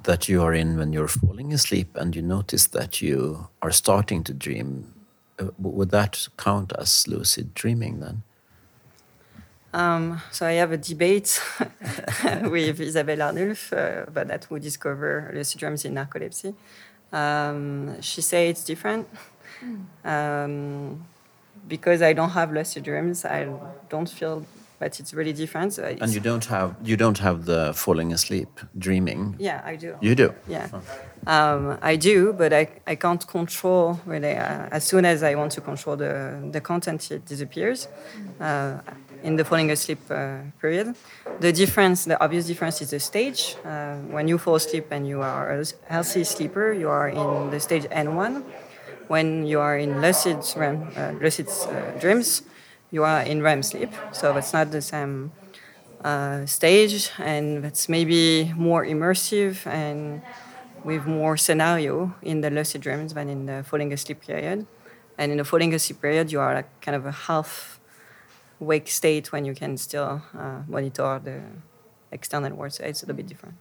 that 0.03 0.29
you 0.29 0.43
are 0.43 0.53
in 0.53 0.77
when 0.77 0.93
you're 0.93 1.09
falling 1.09 1.53
asleep 1.53 1.97
and 1.97 2.17
you 2.17 2.23
notice 2.23 2.67
that 2.69 3.01
you 3.01 3.49
are 3.63 3.71
starting 3.71 4.25
to 4.25 4.35
dream, 4.35 4.93
uh, 5.39 5.51
would 5.59 5.91
that 5.91 6.29
count 6.37 6.73
as 6.77 7.07
lucid 7.07 7.55
dreaming 7.55 8.01
then? 8.01 8.23
Um, 9.75 10.23
so 10.31 10.47
I 10.47 10.53
have 10.53 10.71
a 10.71 10.77
debate 10.77 11.43
with 12.45 12.81
Isabelle 12.81 13.23
Arnulf 13.23 13.73
uh, 13.73 14.05
about 14.07 14.29
that 14.29 14.45
who 14.45 14.61
discover 14.61 15.33
lucid 15.35 15.59
dreams 15.59 15.85
in 15.85 15.95
narcolepsy. 15.95 16.55
Um, 17.13 18.01
she 18.01 18.21
says 18.23 18.51
it's 18.51 18.65
different. 18.65 19.09
Mm. 19.61 19.85
Um, 20.05 21.05
because 21.67 22.03
I 22.03 22.13
don't 22.13 22.31
have 22.31 22.53
lucid 22.53 22.85
dreams, 22.85 23.25
I 23.25 23.49
don't 23.89 24.09
feel 24.09 24.45
but 24.79 25.01
it's 25.01 25.15
really 25.15 25.33
different. 25.33 25.73
So 25.73 25.83
and 25.85 26.13
you 26.13 26.21
don't 26.21 26.45
have 26.47 26.75
you 26.83 26.97
don't 26.97 27.19
have 27.19 27.45
the 27.45 27.73
falling 27.75 28.13
asleep 28.13 28.49
dreaming. 28.79 29.37
Yeah, 29.39 29.63
I 29.65 29.77
do. 29.77 29.97
You 30.01 30.15
do. 30.15 30.35
Yeah, 30.49 30.69
oh. 30.73 31.33
um, 31.37 31.79
I 31.81 31.97
do, 31.97 32.33
but 32.33 32.53
I, 32.53 32.69
I 32.87 32.95
can't 32.97 33.27
control 33.27 34.01
really. 34.05 34.35
Uh, 34.35 34.69
as 34.71 34.85
soon 34.85 35.05
as 35.05 35.23
I 35.23 35.35
want 35.37 35.53
to 35.53 35.61
control 35.61 35.97
the 35.97 36.15
the 36.53 36.61
content, 36.61 37.11
it 37.11 37.25
disappears. 37.25 37.89
Uh, 38.41 38.79
in 39.25 39.37
the 39.37 39.45
falling 39.45 39.71
asleep 39.71 39.99
uh, 40.11 40.39
period, 40.61 40.95
the 41.41 41.51
difference, 41.51 42.05
the 42.05 42.23
obvious 42.23 42.47
difference, 42.47 42.83
is 42.83 42.91
the 42.91 43.01
stage. 43.01 43.57
Uh, 43.65 43.97
when 44.17 44.29
you 44.29 44.37
fall 44.37 44.55
asleep 44.55 44.87
and 44.91 45.09
you 45.09 45.23
are 45.23 45.61
a 45.61 45.65
healthy 45.89 46.23
sleeper, 46.25 46.73
you 46.73 46.89
are 46.91 47.09
in 47.09 47.51
the 47.51 47.59
stage 47.59 47.85
N1. 47.85 48.45
When 49.09 49.47
you 49.47 49.61
are 49.61 49.77
in 49.79 50.01
lucid, 50.01 50.39
uh, 50.57 51.13
lucid 51.21 51.49
uh, 51.49 51.99
dreams, 51.99 52.43
you 52.91 53.03
are 53.03 53.23
in 53.23 53.43
REM 53.43 53.63
sleep, 53.63 53.93
so 54.13 54.37
it's 54.37 54.53
not 54.53 54.71
the 54.71 54.83
same 54.83 55.33
uh, 56.05 56.45
stage, 56.45 57.11
and 57.19 57.65
it's 57.65 57.89
maybe 57.89 58.53
more 58.57 58.85
immersive 58.85 59.67
and 59.67 60.23
with 60.85 61.07
more 61.07 61.37
scenario 61.39 62.15
in 62.21 62.43
the 62.43 62.51
lucid 62.51 62.83
dreams 62.83 63.15
than 63.15 63.31
in 63.31 63.47
the 63.47 63.65
falling 63.65 63.91
asleep 63.93 64.21
period. 64.21 64.67
And 65.17 65.33
in 65.33 65.39
the 65.39 65.45
falling 65.45 65.73
asleep 65.73 66.03
period, 66.03 66.31
you 66.31 66.41
are 66.41 66.55
like 66.55 66.69
kind 66.83 66.95
of 66.95 67.07
a 67.07 67.13
half 67.13 67.81
wake 68.61 68.89
state 68.89 69.33
when 69.33 69.45
you 69.45 69.55
can 69.55 69.77
still 69.77 70.23
uh, 70.39 70.63
monitor 70.67 71.21
the 71.23 71.41
external 72.13 72.55
world. 72.55 72.73
So 72.73 72.85
it's 72.85 73.03
a 73.03 73.07
little 73.07 73.17
bit 73.17 73.27
different. 73.27 73.57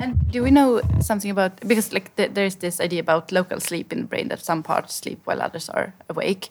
And 0.00 0.30
do 0.30 0.42
we 0.44 0.50
know 0.52 0.80
something 1.00 1.30
about 1.30 1.60
because 1.66 1.92
like 1.92 2.14
th 2.16 2.30
there's 2.34 2.56
this 2.56 2.80
idea 2.80 3.00
about 3.00 3.32
local 3.32 3.60
sleep 3.60 3.92
in 3.92 3.98
the 4.00 4.06
brain 4.06 4.28
that 4.28 4.40
some 4.44 4.62
parts 4.62 4.94
sleep 4.94 5.18
while 5.26 5.42
others 5.42 5.68
are 5.68 5.92
awake. 6.08 6.48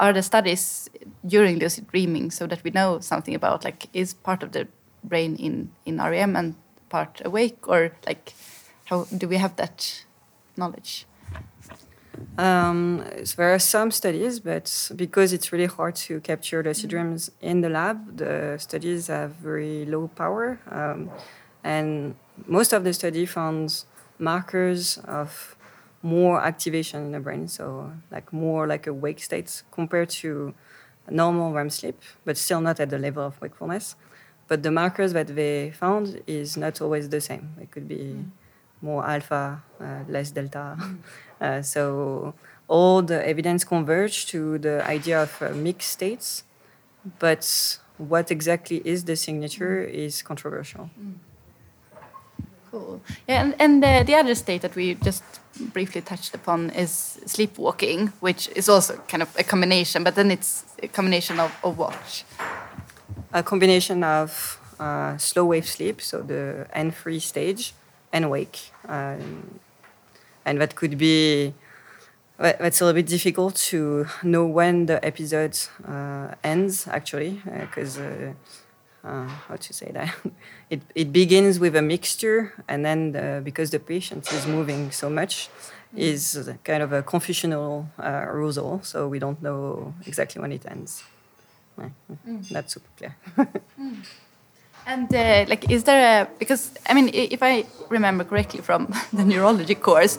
Are 0.00 0.12
there 0.12 0.22
studies 0.22 0.90
during 1.24 1.58
lucid 1.60 1.86
dreaming 1.92 2.32
so 2.32 2.46
that 2.46 2.64
we 2.64 2.70
know 2.70 3.00
something 3.00 3.36
about 3.36 3.64
like 3.64 3.86
is 3.92 4.14
part 4.14 4.42
of 4.42 4.50
the 4.50 4.66
brain 5.04 5.36
in 5.36 5.70
in 5.84 5.98
REM 5.98 6.36
and 6.36 6.54
part 6.88 7.22
awake 7.24 7.68
or 7.68 7.92
like 8.06 8.34
how 8.90 9.06
do 9.16 9.28
we 9.28 9.38
have 9.38 9.54
that 9.56 10.04
knowledge? 10.56 11.07
Um, 12.36 13.04
so 13.24 13.34
there 13.36 13.52
are 13.52 13.58
some 13.58 13.90
studies, 13.90 14.40
but 14.40 14.90
because 14.94 15.32
it's 15.32 15.52
really 15.52 15.66
hard 15.66 15.96
to 15.96 16.20
capture 16.20 16.62
lucid 16.62 16.90
dreams 16.90 17.30
in 17.40 17.60
the 17.60 17.68
lab, 17.68 18.16
the 18.16 18.56
studies 18.58 19.08
have 19.08 19.32
very 19.32 19.84
low 19.84 20.08
power. 20.08 20.60
Um, 20.70 21.10
and 21.64 22.14
most 22.46 22.72
of 22.72 22.84
the 22.84 22.92
study 22.92 23.26
found 23.26 23.84
markers 24.18 24.98
of 24.98 25.56
more 26.02 26.40
activation 26.40 27.02
in 27.06 27.12
the 27.12 27.20
brain, 27.20 27.48
so 27.48 27.92
like 28.10 28.32
more 28.32 28.66
like 28.66 28.86
a 28.86 28.94
wake 28.94 29.20
state 29.20 29.62
compared 29.72 30.10
to 30.10 30.54
normal 31.10 31.52
REM 31.52 31.70
sleep, 31.70 32.00
but 32.24 32.36
still 32.36 32.60
not 32.60 32.78
at 32.80 32.90
the 32.90 32.98
level 32.98 33.24
of 33.24 33.40
wakefulness. 33.40 33.96
But 34.46 34.62
the 34.62 34.70
markers 34.70 35.12
that 35.12 35.34
they 35.34 35.72
found 35.72 36.22
is 36.26 36.56
not 36.56 36.80
always 36.80 37.08
the 37.08 37.20
same. 37.20 37.54
It 37.60 37.70
could 37.70 37.88
be 37.88 38.24
more 38.80 39.06
alpha, 39.06 39.62
uh, 39.80 40.04
less 40.08 40.30
delta. 40.30 40.76
Uh, 41.40 41.62
so 41.62 42.34
all 42.66 43.00
the 43.00 43.24
evidence 43.24 43.62
converge 43.62 44.26
to 44.26 44.58
the 44.58 44.84
idea 44.88 45.22
of 45.22 45.40
uh, 45.40 45.50
mixed 45.50 45.88
states, 45.88 46.42
but 47.20 47.78
what 47.96 48.32
exactly 48.32 48.82
is 48.84 49.04
the 49.04 49.14
signature 49.14 49.84
is 49.84 50.20
controversial. 50.20 50.90
Mm. 51.00 51.14
Cool. 52.70 53.00
Yeah, 53.26 53.42
and, 53.42 53.54
and 53.58 53.84
uh, 53.84 54.02
the 54.02 54.14
other 54.14 54.34
state 54.34 54.60
that 54.62 54.74
we 54.74 54.94
just 54.96 55.22
briefly 55.72 56.02
touched 56.02 56.34
upon 56.34 56.70
is 56.70 57.18
sleepwalking, 57.24 58.08
which 58.20 58.48
is 58.54 58.68
also 58.68 58.96
kind 59.08 59.22
of 59.22 59.34
a 59.38 59.44
combination, 59.44 60.04
but 60.04 60.14
then 60.14 60.30
it's 60.30 60.64
a 60.82 60.88
combination 60.88 61.40
of, 61.40 61.50
of 61.64 61.78
what? 61.78 62.24
A 63.32 63.42
combination 63.42 64.04
of 64.04 64.60
uh, 64.78 65.16
slow 65.16 65.46
wave 65.46 65.66
sleep, 65.66 66.02
so 66.02 66.20
the 66.20 66.66
N3 66.76 67.20
stage, 67.22 67.72
and 68.12 68.30
wake. 68.30 68.70
Um, 68.86 69.60
and 70.44 70.60
that 70.60 70.74
could 70.74 70.96
be, 70.96 71.54
that's 72.38 72.80
a 72.80 72.84
little 72.84 72.94
bit 72.94 73.06
difficult 73.06 73.56
to 73.56 74.06
know 74.22 74.46
when 74.46 74.86
the 74.86 75.04
episode 75.04 75.58
uh, 75.86 76.34
ends, 76.42 76.86
actually, 76.88 77.42
because 77.44 77.98
uh, 77.98 78.32
uh, 79.04 79.26
how 79.26 79.56
to 79.56 79.72
say 79.72 79.90
that 79.92 80.14
it, 80.70 80.82
it 80.94 81.12
begins 81.12 81.58
with 81.58 81.76
a 81.76 81.82
mixture 81.82 82.52
and 82.68 82.84
then 82.84 83.12
the, 83.12 83.40
because 83.44 83.70
the 83.70 83.78
patient 83.78 84.30
is 84.32 84.46
moving 84.46 84.90
so 84.90 85.08
much 85.08 85.48
mm. 85.94 85.98
is 85.98 86.50
kind 86.64 86.82
of 86.82 86.92
a 86.92 87.02
confusional 87.02 87.86
uh, 87.98 88.24
arousal 88.26 88.80
so 88.82 89.08
we 89.08 89.18
don't 89.18 89.42
know 89.42 89.94
exactly 90.06 90.40
when 90.40 90.52
it 90.52 90.64
ends 90.66 91.04
mm. 91.78 92.50
not 92.50 92.70
super 92.70 92.88
clear 92.96 93.16
mm. 93.80 93.96
And 94.88 95.14
uh, 95.14 95.44
like 95.48 95.70
is 95.70 95.84
there 95.84 96.02
a 96.22 96.28
because 96.38 96.62
i 96.90 96.94
mean 96.94 97.10
if 97.12 97.42
i 97.42 97.64
remember 97.90 98.24
correctly 98.24 98.60
from 98.60 98.86
the 99.12 99.24
neurology 99.24 99.74
course 99.74 100.18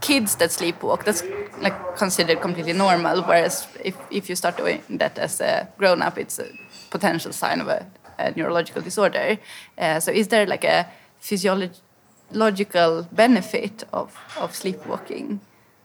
kids 0.00 0.36
that 0.36 0.50
sleepwalk 0.50 1.04
that's 1.04 1.22
like 1.60 1.76
considered 1.96 2.40
completely 2.40 2.72
normal 2.72 3.22
whereas 3.22 3.66
if, 3.84 3.96
if 4.10 4.28
you 4.28 4.36
start 4.36 4.56
doing 4.56 4.80
that 4.90 5.18
as 5.18 5.40
a 5.40 5.68
grown 5.78 6.02
up 6.02 6.18
it's 6.18 6.38
a 6.38 6.48
potential 6.90 7.32
sign 7.32 7.60
of 7.60 7.68
a, 7.68 7.86
a 8.18 8.32
neurological 8.32 8.82
disorder. 8.82 9.38
Uh, 9.78 10.00
so, 10.00 10.12
is 10.12 10.28
there 10.28 10.46
like 10.46 10.64
a 10.64 10.88
physiological 11.20 13.08
benefit 13.12 13.84
of, 13.92 14.16
of 14.38 14.54
sleepwalking, 14.54 15.40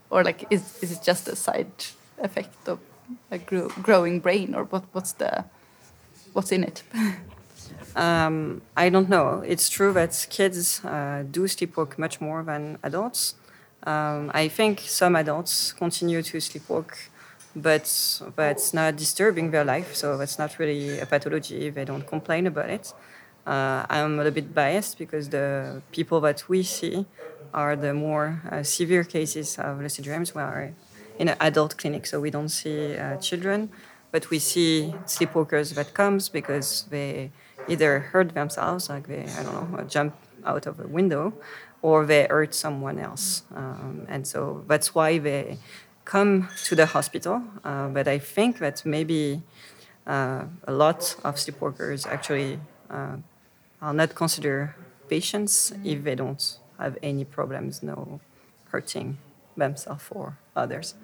or 0.10 0.24
like 0.24 0.46
is 0.50 0.62
is 0.84 0.92
it 0.92 1.04
just 1.04 1.28
a 1.28 1.36
side 1.36 1.72
effect 2.20 2.68
of 2.68 2.80
a 3.30 3.38
grow, 3.38 3.68
growing 3.82 4.20
brain, 4.20 4.56
or 4.56 4.64
what 4.66 4.84
what's 4.94 5.14
the 5.14 5.46
what's 6.34 6.52
in 6.52 6.64
it? 6.64 6.84
um, 7.96 8.62
I 8.76 8.90
don't 8.90 9.10
know. 9.10 9.44
It's 9.46 9.70
true 9.70 9.94
that 9.94 10.28
kids 10.30 10.84
uh, 10.86 11.24
do 11.30 11.42
sleepwalk 11.44 11.98
much 11.98 12.22
more 12.22 12.44
than 12.44 12.78
adults. 12.84 13.36
Um, 13.84 14.32
I 14.34 14.48
think 14.48 14.82
some 14.82 15.16
adults 15.16 15.74
continue 15.74 16.22
to 16.22 16.38
sleepwalk 16.38 16.94
but 17.56 18.22
that's 18.38 18.74
not 18.74 18.96
disturbing 18.96 19.52
their 19.52 19.66
life. 19.66 19.94
So 19.94 20.18
that's 20.18 20.40
not 20.40 20.58
really 20.58 21.00
a 21.00 21.06
pathology. 21.06 21.70
They 21.70 21.84
don't 21.84 22.08
complain 22.08 22.48
about 22.48 22.70
it. 22.70 22.94
Uh, 23.46 23.86
I'm 23.90 24.14
a 24.14 24.18
little 24.18 24.32
bit 24.32 24.54
biased 24.54 24.98
because 24.98 25.30
the 25.30 25.82
people 25.92 26.22
that 26.22 26.48
we 26.48 26.64
see 26.64 27.06
are 27.54 27.76
the 27.76 27.94
more 27.94 28.42
uh, 28.50 28.64
severe 28.64 29.04
cases 29.04 29.58
of 29.58 29.82
lucid 29.82 30.06
dreams. 30.06 30.34
We 30.34 30.42
are 30.42 30.72
in 31.18 31.28
an 31.28 31.38
adult 31.40 31.78
clinic, 31.78 32.06
so 32.06 32.20
we 32.20 32.30
don't 32.30 32.50
see 32.50 32.96
uh, 32.96 33.18
children, 33.18 33.70
but 34.12 34.30
we 34.30 34.40
see 34.40 34.94
sleepwalkers 35.06 35.74
that 35.76 35.94
comes 35.94 36.30
because 36.30 36.86
they 36.90 37.32
either 37.68 38.00
hurt 38.00 38.34
themselves, 38.34 38.90
like 38.90 39.08
they 39.08 39.26
I 39.38 39.44
don't 39.44 39.72
know 39.72 39.84
jump 39.84 40.14
out 40.46 40.66
of 40.68 40.80
a 40.80 40.88
window, 40.88 41.34
or 41.82 42.06
they 42.06 42.28
hurt 42.30 42.54
someone 42.54 43.00
else, 43.00 43.44
um, 43.56 44.06
and 44.10 44.26
so 44.28 44.64
that's 44.68 44.96
why 44.96 45.18
they 45.18 45.58
come 46.06 46.50
to 46.66 46.76
the 46.76 46.86
hospital. 46.86 47.42
Uh, 47.64 47.88
but 47.90 48.08
I 48.08 48.20
think 48.20 48.60
that 48.60 48.84
maybe 48.86 49.42
uh, 50.08 50.46
a 50.68 50.72
lot 50.72 51.16
of 51.24 51.36
sleepwalkers 51.36 52.08
actually 52.08 52.60
uh, 52.90 53.18
are 53.82 53.94
not 53.94 54.16
considered 54.16 54.74
patients 55.10 55.74
if 55.84 56.04
they 56.04 56.16
don't 56.16 56.58
have 56.80 56.98
any 57.04 57.24
problems, 57.26 57.84
no 57.84 58.20
hurting 58.70 59.18
themselves 59.56 60.06
or 60.12 60.38
others. 60.56 60.96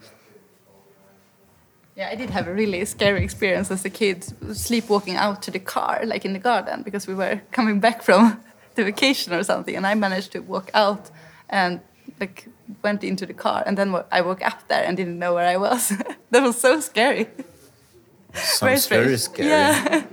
Yeah, 1.98 2.10
I 2.12 2.16
did 2.16 2.30
have 2.30 2.48
a 2.48 2.54
really 2.54 2.86
scary 2.86 3.24
experience 3.24 3.72
as 3.72 3.84
a 3.84 3.90
kid, 3.90 4.24
sleepwalking 4.56 5.16
out 5.16 5.42
to 5.42 5.52
the 5.52 5.58
car, 5.58 6.02
like 6.06 6.26
in 6.26 6.34
the 6.34 6.40
garden, 6.40 6.84
because 6.84 7.08
we 7.08 7.16
were 7.16 7.42
coming 7.52 7.80
back 7.80 8.04
from 8.04 8.40
the 8.76 8.84
vacation 8.84 9.34
or 9.34 9.42
something, 9.42 9.76
and 9.76 9.88
I 9.88 9.96
managed 9.96 10.32
to 10.34 10.40
walk 10.42 10.70
out 10.76 11.10
and 11.50 11.82
like 12.20 12.50
went 12.84 13.04
into 13.04 13.26
the 13.26 13.34
car, 13.34 13.64
and 13.66 13.76
then 13.76 13.96
I 14.12 14.22
woke 14.22 14.46
up 14.46 14.68
there 14.68 14.84
and 14.84 14.96
didn't 14.96 15.18
know 15.18 15.34
where 15.34 15.48
I 15.48 15.58
was. 15.58 15.90
that 16.30 16.44
was 16.44 16.62
so 16.62 16.80
scary. 16.82 17.30
Sounds 18.34 18.86
very 18.86 19.18
scary. 19.18 19.50
Yeah. 19.50 20.04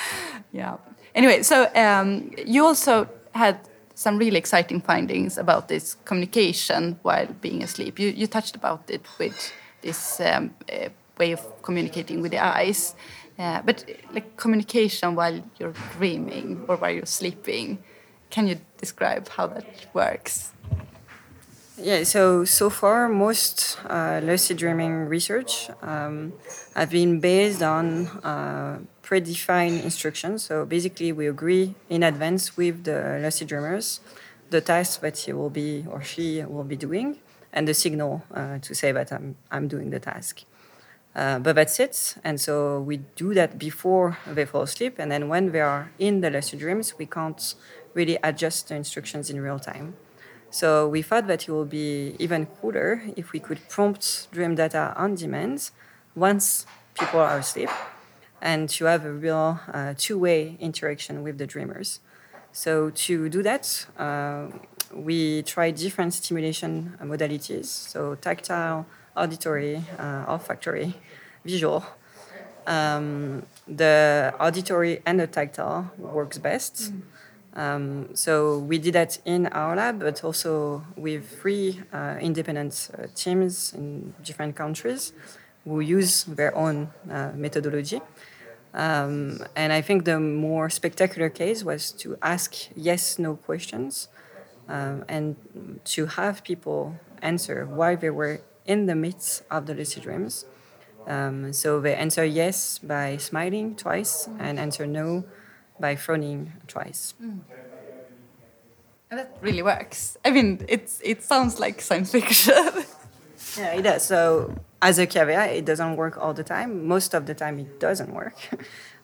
yeah. 0.52 0.76
Anyway, 1.12 1.42
so 1.42 1.68
um, 1.74 2.30
you 2.46 2.64
also 2.64 3.08
had 3.34 3.58
some 3.96 4.16
really 4.16 4.38
exciting 4.38 4.80
findings 4.80 5.38
about 5.38 5.66
this 5.66 5.96
communication 6.04 7.00
while 7.02 7.26
being 7.40 7.64
asleep. 7.64 7.98
You, 7.98 8.10
you 8.10 8.28
touched 8.28 8.54
about 8.54 8.88
it 8.88 9.04
with 9.18 9.52
this 9.82 10.20
um, 10.20 10.54
uh, 10.72 10.88
way 11.18 11.32
of 11.32 11.62
communicating 11.62 12.22
with 12.22 12.32
the 12.32 12.44
eyes, 12.44 12.94
uh, 13.38 13.62
but 13.62 13.84
like 14.12 14.36
communication 14.36 15.14
while 15.14 15.42
you're 15.58 15.74
dreaming 15.96 16.64
or 16.68 16.76
while 16.76 16.90
you're 16.90 17.06
sleeping. 17.06 17.78
Can 18.30 18.48
you 18.48 18.60
describe 18.78 19.28
how 19.28 19.46
that 19.48 19.66
works? 19.92 20.52
Yeah, 21.78 22.04
so 22.04 22.44
so 22.44 22.70
far 22.70 23.08
most 23.08 23.78
uh, 23.88 24.20
lucid 24.22 24.58
dreaming 24.58 25.08
research 25.08 25.70
um, 25.82 26.32
have 26.74 26.90
been 26.90 27.18
based 27.18 27.62
on 27.62 28.06
uh, 28.22 28.78
predefined 29.02 29.82
instructions. 29.82 30.44
So 30.44 30.64
basically, 30.64 31.12
we 31.12 31.26
agree 31.26 31.74
in 31.88 32.02
advance 32.02 32.56
with 32.56 32.84
the 32.84 33.18
lucid 33.22 33.48
dreamers 33.48 34.00
the 34.52 34.60
task 34.60 35.00
that 35.00 35.16
he 35.18 35.32
will 35.32 35.50
be 35.50 35.84
or 35.90 36.02
she 36.02 36.44
will 36.44 36.62
be 36.64 36.76
doing, 36.76 37.18
and 37.52 37.66
the 37.66 37.74
signal 37.74 38.22
uh, 38.32 38.58
to 38.58 38.74
say 38.74 38.92
that 38.92 39.10
I'm 39.10 39.36
I'm 39.50 39.66
doing 39.66 39.90
the 39.90 39.98
task. 39.98 40.44
Uh, 41.14 41.38
but 41.38 41.56
that's 41.56 41.78
it. 41.78 42.16
And 42.24 42.40
so 42.40 42.80
we 42.80 42.98
do 43.16 43.34
that 43.34 43.58
before 43.58 44.16
they 44.26 44.46
fall 44.46 44.62
asleep, 44.62 44.98
and 44.98 45.12
then 45.12 45.28
when 45.28 45.52
they 45.52 45.60
are 45.60 45.90
in 45.98 46.20
the 46.22 46.30
lucid 46.30 46.60
dreams, 46.60 46.94
we 46.98 47.06
can't 47.06 47.54
really 47.94 48.18
adjust 48.22 48.68
the 48.68 48.74
instructions 48.74 49.28
in 49.28 49.40
real 49.40 49.58
time. 49.58 49.94
So 50.50 50.88
we 50.88 51.02
thought 51.02 51.26
that 51.28 51.48
it 51.48 51.52
would 51.52 51.70
be 51.70 52.16
even 52.18 52.46
cooler 52.46 53.02
if 53.16 53.32
we 53.32 53.40
could 53.40 53.68
prompt 53.68 54.28
dream 54.32 54.54
data 54.54 54.94
on 54.96 55.14
demand 55.14 55.70
once 56.14 56.66
people 56.98 57.20
are 57.20 57.38
asleep 57.38 57.70
and 58.40 58.68
to 58.68 58.84
have 58.86 59.04
a 59.04 59.12
real 59.12 59.60
uh, 59.72 59.94
two-way 59.96 60.56
interaction 60.60 61.22
with 61.22 61.38
the 61.38 61.46
dreamers. 61.46 62.00
So 62.52 62.90
to 62.90 63.28
do 63.28 63.42
that, 63.42 63.86
uh, 63.98 64.48
we 64.92 65.42
tried 65.42 65.76
different 65.76 66.12
stimulation 66.12 66.98
modalities, 67.00 67.66
so 67.66 68.14
tactile, 68.16 68.84
auditory, 69.16 69.82
uh, 69.98 70.24
olfactory, 70.28 70.94
visual. 71.44 71.84
Um, 72.66 73.44
the 73.66 74.34
auditory 74.38 75.02
and 75.04 75.18
the 75.18 75.26
tactile 75.26 75.90
works 75.98 76.38
best. 76.38 76.92
Mm. 76.92 77.02
Um, 77.54 78.08
so 78.14 78.58
we 78.58 78.78
did 78.78 78.94
that 78.94 79.18
in 79.24 79.46
our 79.48 79.76
lab, 79.76 80.00
but 80.00 80.24
also 80.24 80.84
with 80.96 81.40
three 81.40 81.80
uh, 81.92 82.16
independent 82.20 82.90
uh, 82.96 83.08
teams 83.14 83.74
in 83.74 84.14
different 84.22 84.56
countries 84.56 85.12
who 85.64 85.80
use 85.80 86.24
their 86.24 86.56
own 86.56 86.90
uh, 87.10 87.30
methodology. 87.34 88.00
Um, 88.74 89.44
and 89.54 89.72
I 89.72 89.82
think 89.82 90.06
the 90.06 90.18
more 90.18 90.70
spectacular 90.70 91.28
case 91.28 91.62
was 91.62 91.92
to 91.92 92.16
ask 92.22 92.54
yes 92.74 93.18
no 93.18 93.36
questions 93.36 94.08
um, 94.68 95.04
and 95.08 95.36
to 95.84 96.06
have 96.06 96.42
people 96.42 96.98
answer 97.20 97.66
why 97.66 97.96
they 97.96 98.08
were 98.08 98.40
in 98.66 98.86
the 98.86 98.94
midst 98.94 99.42
of 99.50 99.66
the 99.66 99.74
lucid 99.74 100.02
dreams. 100.02 100.46
Um, 101.06 101.52
so 101.52 101.80
they 101.80 101.94
answer 101.94 102.24
yes 102.24 102.78
by 102.78 103.16
smiling 103.16 103.74
twice 103.74 104.28
and 104.38 104.58
answer 104.58 104.86
no 104.86 105.24
by 105.80 105.96
frowning 105.96 106.52
twice. 106.68 107.14
Mm. 107.20 107.40
And 109.10 109.20
that 109.20 109.36
really 109.40 109.62
works. 109.62 110.16
I 110.24 110.30
mean, 110.30 110.64
it's 110.68 111.00
it 111.04 111.22
sounds 111.22 111.58
like 111.60 111.82
science 111.82 112.12
fiction. 112.12 112.54
yeah, 113.58 113.74
it 113.74 113.82
does. 113.82 114.04
So 114.04 114.54
as 114.80 114.98
a 114.98 115.06
caveat, 115.06 115.50
it 115.50 115.64
doesn't 115.64 115.96
work 115.96 116.16
all 116.16 116.32
the 116.32 116.44
time. 116.44 116.86
Most 116.86 117.14
of 117.14 117.26
the 117.26 117.34
time, 117.34 117.58
it 117.58 117.78
doesn't 117.80 118.12
work. 118.12 118.36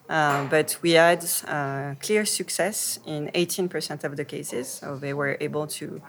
Uh, 0.09 0.43
but 0.45 0.75
we 0.81 0.93
had 0.93 1.23
uh, 1.47 1.93
clear 2.01 2.25
success 2.25 2.99
in 3.05 3.29
18% 3.35 4.03
of 4.03 4.17
the 4.17 4.25
cases. 4.25 4.67
So 4.67 4.97
they 4.97 5.13
were 5.13 5.37
able 5.39 5.67
to 5.67 6.01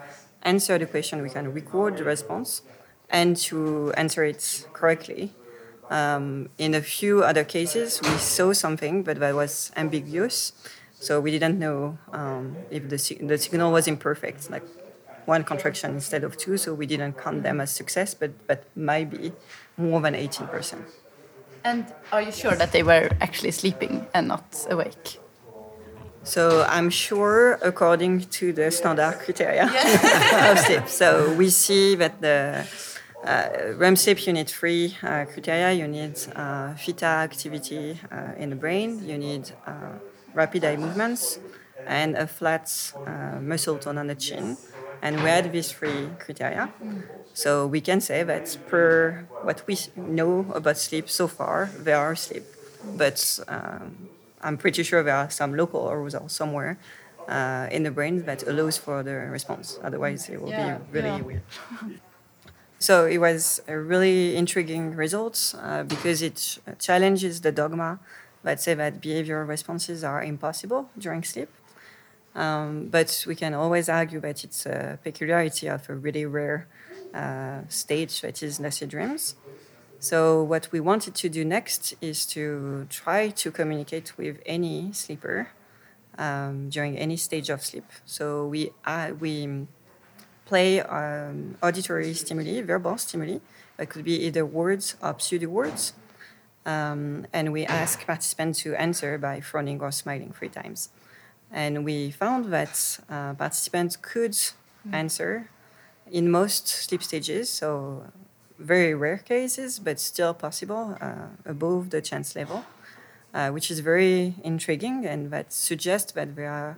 answer 0.43 0.79
the 0.79 0.87
question, 0.87 1.21
we 1.21 1.29
can 1.29 1.53
record 1.53 1.99
the 1.99 2.05
response, 2.05 2.63
and 3.11 3.37
to 3.37 3.93
answer 3.97 4.25
it 4.25 4.67
correctly. 4.73 5.33
Um, 5.91 6.49
in 6.57 6.75
a 6.75 6.81
few 6.81 7.25
other 7.25 7.45
cases, 7.45 8.01
we 8.03 8.17
saw 8.19 8.53
something, 8.53 9.03
but 9.03 9.19
that 9.19 9.35
was 9.35 9.73
ambiguous. 9.77 10.53
So 11.01 11.21
we 11.21 11.31
didn't 11.31 11.59
know 11.59 11.99
um, 12.13 12.57
if 12.71 12.89
the, 12.89 13.27
the 13.27 13.39
signal 13.39 13.73
was 13.73 13.89
imperfect, 13.89 14.51
like 14.51 14.63
one 15.25 15.43
contraction 15.45 15.95
instead 15.95 16.23
of 16.23 16.37
two. 16.37 16.57
So 16.57 16.75
we 16.75 16.87
didn't 16.87 17.15
count 17.15 17.43
them 17.43 17.61
as 17.61 17.73
success, 17.73 18.15
but, 18.15 18.47
but 18.47 18.65
might 18.77 19.11
be 19.11 19.33
more 19.77 20.01
than 20.01 20.15
18%. 20.15 20.79
And 21.65 21.87
are 22.13 22.23
you 22.23 22.33
sure 22.33 22.55
that 22.55 22.73
they 22.73 22.83
were 22.83 23.11
actually 23.21 23.51
sleeping 23.51 24.07
and 24.15 24.29
not 24.29 24.67
awake? 24.71 25.19
So 26.23 26.67
I'm 26.69 26.91
sure, 26.91 27.59
according 27.63 28.21
to 28.39 28.53
the 28.53 28.71
standard 28.71 29.19
criteria 29.25 29.71
yeah. 29.73 30.53
of 30.53 30.59
sleep. 30.59 30.89
So 30.89 31.33
we 31.35 31.49
see 31.49 31.95
that 31.97 32.21
the 32.21 32.67
uh, 33.25 33.75
REM 33.77 33.97
sleep, 33.97 34.27
you 34.27 34.33
need 34.33 34.49
three 34.49 34.97
uh, 35.03 35.25
criteria. 35.27 35.73
You 35.73 35.87
need 35.87 36.19
uh, 36.35 36.75
theta 36.75 37.07
activity 37.07 38.01
uh, 38.11 38.33
in 38.37 38.51
the 38.51 38.57
brain, 38.57 39.07
you 39.07 39.19
need 39.19 39.53
uh, 39.67 39.99
rapid 40.33 40.65
eye 40.65 40.77
movements, 40.77 41.39
and 41.87 42.17
a 42.17 42.27
flat 42.27 42.93
uh, 43.07 43.39
muscle 43.41 43.79
tone 43.79 43.99
on 43.99 44.07
the 44.07 44.15
chin. 44.15 44.57
And 45.03 45.17
we 45.23 45.29
had 45.29 45.51
these 45.53 45.73
three 45.73 46.11
criteria. 46.19 46.71
So 47.33 47.67
we 47.67 47.81
can 47.81 48.01
say 48.01 48.23
that 48.23 48.57
per 48.67 49.27
what 49.43 49.63
we 49.67 49.79
know 49.97 50.47
about 50.55 50.77
sleep 50.77 51.09
so 51.09 51.27
far, 51.27 51.71
they 51.79 51.93
are 51.93 52.13
asleep. 52.13 52.45
But 52.97 53.39
um, 53.49 54.09
I'm 54.43 54.57
pretty 54.57 54.83
sure 54.83 55.03
there 55.03 55.17
are 55.17 55.31
some 55.31 55.55
local 55.55 55.89
arousal 55.91 56.29
somewhere 56.29 56.79
in 57.71 57.83
the 57.85 57.91
brain 57.91 58.25
that 58.25 58.47
allows 58.47 58.77
for 58.77 59.03
the 59.03 59.15
response. 59.15 59.79
Otherwise, 59.83 60.29
it 60.29 60.41
will 60.41 60.51
yeah, 60.51 60.79
be 60.79 60.99
really 60.99 61.09
yeah. 61.09 61.21
weird. 61.21 61.43
So 62.81 63.07
it 63.07 63.19
was 63.19 63.63
a 63.69 63.79
really 63.79 64.37
intriguing 64.37 64.97
result 64.97 65.55
uh, 65.59 65.83
because 65.85 66.23
it 66.23 66.59
challenges 66.79 67.43
the 67.43 67.53
dogma 67.53 68.01
that 68.43 68.61
say 68.61 68.75
that 68.75 69.03
behavioral 69.03 69.47
responses 69.47 70.03
are 70.03 70.23
impossible 70.23 70.91
during 70.99 71.23
sleep. 71.23 71.51
Um, 72.35 72.89
but 72.91 73.25
we 73.27 73.35
can 73.37 73.55
always 73.55 73.89
argue 73.89 74.21
that 74.21 74.45
it's 74.45 74.67
a 74.67 74.99
peculiarity 75.05 75.69
of 75.69 75.89
a 75.91 75.95
really 75.97 76.27
rare 76.27 76.69
uh, 77.15 77.63
stage 77.69 78.21
that 78.23 78.43
is 78.43 78.61
lucid 78.61 78.91
dreams. 78.91 79.37
So 79.99 80.43
what 80.43 80.69
we 80.73 80.81
wanted 80.81 81.15
to 81.17 81.29
do 81.29 81.45
next 81.45 81.95
is 82.01 82.27
to 82.27 82.87
try 82.91 83.31
to 83.31 83.51
communicate 83.51 84.19
with 84.19 84.41
any 84.47 84.93
sleeper 84.93 85.49
um, 86.19 86.71
during 86.71 86.99
any 86.99 87.17
stage 87.17 87.51
of 87.51 87.65
sleep. 87.65 87.87
So 88.07 88.47
we 88.47 88.73
uh, 88.87 89.13
we 89.19 89.67
play 90.51 90.81
um, 90.81 91.57
auditory 91.63 92.13
stimuli, 92.13 92.61
verbal 92.63 92.99
stimuli. 92.99 93.39
That 93.77 93.89
could 93.89 94.05
be 94.05 94.17
either 94.27 94.45
words 94.45 94.97
or 95.01 95.15
pseudo 95.17 95.49
words. 95.49 95.93
Um, 96.67 97.27
and 97.33 97.53
we 97.53 97.65
ask 97.65 98.05
participants 98.05 98.63
to 98.63 98.75
answer 98.75 99.17
by 99.17 99.41
frowning 99.41 99.81
or 99.81 99.93
smiling 99.93 100.33
three 100.33 100.49
times. 100.49 100.91
And 101.53 101.85
we 101.85 102.11
found 102.11 102.53
that 102.53 102.75
uh, 103.09 103.35
participants 103.35 103.97
could 103.97 104.37
answer 104.93 105.49
in 106.11 106.31
most 106.31 106.67
sleep 106.67 107.03
stages, 107.03 107.49
so 107.49 108.05
very 108.59 108.93
rare 108.93 109.19
cases, 109.19 109.79
but 109.79 110.01
still 110.01 110.35
possible 110.35 110.99
uh, 111.01 111.29
above 111.47 111.91
the 111.91 112.03
chance 112.03 112.35
level, 112.35 112.65
uh, 113.33 113.51
which 113.51 113.71
is 113.71 113.79
very 113.81 114.35
intriguing 114.43 115.07
and 115.07 115.31
that 115.31 115.53
suggests 115.53 116.11
that 116.13 116.35
there 116.35 116.51
are 116.51 116.77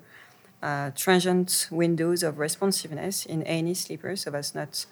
uh, 0.63 0.91
transient 0.95 1.69
windows 1.71 2.23
of 2.23 2.39
responsiveness 2.39 3.27
in 3.27 3.43
any 3.43 3.75
sleeper, 3.75 4.17
so 4.17 4.31
that's 4.31 4.55
not 4.55 4.87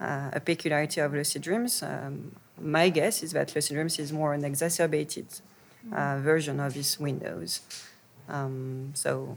uh, 0.00 0.30
a 0.32 0.40
peculiarity 0.40 1.00
of 1.00 1.12
lucid 1.14 1.42
dreams. 1.42 1.82
Um, 1.82 2.36
my 2.60 2.88
guess 2.88 3.22
is 3.22 3.32
that 3.32 3.54
lucid 3.54 3.74
dreams 3.74 3.98
is 3.98 4.12
more 4.12 4.34
an 4.34 4.44
exacerbated 4.44 5.26
uh, 5.94 6.18
version 6.18 6.60
of 6.60 6.74
these 6.74 6.98
windows. 6.98 7.60
Um, 8.28 8.92
so 8.94 9.36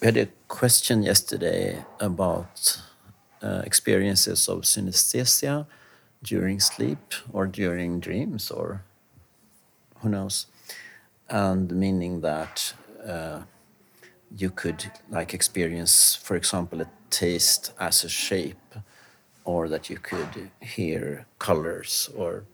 we 0.00 0.06
had 0.06 0.16
a 0.16 0.28
question 0.46 1.02
yesterday 1.02 1.84
about 2.00 2.80
uh, 3.42 3.62
experiences 3.64 4.48
of 4.48 4.62
synesthesia 4.62 5.66
during 6.22 6.60
sleep 6.60 7.14
or 7.32 7.46
during 7.46 8.00
dreams 8.00 8.50
or 8.50 8.82
who 10.00 10.08
knows 10.08 10.46
and 11.28 11.70
meaning 11.72 12.20
that 12.20 12.72
uh, 13.06 13.42
you 14.36 14.50
could 14.50 14.90
like 15.10 15.34
experience 15.34 16.14
for 16.14 16.36
example 16.36 16.80
a 16.80 16.86
taste 17.10 17.72
as 17.78 18.04
a 18.04 18.08
shape 18.08 18.74
or 19.44 19.68
that 19.68 19.88
you 19.88 19.96
could 19.96 20.50
hear 20.60 21.26
colors 21.38 22.10
or 22.16 22.44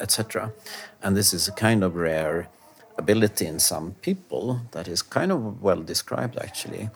etc 0.00 0.52
and 1.02 1.16
this 1.16 1.34
is 1.34 1.48
a 1.48 1.52
kind 1.52 1.84
of 1.84 1.94
rare 1.94 2.48
ability 2.98 3.46
in 3.46 3.58
some 3.60 3.92
people 4.02 4.60
that 4.72 4.88
is 4.88 5.00
kind 5.02 5.32
of 5.32 5.62
well 5.62 5.82
described 5.82 6.36
actually. 6.36 6.90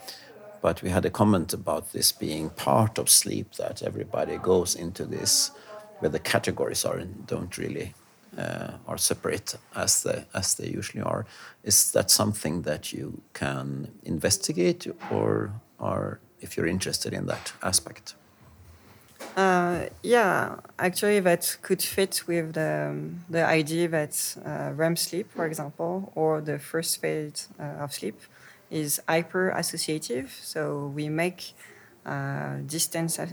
But 0.61 0.83
we 0.83 0.91
had 0.91 1.05
a 1.05 1.11
comment 1.11 1.53
about 1.53 1.93
this 1.93 2.13
being 2.13 2.51
part 2.51 2.99
of 2.99 3.09
sleep, 3.09 3.55
that 3.55 3.83
everybody 3.83 4.37
goes 4.37 4.75
into 4.75 5.05
this 5.05 5.51
where 5.99 6.11
the 6.11 6.19
categories 6.19 6.85
are 6.85 6.97
and 6.97 7.27
don't 7.27 7.57
really 7.57 7.95
uh, 8.39 8.73
are 8.87 8.99
separate 8.99 9.57
as 9.75 10.03
they, 10.03 10.25
as 10.35 10.55
they 10.55 10.69
usually 10.69 11.03
are. 11.03 11.27
Is 11.63 11.93
that 11.93 12.11
something 12.11 12.63
that 12.63 12.93
you 12.93 13.23
can 13.33 13.93
investigate 14.05 14.87
or, 15.11 15.53
or 15.79 16.21
if 16.41 16.57
you're 16.57 16.67
interested 16.67 17.13
in 17.13 17.27
that 17.27 17.53
aspect? 17.63 18.15
Uh, 19.37 19.87
yeah, 20.03 20.57
actually, 20.79 21.21
that 21.21 21.57
could 21.63 21.81
fit 21.81 22.23
with 22.27 22.53
the, 22.53 22.95
the 23.31 23.45
idea 23.45 23.89
that 23.89 24.37
uh, 24.45 24.73
REM 24.75 24.97
sleep, 24.97 25.31
for 25.31 25.47
example, 25.47 26.13
or 26.15 26.41
the 26.41 26.59
first 26.59 27.01
phase 27.01 27.49
uh, 27.59 27.83
of 27.85 27.93
sleep 27.95 28.21
is 28.71 29.01
hyper 29.09 29.51
associative. 29.51 30.39
So 30.43 30.93
we 30.95 31.09
make 31.09 31.55
uh, 32.05 32.57
distance 32.67 33.19
uh, 33.19 33.29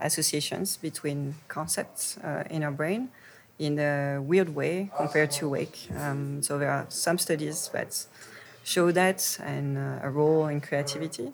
associations 0.00 0.76
between 0.76 1.34
concepts 1.46 2.16
uh, 2.18 2.44
in 2.50 2.64
our 2.64 2.72
brain 2.72 3.10
in 3.58 3.78
a 3.78 4.20
weird 4.20 4.54
way 4.54 4.90
compared 4.94 5.30
to 5.32 5.48
wake. 5.48 5.88
Um, 5.96 6.42
so 6.42 6.58
there 6.58 6.70
are 6.70 6.86
some 6.88 7.18
studies 7.18 7.68
that 7.72 8.06
show 8.64 8.90
that 8.92 9.38
and 9.42 9.76
a 9.78 10.10
role 10.10 10.46
in 10.46 10.60
creativity 10.60 11.32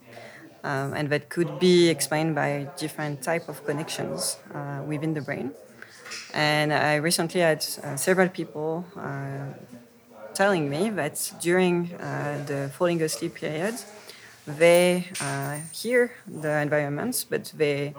um, 0.65 0.93
and 0.95 1.09
that 1.11 1.29
could 1.29 1.59
be 1.59 1.89
explained 1.89 2.35
by 2.35 2.69
different 2.77 3.23
type 3.23 3.49
of 3.49 3.65
connections 3.65 4.39
uh, 4.55 4.83
within 4.85 5.15
the 5.15 5.21
brain. 5.21 5.53
And 6.35 6.73
I 6.73 6.97
recently 6.97 7.41
had 7.41 7.65
uh, 7.83 7.97
several 7.97 8.29
people 8.29 8.87
uh, 8.97 9.49
telling 10.35 10.69
me 10.71 10.91
that 10.91 11.33
during 11.39 11.95
uh, 11.95 12.43
the 12.47 12.71
falling 12.77 13.03
asleep 13.03 13.35
period, 13.37 13.75
they 14.47 15.09
uh, 15.21 15.59
hear 15.73 16.13
the 16.27 16.61
environment, 16.61 17.27
but 17.31 17.53
they, 17.57 17.95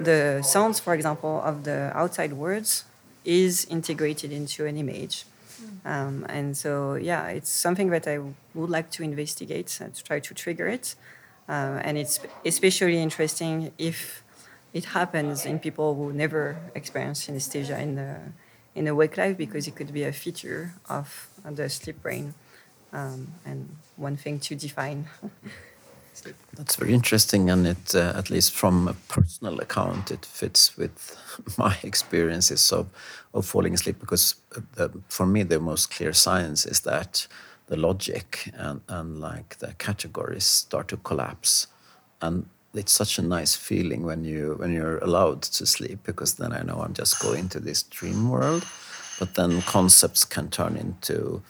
the 0.00 0.42
sounds, 0.42 0.80
for 0.80 0.94
example, 0.94 1.40
of 1.44 1.64
the 1.64 1.92
outside 1.94 2.32
words 2.34 2.84
is 3.28 3.66
integrated 3.66 4.32
into 4.32 4.64
an 4.64 4.76
image. 4.78 5.24
Um, 5.84 6.24
and 6.28 6.56
so, 6.56 6.94
yeah, 6.94 7.28
it's 7.28 7.50
something 7.50 7.90
that 7.90 8.06
I 8.08 8.18
would 8.54 8.70
like 8.70 8.90
to 8.92 9.02
investigate 9.02 9.78
and 9.80 9.94
to 9.94 10.02
try 10.02 10.18
to 10.18 10.34
trigger 10.34 10.66
it. 10.66 10.94
Uh, 11.48 11.80
and 11.82 11.98
it's 11.98 12.20
especially 12.44 13.00
interesting 13.02 13.72
if 13.76 14.22
it 14.72 14.86
happens 14.86 15.44
in 15.44 15.58
people 15.58 15.94
who 15.94 16.12
never 16.12 16.56
experience 16.74 17.26
synesthesia 17.26 17.78
in 17.80 17.94
the 17.96 18.16
in 18.74 18.84
the 18.84 18.94
wake 18.94 19.16
life 19.16 19.36
because 19.36 19.66
it 19.66 19.74
could 19.74 19.92
be 19.92 20.04
a 20.04 20.12
feature 20.12 20.74
of 20.88 21.28
the 21.44 21.68
sleep 21.68 22.00
brain 22.00 22.34
um, 22.92 23.34
and 23.44 23.76
one 23.96 24.16
thing 24.16 24.38
to 24.38 24.54
define. 24.54 25.08
That's 26.54 26.76
very 26.76 26.92
interesting, 26.92 27.50
and 27.50 27.66
it, 27.66 27.94
uh, 27.94 28.12
at 28.16 28.30
least 28.30 28.52
from 28.52 28.88
a 28.88 28.94
personal 29.08 29.60
account, 29.60 30.10
it 30.10 30.24
fits 30.24 30.76
with 30.76 31.16
my 31.58 31.76
experiences 31.82 32.72
of, 32.72 32.86
of 33.34 33.46
falling 33.46 33.74
asleep. 33.74 34.00
Because 34.00 34.34
uh, 34.56 34.60
the, 34.74 34.90
for 35.08 35.26
me, 35.26 35.42
the 35.42 35.60
most 35.60 35.90
clear 35.90 36.12
science 36.12 36.66
is 36.66 36.80
that 36.80 37.26
the 37.68 37.76
logic 37.76 38.50
and, 38.54 38.80
and 38.88 39.20
like 39.20 39.58
the 39.58 39.74
categories 39.78 40.44
start 40.44 40.88
to 40.88 40.96
collapse 40.96 41.66
and 42.20 42.46
it's 42.74 42.92
such 42.92 43.18
a 43.18 43.22
nice 43.22 43.54
feeling 43.54 44.04
when 44.04 44.24
you 44.24 44.54
when 44.58 44.72
you're 44.72 44.98
allowed 44.98 45.42
to 45.42 45.66
sleep 45.66 46.00
because 46.04 46.34
then 46.34 46.52
I 46.52 46.62
know 46.62 46.80
I'm 46.80 46.94
just 46.94 47.20
going 47.20 47.48
to 47.50 47.60
this 47.60 47.82
dream 47.82 48.30
world 48.30 48.64
but 49.18 49.34
then 49.34 49.62
concepts 49.62 50.24
can 50.24 50.48
turn 50.48 50.76
into 50.76 51.42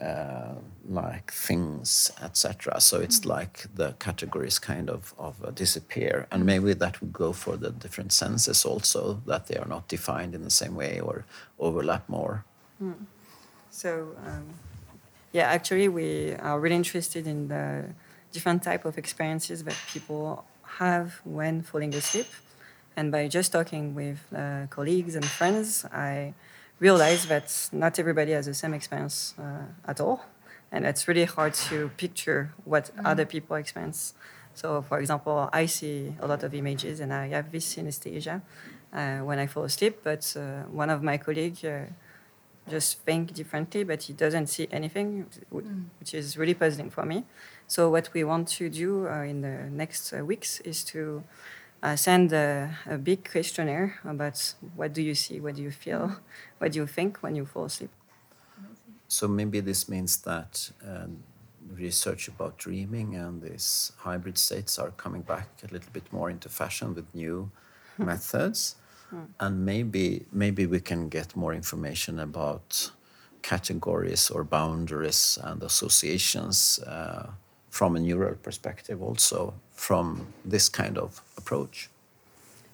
uh, 0.00 0.54
like 0.88 1.32
things 1.32 2.10
etc 2.22 2.80
so 2.80 3.00
it's 3.00 3.20
mm. 3.20 3.26
like 3.26 3.66
the 3.74 3.94
categories 3.98 4.58
kind 4.58 4.88
of, 4.88 5.14
of 5.18 5.42
uh, 5.44 5.50
disappear 5.50 6.26
and 6.30 6.44
maybe 6.44 6.72
that 6.72 7.00
would 7.00 7.12
go 7.12 7.32
for 7.32 7.56
the 7.56 7.70
different 7.70 8.12
senses 8.12 8.64
also 8.64 9.20
that 9.26 9.46
they 9.46 9.56
are 9.56 9.66
not 9.66 9.88
defined 9.88 10.34
in 10.34 10.42
the 10.42 10.50
same 10.50 10.74
way 10.74 11.00
or 11.00 11.24
overlap 11.58 12.08
more 12.08 12.44
mm. 12.82 12.94
so 13.70 14.14
um 14.26 14.54
yeah, 15.32 15.48
actually, 15.48 15.88
we 15.88 16.34
are 16.34 16.58
really 16.58 16.76
interested 16.76 17.26
in 17.26 17.48
the 17.48 17.84
different 18.32 18.62
type 18.62 18.84
of 18.84 18.96
experiences 18.96 19.62
that 19.64 19.76
people 19.92 20.44
have 20.80 21.20
when 21.24 21.62
falling 21.62 21.94
asleep. 21.94 22.26
And 22.96 23.12
by 23.12 23.28
just 23.28 23.52
talking 23.52 23.94
with 23.94 24.18
uh, 24.34 24.66
colleagues 24.70 25.14
and 25.14 25.24
friends, 25.24 25.84
I 25.92 26.34
realized 26.78 27.28
that 27.28 27.68
not 27.72 27.98
everybody 27.98 28.32
has 28.32 28.46
the 28.46 28.54
same 28.54 28.74
experience 28.74 29.34
uh, 29.38 29.66
at 29.86 30.00
all. 30.00 30.24
And 30.70 30.84
it's 30.86 31.08
really 31.08 31.24
hard 31.24 31.54
to 31.70 31.90
picture 31.96 32.52
what 32.64 32.86
mm-hmm. 32.86 33.06
other 33.06 33.24
people 33.24 33.56
experience. 33.56 34.14
So, 34.54 34.82
for 34.82 34.98
example, 34.98 35.48
I 35.52 35.66
see 35.66 36.14
a 36.20 36.26
lot 36.26 36.42
of 36.42 36.54
images 36.54 37.00
and 37.00 37.12
I 37.12 37.28
have 37.28 37.50
this 37.52 37.74
synesthesia 37.74 38.42
uh, 38.92 39.18
when 39.18 39.38
I 39.38 39.46
fall 39.46 39.64
asleep, 39.64 40.00
but 40.02 40.34
uh, 40.36 40.62
one 40.70 40.90
of 40.90 41.02
my 41.02 41.16
colleagues 41.16 41.64
uh, 41.64 41.86
just 42.68 43.00
think 43.04 43.32
differently, 43.32 43.84
but 43.84 44.02
he 44.02 44.12
doesn't 44.12 44.48
see 44.48 44.68
anything, 44.70 45.26
mm. 45.52 45.84
which 46.00 46.14
is 46.14 46.36
really 46.36 46.54
puzzling 46.54 46.90
for 46.90 47.04
me. 47.04 47.24
So 47.66 47.90
what 47.90 48.10
we 48.12 48.24
want 48.24 48.48
to 48.48 48.68
do 48.68 49.08
uh, 49.08 49.22
in 49.22 49.40
the 49.42 49.70
next 49.70 50.12
uh, 50.12 50.24
weeks 50.24 50.60
is 50.60 50.84
to 50.84 51.22
uh, 51.82 51.96
send 51.96 52.32
a, 52.32 52.76
a, 52.86 52.98
big 52.98 53.30
questionnaire 53.30 53.98
about 54.04 54.54
what 54.74 54.92
do 54.92 55.02
you 55.02 55.14
see, 55.14 55.40
what 55.40 55.54
do 55.54 55.62
you 55.62 55.70
feel, 55.70 56.16
what 56.58 56.72
do 56.72 56.78
you 56.78 56.86
think 56.86 57.18
when 57.18 57.36
you 57.36 57.44
fall 57.44 57.64
asleep. 57.64 57.90
So 59.06 59.28
maybe 59.28 59.60
this 59.60 59.88
means 59.88 60.18
that 60.22 60.70
um, 60.86 61.22
research 61.74 62.28
about 62.28 62.58
dreaming 62.58 63.14
and 63.14 63.42
these 63.42 63.92
hybrid 63.98 64.38
states 64.38 64.78
are 64.78 64.90
coming 64.90 65.22
back 65.22 65.48
a 65.62 65.72
little 65.72 65.90
bit 65.92 66.12
more 66.12 66.30
into 66.30 66.48
fashion 66.48 66.94
with 66.94 67.14
new 67.14 67.50
methods. 67.96 68.76
Mm. 69.12 69.26
And 69.40 69.64
maybe 69.64 70.26
maybe 70.32 70.66
we 70.66 70.80
can 70.80 71.08
get 71.08 71.34
more 71.34 71.54
information 71.54 72.18
about 72.18 72.90
categories 73.42 74.30
or 74.30 74.44
boundaries 74.44 75.38
and 75.42 75.62
associations 75.62 76.80
uh, 76.80 77.30
from 77.70 77.96
a 77.96 78.00
neural 78.00 78.34
perspective, 78.34 79.02
also 79.02 79.54
from 79.74 80.26
this 80.44 80.68
kind 80.68 80.98
of 80.98 81.22
approach. 81.48 81.88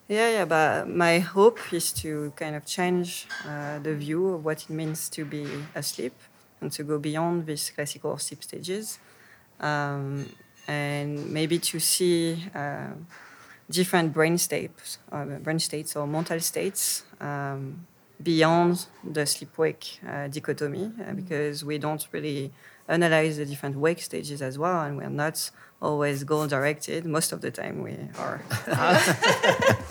Yeah, 0.09 0.31
yeah, 0.31 0.45
but 0.45 0.89
my 0.89 1.21
hope 1.21 1.59
is 1.73 1.93
to 2.03 2.33
kind 2.37 2.57
of 2.57 2.67
change 2.67 3.27
uh, 3.49 3.79
the 3.79 3.95
view 3.95 4.35
of 4.35 4.45
what 4.45 4.63
it 4.63 4.71
means 4.71 5.09
to 5.11 5.25
be 5.25 5.47
asleep 5.75 6.13
and 6.61 6.71
to 6.73 6.83
go 6.85 6.99
beyond 6.99 7.47
these 7.47 7.71
classical 7.71 8.19
sleep 8.19 8.43
stages. 8.43 8.99
Um, 9.61 10.29
and 10.67 11.31
maybe 11.31 11.59
to 11.59 11.79
see 11.79 12.45
uh, 12.55 12.95
different 13.71 14.13
brain 14.13 14.37
states, 14.39 14.99
uh, 15.13 15.25
brain 15.25 15.59
states 15.59 15.97
or 15.97 16.07
mental 16.07 16.41
states 16.41 17.05
um, 17.21 17.87
beyond 18.23 18.87
the 19.13 19.25
sleep-wake 19.25 20.01
uh, 20.07 20.29
dichotomy, 20.29 20.93
uh, 21.07 21.13
because 21.13 21.65
we 21.65 21.79
don't 21.79 22.07
really 22.13 22.53
analyze 22.89 23.37
the 23.37 23.47
different 23.47 23.77
wake 23.77 24.03
stages 24.03 24.43
as 24.43 24.59
well, 24.59 24.83
and 24.83 24.99
we're 24.99 25.09
not 25.09 25.51
always 25.85 26.25
goal-directed. 26.25 27.05
Most 27.05 27.33
of 27.33 27.41
the 27.41 27.51
time, 27.51 27.83
we 27.83 27.97
are. 28.19 28.41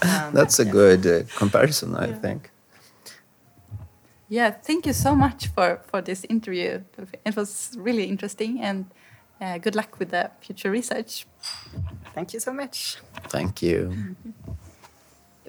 um, 0.01 0.33
That's 0.33 0.59
a 0.59 0.65
yeah. 0.65 0.71
good 0.71 1.07
uh, 1.07 1.23
comparison, 1.37 1.95
I 1.95 2.07
yeah. 2.07 2.21
think. 2.21 2.49
Yeah, 4.29 4.51
thank 4.51 4.85
you 4.85 4.93
so 4.93 5.15
much 5.15 5.47
for 5.55 5.81
for 5.91 6.01
this 6.01 6.25
interview. 6.29 6.83
It 7.25 7.35
was 7.35 7.77
really 7.77 8.03
interesting 8.03 8.61
and 8.61 8.85
uh, 9.41 9.57
good 9.59 9.75
luck 9.75 9.99
with 9.99 10.09
the 10.09 10.31
future 10.41 10.71
research. 10.71 11.27
Thank 12.15 12.33
you 12.33 12.39
so 12.39 12.53
much. 12.53 12.97
Thank 13.29 13.63
you. 13.63 13.93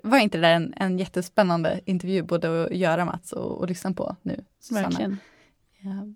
var 0.04 0.18
inte 0.18 0.38
det 0.38 0.42
där 0.42 0.54
en, 0.54 0.74
en 0.76 0.98
jättespännande 0.98 1.80
intervju 1.84 2.22
både 2.22 2.64
att 2.64 2.76
göra 2.76 3.04
Mats 3.04 3.32
och, 3.32 3.58
och 3.60 3.68
lyssna 3.68 3.92
på 3.92 4.16
nu? 4.22 4.44
Susanna? 4.60 4.88
Verkligen. 4.88 5.18
Ja, 5.80 6.06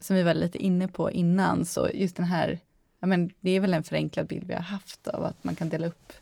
som 0.00 0.16
vi 0.16 0.22
var 0.22 0.34
lite 0.34 0.58
inne 0.58 0.88
på 0.88 1.10
innan, 1.10 1.64
så 1.64 1.88
just 1.94 2.16
den 2.16 2.26
här, 2.26 2.58
ja, 3.00 3.06
men 3.06 3.30
det 3.40 3.50
är 3.50 3.60
väl 3.60 3.74
en 3.74 3.82
förenklad 3.82 4.26
bild 4.26 4.44
vi 4.44 4.54
har 4.54 4.60
haft 4.60 5.08
av 5.08 5.24
att 5.24 5.44
man 5.44 5.54
kan 5.54 5.68
dela 5.68 5.86
upp, 5.86 6.12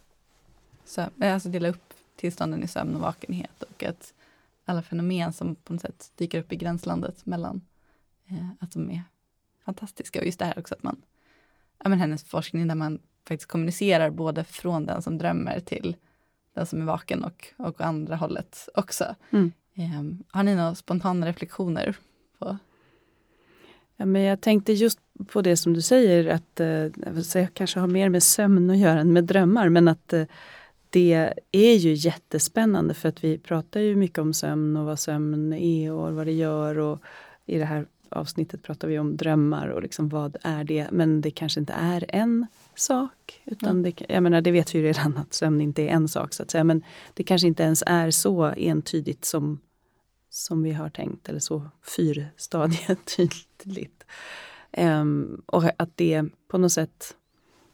sömn, 0.85 1.23
alltså 1.23 1.49
dela 1.49 1.69
upp 1.69 1.95
tillstånden 2.17 2.63
i 2.63 2.69
sömn 2.69 2.95
och 2.95 3.01
vakenhet 3.01 3.63
och 3.63 3.83
att 3.83 4.15
alla 4.65 4.83
fenomen 4.83 5.33
som 5.33 5.55
på 5.55 5.73
något 5.73 5.83
sätt 5.83 6.13
dyker 6.17 6.39
upp 6.39 6.53
i 6.53 6.57
gränslandet 6.57 7.27
mellan 7.27 7.61
eh, 8.29 8.49
att 8.61 8.73
de 8.73 8.91
är 8.91 9.03
fantastiska. 9.65 10.21
Och 10.21 10.27
just 10.27 10.39
det 10.39 10.45
här 10.45 10.59
också 10.59 10.75
att 10.75 10.83
man, 10.83 11.03
ja, 11.83 11.89
men 11.89 11.99
hennes 11.99 12.25
forskning 12.25 12.69
där 12.69 12.75
man 12.75 12.99
faktiskt 13.29 13.51
kommunicerar 13.51 14.11
både 14.11 14.45
från 14.45 14.87
den 14.87 15.03
som 15.03 15.19
drömmer 15.19 15.61
till 15.61 15.97
den 16.55 16.67
som 16.67 16.81
är 16.81 16.85
vaken 16.85 17.25
och, 17.25 17.49
och 17.57 17.81
andra 17.81 18.17
hållet 18.17 18.69
också. 18.75 19.15
Mm. 19.31 19.53
Eh, 19.75 20.27
har 20.29 20.43
ni 20.43 20.55
några 20.55 20.75
spontana 20.75 21.27
reflektioner? 21.27 21.97
på 22.39 22.59
Ja, 23.97 24.05
men 24.05 24.23
jag 24.23 24.41
tänkte 24.41 24.73
just 24.73 24.99
på 25.27 25.43
det 25.43 25.57
som 25.57 25.73
du 25.75 25.83
säger, 25.83 26.27
att 26.27 26.61
eh, 26.61 27.41
jag 27.43 27.55
kanske 27.55 27.81
har 27.81 27.87
mer 27.87 28.09
med 28.09 28.23
sömn 28.23 28.71
att 28.71 28.79
göra 28.79 29.01
än 29.01 29.13
med 29.13 29.25
drömmar, 29.25 29.69
men 29.69 29.89
att 29.89 30.13
eh, 30.13 30.25
det 30.91 31.33
är 31.53 31.75
ju 31.75 31.93
jättespännande 31.93 32.95
för 32.95 33.09
att 33.09 33.25
vi 33.25 33.39
pratar 33.39 33.81
ju 33.81 33.97
mycket 33.97 34.19
om 34.19 34.33
sömn 34.33 34.77
och 34.77 34.85
vad 34.85 34.99
sömn 34.99 35.53
är 35.53 35.93
och 35.93 36.15
vad 36.15 36.27
det 36.27 36.33
gör. 36.33 36.79
Och 36.79 37.01
I 37.47 37.59
det 37.59 37.65
här 37.65 37.87
avsnittet 38.09 38.63
pratar 38.63 38.89
vi 38.89 38.99
om 38.99 39.17
drömmar 39.17 39.69
och 39.69 39.83
liksom 39.83 40.09
vad 40.09 40.37
är 40.43 40.65
det? 40.65 40.89
Men 40.91 41.21
det 41.21 41.31
kanske 41.31 41.61
inte 41.61 41.73
är 41.73 42.05
en 42.09 42.47
sak. 42.75 43.43
Utan 43.45 43.83
det, 43.83 44.03
jag 44.09 44.23
menar, 44.23 44.41
det 44.41 44.51
vet 44.51 44.75
vi 44.75 44.79
ju 44.79 44.85
redan 44.85 45.17
att 45.17 45.35
sömn 45.35 45.61
inte 45.61 45.83
är 45.83 45.89
en 45.89 46.09
sak 46.09 46.35
så 46.35 46.43
att 46.43 46.51
säga. 46.51 46.65
Men 46.65 46.83
det 47.15 47.25
kanske 47.25 47.47
inte 47.47 47.63
ens 47.63 47.83
är 47.87 48.11
så 48.11 48.43
entydigt 48.45 49.25
som, 49.25 49.61
som 50.35 50.63
vi 50.63 50.73
har 50.73 50.89
tänkt. 50.89 51.29
Eller 51.29 51.39
så 51.39 51.71
fyrstadietydligt. 51.97 54.05
Um, 54.77 55.43
och 55.47 55.65
att 55.79 55.97
det 55.97 56.25
på 56.49 56.59
något 56.59 56.73
sätt 56.73 57.17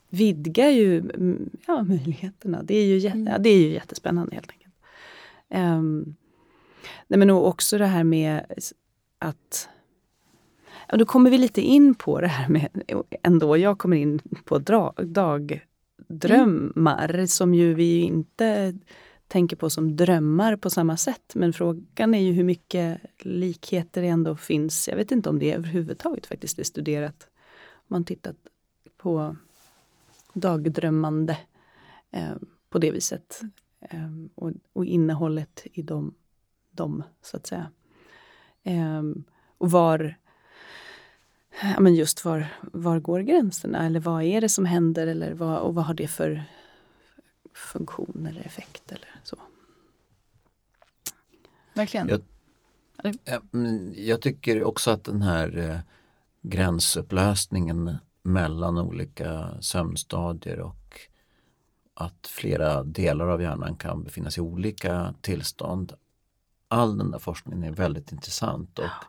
vidgar 0.08 0.68
ju 0.68 0.98
mm, 0.98 1.50
ja, 1.66 1.82
möjligheterna. 1.82 2.62
Det 2.62 2.74
är, 2.74 2.84
ju 2.84 2.98
jätte, 2.98 3.18
mm. 3.18 3.32
ja, 3.32 3.38
det 3.38 3.50
är 3.50 3.58
ju 3.58 3.72
jättespännande 3.72 4.34
helt 4.34 4.50
enkelt. 4.50 4.74
Um, 5.48 6.16
nej 7.06 7.18
men 7.18 7.30
också 7.30 7.78
det 7.78 7.86
här 7.86 8.04
med 8.04 8.44
att 9.18 9.68
Ja, 10.88 10.96
då 10.96 11.04
kommer 11.04 11.30
vi 11.30 11.38
lite 11.38 11.60
in 11.60 11.94
på 11.94 12.20
det 12.20 12.26
här 12.26 12.48
med 12.48 12.68
ändå, 13.22 13.56
jag 13.56 13.78
kommer 13.78 13.96
in 13.96 14.20
på 14.44 14.58
dra, 14.58 14.94
dagdrömmar 14.96 17.14
mm. 17.14 17.26
som 17.26 17.54
ju 17.54 17.74
vi 17.74 18.00
inte 18.00 18.74
tänker 19.30 19.56
på 19.56 19.70
som 19.70 19.96
drömmar 19.96 20.56
på 20.56 20.70
samma 20.70 20.96
sätt. 20.96 21.34
Men 21.34 21.52
frågan 21.52 22.14
är 22.14 22.20
ju 22.20 22.32
hur 22.32 22.44
mycket 22.44 23.00
likheter 23.18 24.02
det 24.02 24.08
ändå 24.08 24.36
finns. 24.36 24.88
Jag 24.88 24.96
vet 24.96 25.12
inte 25.12 25.28
om 25.28 25.38
det 25.38 25.52
överhuvudtaget 25.52 26.26
faktiskt 26.26 26.58
är 26.58 26.64
studerat. 26.64 27.28
Om 27.72 27.86
man 27.86 28.04
tittat 28.04 28.36
på 28.96 29.36
dagdrömmande 30.32 31.38
eh, 32.10 32.34
på 32.70 32.78
det 32.78 32.90
viset. 32.90 33.40
Eh, 33.80 34.10
och, 34.34 34.52
och, 34.72 34.84
innehållet 34.84 35.66
i 35.72 35.82
dem, 35.82 36.14
dem 36.70 37.02
så 37.22 37.36
att 37.36 37.46
säga. 37.46 37.70
Eh, 38.62 39.02
och 39.58 39.70
var 39.70 40.14
ja, 41.62 41.80
men 41.80 41.94
just 41.94 42.24
var, 42.24 42.46
var 42.72 42.98
går 42.98 43.20
gränserna 43.20 43.86
eller 43.86 44.00
vad 44.00 44.22
är 44.22 44.40
det 44.40 44.48
som 44.48 44.64
händer 44.64 45.06
eller 45.06 45.32
vad, 45.34 45.58
och 45.58 45.74
vad 45.74 45.84
har 45.84 45.94
det 45.94 46.08
för 46.08 46.44
funktion 47.54 48.26
eller 48.26 48.40
effekt 48.40 48.92
eller 48.92 49.20
så. 49.24 49.36
Verkligen. 51.74 52.08
Jag, 52.08 53.42
jag 53.94 54.20
tycker 54.20 54.64
också 54.64 54.90
att 54.90 55.04
den 55.04 55.22
här 55.22 55.58
eh, 55.58 55.78
gränsupplösningen 56.42 57.98
mellan 58.22 58.78
olika 58.78 59.50
sömnstadier 59.60 60.60
och 60.60 61.00
att 61.94 62.26
flera 62.26 62.82
delar 62.82 63.26
av 63.26 63.42
hjärnan 63.42 63.76
kan 63.76 64.02
befinna 64.02 64.30
sig 64.30 64.40
i 64.42 64.46
olika 64.46 65.14
tillstånd. 65.20 65.92
All 66.68 66.98
den 66.98 67.10
där 67.10 67.18
forskningen 67.18 67.62
är 67.62 67.72
väldigt 67.72 68.12
intressant 68.12 68.78
och 68.78 69.04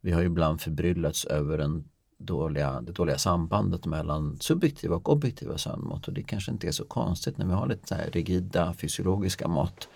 vi 0.00 0.12
har 0.12 0.20
ju 0.20 0.26
ibland 0.26 0.60
förbryllats 0.60 1.24
över 1.24 1.58
den 1.58 1.88
dåliga, 2.22 2.80
det 2.80 2.92
dåliga 2.92 3.18
sambandet 3.18 3.86
mellan 3.86 4.38
subjektiva 4.40 4.96
och 4.96 5.12
objektiva 5.12 5.58
sömnmått 5.58 6.08
och 6.08 6.14
det 6.14 6.22
kanske 6.22 6.52
inte 6.52 6.66
är 6.68 6.72
så 6.72 6.84
konstigt 6.84 7.38
när 7.38 7.46
vi 7.46 7.52
har 7.52 7.66
lite 7.66 7.88
så 7.88 7.94
rigida 8.12 8.74
fysiologiska 8.74 9.48
mått 9.48 9.88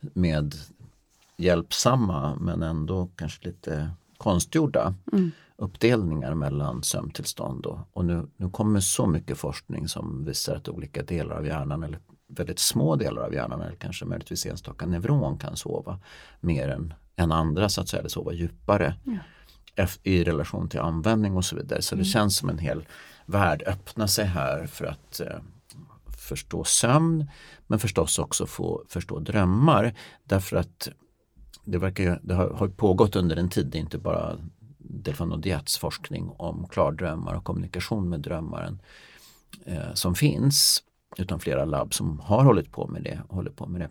med 0.00 0.54
hjälpsamma 1.36 2.36
men 2.40 2.62
ändå 2.62 3.08
kanske 3.16 3.46
lite 3.46 3.90
konstgjorda 4.16 4.94
mm. 5.12 5.30
uppdelningar 5.56 6.34
mellan 6.34 6.82
sömntillstånd. 6.82 7.66
Och, 7.66 7.78
och 7.92 8.04
nu, 8.04 8.26
nu 8.36 8.50
kommer 8.50 8.80
så 8.80 9.06
mycket 9.06 9.38
forskning 9.38 9.88
som 9.88 10.24
visar 10.24 10.56
att 10.56 10.68
olika 10.68 11.02
delar 11.02 11.36
av 11.36 11.46
hjärnan 11.46 11.82
eller 11.82 11.98
väldigt 12.26 12.58
små 12.58 12.96
delar 12.96 13.22
av 13.22 13.34
hjärnan 13.34 13.60
eller 13.60 13.76
kanske 13.76 14.04
möjligtvis 14.04 14.46
enstaka 14.46 14.86
neuron 14.86 15.38
kan 15.38 15.56
sova 15.56 15.98
mer 16.40 16.68
än, 16.68 16.94
än 17.16 17.32
andra 17.32 17.68
så 17.68 17.80
att 17.80 17.88
säga, 17.88 18.00
eller 18.00 18.10
sova 18.10 18.32
djupare. 18.32 18.94
Ja 19.04 19.12
i 20.02 20.24
relation 20.24 20.68
till 20.68 20.80
användning 20.80 21.36
och 21.36 21.44
så 21.44 21.56
vidare. 21.56 21.82
Så 21.82 21.94
det 21.94 22.00
mm. 22.00 22.04
känns 22.04 22.36
som 22.36 22.48
en 22.48 22.58
hel 22.58 22.86
värld 23.26 23.62
öppnar 23.66 24.06
sig 24.06 24.24
här 24.24 24.66
för 24.66 24.84
att 24.84 25.20
eh, 25.20 25.38
förstå 26.18 26.64
sömn 26.64 27.30
men 27.66 27.78
förstås 27.78 28.18
också 28.18 28.46
få 28.46 28.84
förstå 28.88 29.18
drömmar. 29.18 29.94
Därför 30.24 30.56
att 30.56 30.88
det, 31.64 31.78
verkar, 31.78 32.20
det 32.22 32.34
har, 32.34 32.50
har 32.50 32.68
pågått 32.68 33.16
under 33.16 33.36
en 33.36 33.48
tid, 33.48 33.74
inte 33.74 33.98
bara 33.98 34.36
Delfan 34.78 35.32
Odiats 35.32 35.78
forskning 35.78 36.30
om 36.36 36.68
klardrömmar 36.68 37.34
och 37.34 37.44
kommunikation 37.44 38.08
med 38.08 38.20
drömmaren 38.20 38.82
eh, 39.64 39.94
som 39.94 40.14
finns 40.14 40.82
utan 41.16 41.40
flera 41.40 41.64
labb 41.64 41.94
som 41.94 42.20
har 42.20 42.44
hållit 42.44 42.72
på 42.72 42.86
med 42.86 43.02
det. 43.02 43.20
Håller 43.28 43.50
på 43.50 43.66
med 43.66 43.80
det. 43.80 43.90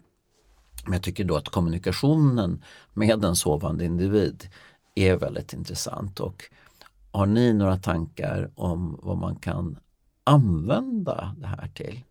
Men 0.83 0.93
jag 0.93 1.03
tycker 1.03 1.23
då 1.23 1.35
att 1.35 1.49
kommunikationen 1.49 2.63
med 2.93 3.23
en 3.23 3.35
sovande 3.35 3.85
individ 3.85 4.49
är 4.99 5.15
väldigt 5.15 5.53
intressant. 5.53 6.19
Och 6.19 6.43
har 7.11 7.25
ni 7.25 7.53
några 7.53 7.77
tankar 7.77 8.51
om 8.55 8.99
vad 9.03 9.17
man 9.17 9.35
kan 9.35 9.79
använda 10.23 11.35
det 11.37 11.47
här 11.47 11.67
till? 11.67 12.03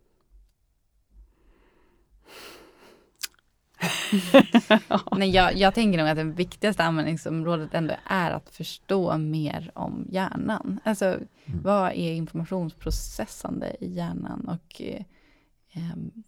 Nej, 5.16 5.30
jag, 5.30 5.56
jag, 5.56 5.74
tänker 5.74 5.98
nog 5.98 6.08
att 6.08 6.16
det 6.16 6.24
viktigaste 6.24 6.84
användningsområdet 6.84 7.74
ändå 7.74 7.94
är 8.04 8.30
att 8.30 8.50
förstå 8.50 9.18
mer 9.18 9.70
om 9.74 10.06
hjärnan. 10.10 10.80
Alltså, 10.84 11.04
mm. 11.04 11.62
vad 11.62 11.92
är 11.92 12.12
informationsprocessande 12.12 13.76
i 13.80 13.94
hjärnan? 13.94 14.48
Och, 14.48 14.82
eh, 14.82 15.04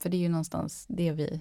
för 0.00 0.08
det 0.08 0.16
är 0.16 0.20
ju 0.20 0.28
någonstans 0.28 0.86
det 0.88 1.12
vi, 1.12 1.40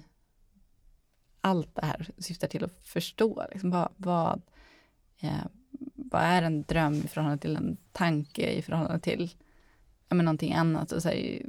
allt 1.40 1.74
det 1.74 1.86
här 1.86 2.08
syftar 2.18 2.48
till 2.48 2.64
att 2.64 2.78
förstå. 2.82 3.46
Liksom, 3.52 3.70
vad, 3.70 3.88
vad, 3.96 4.42
eh, 5.20 5.44
vad 5.94 6.22
är 6.22 6.42
en 6.42 6.62
dröm 6.62 6.94
i 6.94 7.08
förhållande 7.08 7.40
till 7.40 7.56
en 7.56 7.76
tanke 7.92 8.50
i 8.50 8.62
förhållande 8.62 9.00
till 9.00 9.30
ja, 10.08 10.14
men 10.14 10.24
någonting 10.24 10.54
annat. 10.54 10.92
Och, 10.92 11.02
så 11.02 11.08
här, 11.08 11.42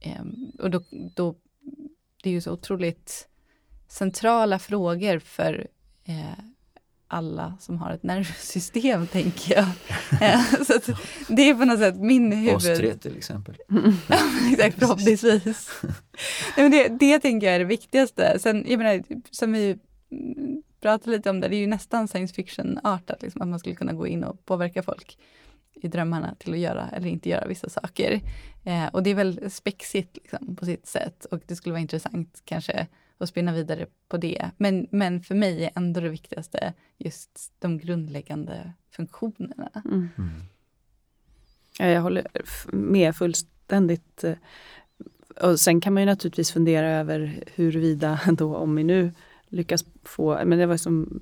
eh, 0.00 0.24
och 0.58 0.70
då, 0.70 0.82
då, 0.90 1.34
det 2.22 2.30
är 2.30 2.34
ju 2.34 2.40
så 2.40 2.52
otroligt 2.52 3.28
centrala 3.88 4.58
frågor 4.58 5.18
för 5.18 5.66
eh, 6.04 6.44
alla 7.08 7.56
som 7.60 7.78
har 7.78 7.92
ett 7.92 8.02
nervsystem, 8.02 9.06
tänker 9.12 9.54
jag. 9.54 9.68
Eh, 10.20 10.44
så 10.66 10.92
det 11.28 11.42
är 11.42 11.54
på 11.54 11.64
något 11.64 11.78
sätt 11.78 11.96
min 11.96 12.32
huvud... 12.32 12.54
Oss 12.54 12.64
tre 12.64 12.94
till 12.94 13.16
exempel. 13.16 13.56
ja, 14.08 14.18
exakt, 14.52 14.78
förhoppningsvis. 14.78 15.70
Nej, 16.56 16.70
men 16.70 16.70
det, 16.70 16.88
det 16.88 17.18
tänker 17.18 17.46
jag 17.46 17.54
är 17.54 17.58
det 17.58 17.64
viktigaste. 17.64 18.38
Sen, 18.38 18.64
jag 18.68 18.78
menar, 18.78 19.02
som 19.30 19.52
vi 19.52 19.78
prata 20.86 21.10
lite 21.10 21.30
om 21.30 21.40
det. 21.40 21.48
Det 21.48 21.56
är 21.56 21.60
ju 21.60 21.66
nästan 21.66 22.08
science 22.08 22.34
fiction-artat, 22.34 23.22
liksom, 23.22 23.42
att 23.42 23.48
man 23.48 23.58
skulle 23.58 23.74
kunna 23.74 23.92
gå 23.92 24.06
in 24.06 24.24
och 24.24 24.44
påverka 24.44 24.82
folk 24.82 25.18
i 25.74 25.88
drömmarna 25.88 26.34
till 26.38 26.52
att 26.52 26.58
göra 26.58 26.88
eller 26.88 27.08
inte 27.08 27.28
göra 27.28 27.46
vissa 27.46 27.68
saker. 27.68 28.20
Eh, 28.64 28.86
och 28.86 29.02
det 29.02 29.10
är 29.10 29.14
väl 29.14 29.50
spexigt 29.50 30.16
liksom, 30.16 30.56
på 30.56 30.64
sitt 30.64 30.86
sätt 30.86 31.24
och 31.24 31.40
det 31.46 31.56
skulle 31.56 31.72
vara 31.72 31.80
intressant 31.80 32.42
kanske 32.44 32.86
att 33.18 33.28
spinna 33.28 33.52
vidare 33.52 33.86
på 34.08 34.16
det. 34.16 34.50
Men, 34.56 34.86
men 34.90 35.22
för 35.22 35.34
mig 35.34 35.64
är 35.64 35.70
ändå 35.74 36.00
det 36.00 36.08
viktigaste 36.08 36.72
just 36.98 37.52
de 37.58 37.78
grundläggande 37.78 38.72
funktionerna. 38.90 39.70
Mm. 39.84 40.08
Mm. 40.18 40.30
Ja, 41.78 41.86
jag 41.86 42.02
håller 42.02 42.26
med 42.72 43.16
fullständigt. 43.16 44.24
Och 45.40 45.60
sen 45.60 45.80
kan 45.80 45.94
man 45.94 46.02
ju 46.02 46.06
naturligtvis 46.06 46.52
fundera 46.52 46.88
över 46.88 47.44
huruvida 47.54 48.20
då, 48.32 48.56
om 48.56 48.76
vi 48.76 48.84
nu 48.84 49.12
lyckas 49.48 49.84
få, 50.02 50.44
men 50.44 50.58
det 50.58 50.66
var 50.66 50.76
som 50.76 51.20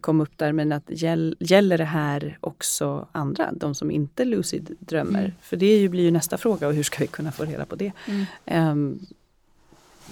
kom 0.00 0.20
upp 0.20 0.38
där, 0.38 0.52
men 0.52 0.72
att 0.72 0.84
gäll, 0.86 1.36
gäller 1.40 1.78
det 1.78 1.84
här 1.84 2.38
också 2.40 3.08
andra, 3.12 3.52
de 3.52 3.74
som 3.74 3.90
inte 3.90 4.24
lucid 4.24 4.76
drömmer? 4.78 5.20
Mm. 5.20 5.32
För 5.40 5.56
det 5.56 5.76
ju, 5.76 5.88
blir 5.88 6.02
ju 6.02 6.10
nästa 6.10 6.38
fråga 6.38 6.68
och 6.68 6.74
hur 6.74 6.82
ska 6.82 6.98
vi 6.98 7.06
kunna 7.06 7.32
få 7.32 7.44
reda 7.44 7.64
på 7.64 7.76
det? 7.76 7.92
Mm. 8.06 8.70
Um, 8.70 9.06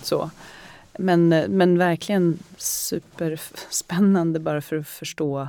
så. 0.02 0.30
men, 0.98 1.28
men 1.28 1.78
verkligen 1.78 2.38
superspännande 2.56 4.40
bara 4.40 4.60
för 4.60 4.76
att 4.76 4.88
förstå 4.88 5.48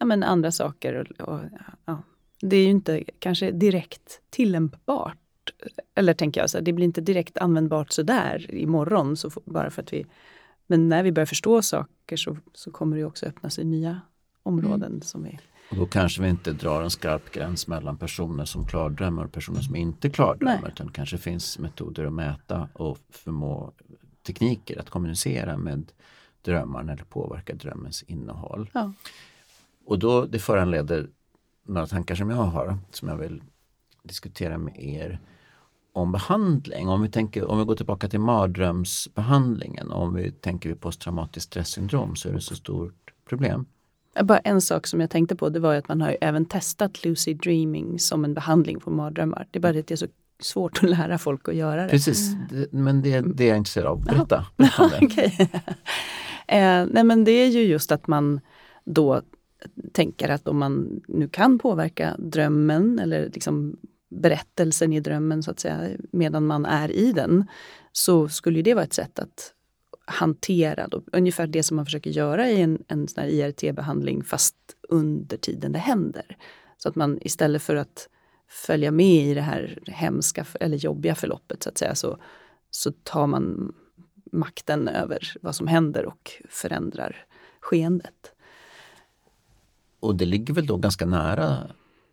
ja, 0.00 0.06
men 0.06 0.22
andra 0.22 0.52
saker. 0.52 0.94
Och, 0.94 1.28
och, 1.28 1.40
ja. 1.84 2.02
Det 2.40 2.56
är 2.56 2.62
ju 2.62 2.70
inte 2.70 3.04
kanske 3.18 3.50
direkt 3.50 4.20
tillämpbart. 4.30 5.16
Eller 5.94 6.14
tänker 6.14 6.40
jag, 6.40 6.50
så 6.50 6.58
här, 6.58 6.64
det 6.64 6.72
blir 6.72 6.84
inte 6.84 7.00
direkt 7.00 7.38
användbart 7.38 7.92
sådär 7.92 8.54
imorgon. 8.54 9.16
Så 9.16 9.30
bara 9.44 9.70
för 9.70 9.82
att 9.82 9.92
vi, 9.92 10.06
men 10.66 10.88
när 10.88 11.02
vi 11.02 11.12
börjar 11.12 11.26
förstå 11.26 11.62
saker 11.62 12.16
så, 12.16 12.36
så 12.54 12.70
kommer 12.70 12.96
det 12.96 13.04
också 13.04 13.26
öppna 13.26 13.50
sig 13.50 13.64
nya 13.64 14.00
områden. 14.42 14.92
Mm. 14.92 15.02
som 15.02 15.22
vi 15.22 15.38
och 15.70 15.76
då 15.76 15.86
kanske 15.86 16.22
vi 16.22 16.28
inte 16.28 16.52
drar 16.52 16.82
en 16.82 16.90
skarp 16.90 17.30
gräns 17.30 17.66
mellan 17.66 17.98
personer 17.98 18.44
som 18.44 18.66
klardrömmer 18.66 19.24
och 19.24 19.32
personer 19.32 19.60
som 19.60 19.76
inte 19.76 20.10
klardrömmer. 20.10 20.68
Utan 20.68 20.86
det 20.86 20.92
kanske 20.92 21.18
finns 21.18 21.58
metoder 21.58 22.04
att 22.04 22.12
mäta 22.12 22.68
och 22.72 22.98
förmå 23.10 23.72
tekniker 24.26 24.80
att 24.80 24.90
kommunicera 24.90 25.56
med 25.56 25.92
drömmarna 26.42 26.92
eller 26.92 27.04
påverka 27.04 27.54
drömmens 27.54 28.02
innehåll. 28.02 28.70
Ja. 28.74 28.92
Och 29.84 29.98
då 29.98 30.24
det 30.24 30.38
föranleder 30.38 31.08
några 31.62 31.86
tankar 31.86 32.14
som 32.14 32.30
jag 32.30 32.36
har 32.36 32.78
som 32.90 33.08
jag 33.08 33.16
vill 33.16 33.42
diskutera 34.02 34.58
med 34.58 34.84
er 34.84 35.20
om 35.92 36.12
behandling. 36.12 36.88
Om 36.88 37.02
vi, 37.02 37.08
tänker, 37.08 37.50
om 37.50 37.58
vi 37.58 37.64
går 37.64 37.76
tillbaka 37.76 38.08
till 38.08 38.20
mardrömsbehandlingen, 38.20 39.90
om 39.90 40.14
vi 40.14 40.32
tänker 40.32 40.74
posttraumatiskt 40.74 41.50
stressyndrom 41.50 42.16
så 42.16 42.28
är 42.28 42.32
det 42.32 42.40
så 42.40 42.54
stort 42.56 43.12
problem. 43.28 43.66
Bara 44.22 44.38
en 44.38 44.60
sak 44.60 44.86
som 44.86 45.00
jag 45.00 45.10
tänkte 45.10 45.36
på 45.36 45.48
det 45.48 45.60
var 45.60 45.74
att 45.74 45.88
man 45.88 46.00
har 46.00 46.16
även 46.20 46.44
testat 46.44 47.04
lucid 47.04 47.40
dreaming 47.40 47.98
som 47.98 48.24
en 48.24 48.34
behandling 48.34 48.80
för 48.80 48.90
mardrömmar. 48.90 49.46
Det 49.50 49.58
är 49.58 49.60
bara 49.60 49.78
att 49.78 49.86
det 49.86 49.94
är 49.94 49.96
så 49.96 50.06
svårt 50.40 50.78
att 50.82 50.90
lära 50.90 51.18
folk 51.18 51.48
att 51.48 51.54
göra 51.54 51.82
det. 51.82 51.88
Precis, 51.88 52.30
men 52.70 53.02
det, 53.02 53.20
det 53.20 53.44
är 53.44 53.48
jag 53.48 53.56
intresserad 53.56 53.86
av. 53.86 54.04
Berätta. 54.04 54.46
berätta 54.56 54.86
okay. 55.04 55.30
eh, 56.46 56.86
nej 56.90 57.04
men 57.04 57.24
det 57.24 57.32
är 57.32 57.48
ju 57.48 57.60
just 57.60 57.92
att 57.92 58.06
man 58.06 58.40
då 58.84 59.22
tänker 59.92 60.28
att 60.28 60.48
om 60.48 60.58
man 60.58 61.00
nu 61.08 61.28
kan 61.28 61.58
påverka 61.58 62.16
drömmen 62.18 62.98
eller 62.98 63.30
liksom 63.34 63.76
berättelsen 64.10 64.92
i 64.92 65.00
drömmen 65.00 65.42
så 65.42 65.50
att 65.50 65.60
säga 65.60 65.88
medan 66.12 66.46
man 66.46 66.66
är 66.66 66.90
i 66.90 67.12
den 67.12 67.46
så 67.92 68.28
skulle 68.28 68.62
det 68.62 68.74
vara 68.74 68.84
ett 68.84 68.92
sätt 68.92 69.18
att 69.18 69.54
hantera 70.04 70.88
då, 70.88 71.02
ungefär 71.12 71.46
det 71.46 71.62
som 71.62 71.76
man 71.76 71.84
försöker 71.84 72.10
göra 72.10 72.48
i 72.48 72.60
en, 72.60 72.84
en 72.88 73.08
sån 73.08 73.24
IRT-behandling 73.24 74.24
fast 74.24 74.56
under 74.88 75.36
tiden 75.36 75.72
det 75.72 75.78
händer. 75.78 76.36
Så 76.78 76.88
att 76.88 76.94
man 76.94 77.18
istället 77.22 77.62
för 77.62 77.76
att 77.76 78.08
följa 78.48 78.90
med 78.90 79.26
i 79.26 79.34
det 79.34 79.40
här 79.40 79.78
hemska 79.86 80.46
eller 80.60 80.76
jobbiga 80.76 81.14
förloppet 81.14 81.62
så 81.62 81.68
att 81.68 81.78
säga 81.78 81.94
så, 81.94 82.18
så 82.70 82.92
tar 82.92 83.26
man 83.26 83.74
makten 84.32 84.88
över 84.88 85.32
vad 85.40 85.54
som 85.54 85.66
händer 85.66 86.06
och 86.06 86.30
förändrar 86.48 87.26
skeendet. 87.60 88.32
Och 90.00 90.14
det 90.14 90.24
ligger 90.24 90.54
väl 90.54 90.66
då 90.66 90.76
ganska 90.76 91.06
nära 91.06 91.70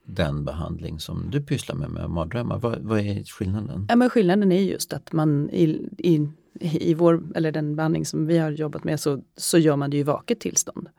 den 0.08 0.46
behandling 0.46 1.00
som 1.00 1.30
du 1.32 1.42
pysslar 1.42 1.76
med 1.76 1.90
med 1.90 2.10
mardrömmar. 2.10 2.60
Vad, 2.60 2.80
vad 2.82 3.00
är 3.00 3.24
skillnaden? 3.24 3.86
Ja, 3.90 3.96
men 3.96 4.10
skillnaden 4.10 4.52
är 4.52 4.62
just 4.62 4.94
att 4.94 5.14
man 5.14 5.50
i, 5.50 5.90
i, 5.98 6.30
i 6.62 6.94
vår, 6.94 7.24
eller 7.36 7.52
den 7.52 7.76
behandling 7.76 8.06
som 8.06 8.28
vi 8.28 8.38
har 8.38 8.52
jobbat 8.52 8.84
med 8.84 9.00
så, 9.00 9.24
så 9.38 9.58
gör 9.58 9.76
man 9.76 9.90
det 9.90 9.98
i 9.98 10.04
vaket 10.04 10.40
tillstånd. 10.40 10.90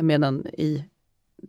Medan 0.00 0.46
i 0.46 0.84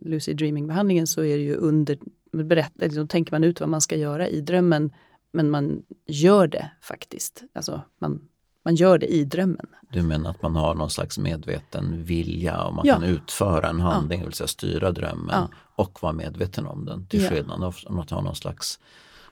lucid 0.00 0.36
dreaming-behandlingen 0.36 1.06
så 1.06 1.24
är 1.24 1.36
det 1.36 1.44
ju 1.44 1.54
under 1.54 1.98
berätta, 2.32 2.88
då 2.88 3.06
tänker 3.06 3.32
man 3.32 3.44
ut 3.44 3.60
vad 3.60 3.68
man 3.68 3.80
ska 3.80 3.96
göra 3.96 4.28
i 4.28 4.40
drömmen 4.40 4.90
men 5.32 5.50
man 5.50 5.82
gör 6.06 6.46
det 6.46 6.70
faktiskt. 6.80 7.42
Alltså 7.52 7.82
man, 7.98 8.28
man 8.66 8.74
gör 8.74 8.98
det 8.98 9.06
i 9.06 9.24
drömmen. 9.24 9.66
Du 9.92 10.02
menar 10.02 10.30
att 10.30 10.42
man 10.42 10.56
har 10.56 10.74
någon 10.74 10.90
slags 10.90 11.18
medveten 11.18 12.04
vilja 12.04 12.62
och 12.62 12.74
man 12.74 12.86
ja. 12.86 12.94
kan 12.94 13.04
utföra 13.04 13.68
en 13.68 13.80
handling, 13.80 14.18
ja. 14.18 14.22
det 14.22 14.28
vill 14.28 14.36
säga 14.36 14.48
styra 14.48 14.92
drömmen 14.92 15.30
ja. 15.32 15.48
och 15.74 16.02
vara 16.02 16.12
medveten 16.12 16.66
om 16.66 16.84
den. 16.84 17.06
Till 17.06 17.28
skillnad 17.28 17.74
från 17.74 17.98
att 17.98 18.10
ha 18.10 18.20
någon 18.20 18.36
slags 18.36 18.78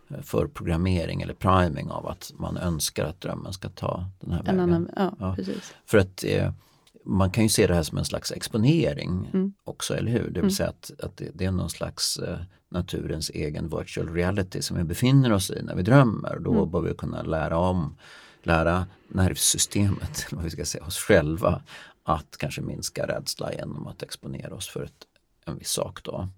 eh, 0.09 0.21
förprogrammering 0.23 1.23
eller 1.23 1.35
priming 1.35 1.91
av 1.91 2.07
att 2.07 2.33
man 2.39 2.57
önskar 2.57 3.05
att 3.05 3.21
drömmen 3.21 3.53
ska 3.53 3.69
ta 3.69 4.05
den 4.21 4.33
här 4.33 4.43
vägen. 4.43 4.61
Annan, 4.61 4.89
ja, 5.19 5.37
För 5.87 5.99
att 5.99 6.25
eh, 6.25 6.53
man 7.05 7.31
kan 7.31 7.43
ju 7.43 7.49
se 7.49 7.67
det 7.67 7.75
här 7.75 7.83
som 7.83 7.99
en 7.99 8.05
slags 8.05 8.33
exponering 8.33 9.31
mm. 9.33 9.53
också, 9.65 9.95
eller 9.95 10.13
hur? 10.13 10.25
Det 10.25 10.27
vill 10.27 10.39
mm. 10.39 10.51
säga 10.51 10.69
att, 10.69 10.91
att 11.03 11.17
det, 11.17 11.31
det, 11.35 11.45
är 11.45 11.51
någon 11.51 11.71
slags 11.71 12.17
eh, 12.17 12.39
naturens 12.69 13.31
egen 13.31 13.69
virtual 13.69 14.09
reality 14.09 14.63
som 14.63 14.77
vi 14.77 14.85
befinner 14.85 15.33
oss 15.33 15.51
i 15.51 15.63
när 15.63 15.75
vi 15.75 15.83
drömmer. 15.83 16.39
Då 16.41 16.53
mm. 16.53 16.71
bör 16.71 16.81
vi 16.81 16.95
kunna 16.95 17.23
lära 17.23 17.59
om, 17.59 17.97
lära 18.47 18.87
nervsystemet, 19.09 20.27
vad 20.33 20.45
vi 20.45 20.51
ska 20.51 20.65
säga, 20.65 20.85
oss 20.85 20.99
själva 20.99 21.63
att 22.03 22.37
kanske 22.37 22.61
minska 22.61 23.07
rädsla 23.07 23.53
genom 23.53 23.87
att 23.87 24.03
exponera 24.03 24.55
oss 24.55 24.69
för 24.69 24.83
ett, 24.83 25.07
en 25.45 25.59
viss 25.59 25.71
sak. 25.71 26.03
Då. 26.03 26.29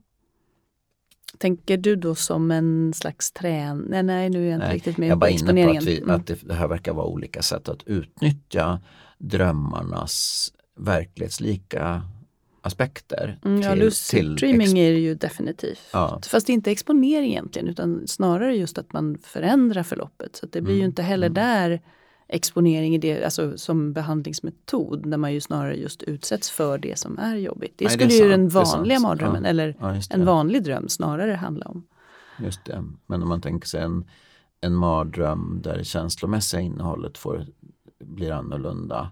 Tänker 1.38 1.76
du 1.76 1.96
då 1.96 2.14
som 2.14 2.50
en 2.50 2.92
slags 2.94 3.32
träning? 3.32 3.86
Nej, 3.88 4.02
nej, 4.02 4.30
nu 4.30 4.46
är 4.46 4.50
jag 4.50 4.54
inte 4.54 4.66
nej, 4.66 4.74
riktigt 4.74 4.98
med 4.98 5.09
jag 5.09 5.20
på 5.20 5.26
exponeringen. 5.26 5.74
Jag 5.74 5.82
är 5.82 5.86
bara 5.86 5.92
inne 5.92 6.07
på 6.07 6.12
att, 6.12 6.30
vi, 6.30 6.34
att 6.34 6.48
det, 6.48 6.54
här 6.54 6.68
verkar 6.68 6.92
vara 6.92 7.07
olika 7.07 7.42
sätt 7.42 7.68
att 7.68 7.82
utnyttja 7.82 8.80
drömmarnas 9.18 10.52
verklighetslika 10.76 12.02
aspekter. 12.66 13.38
Mm, 13.44 13.62
ja, 13.62 13.74
lucid 13.74 14.42
är 14.42 14.92
det 14.92 14.98
ju 14.98 15.14
definitivt. 15.14 15.80
Ja. 15.92 16.20
Fast 16.26 16.48
inte 16.48 16.70
exponering 16.70 17.30
egentligen 17.30 17.68
utan 17.68 18.07
snarare 18.07 18.57
just 18.57 18.78
att 18.78 18.92
man 18.92 19.18
förändrar 19.22 19.82
förloppet. 19.82 20.36
Så 20.36 20.46
det 20.46 20.61
blir 20.61 20.74
mm. 20.74 20.80
ju 20.80 20.86
inte 20.86 21.02
heller 21.02 21.26
mm. 21.26 21.34
där 21.34 21.80
exponering 22.29 22.95
i 22.95 22.99
det, 22.99 23.24
alltså 23.24 23.59
som 23.59 23.93
behandlingsmetod 23.93 25.07
när 25.07 25.16
man 25.16 25.33
ju 25.33 25.41
snarare 25.41 25.77
just 25.77 26.03
utsätts 26.03 26.51
för 26.51 26.79
det 26.79 26.99
som 26.99 27.18
är 27.18 27.37
jobbigt. 27.37 27.74
Det 27.77 27.85
Nej, 27.85 27.93
skulle 27.93 28.09
det 28.09 28.14
ju 28.14 28.29
den 28.29 28.49
vanliga 28.49 29.01
mardrömmen 29.01 29.43
ja. 29.43 29.51
eller 29.51 29.77
ja, 29.81 30.01
en 30.11 30.24
vanlig 30.24 30.62
dröm 30.62 30.89
snarare 30.89 31.33
handla 31.33 31.66
om. 31.66 31.87
Just 32.39 32.64
det, 32.64 32.85
men 33.07 33.22
om 33.22 33.29
man 33.29 33.41
tänker 33.41 33.68
sig 33.68 33.83
en, 33.83 34.05
en 34.61 34.74
mardröm 34.74 35.61
där 35.62 35.79
det 35.79 35.85
känslomässiga 35.85 36.61
innehållet 36.61 37.18
får, 37.18 37.47
blir 37.99 38.33
annorlunda 38.33 39.11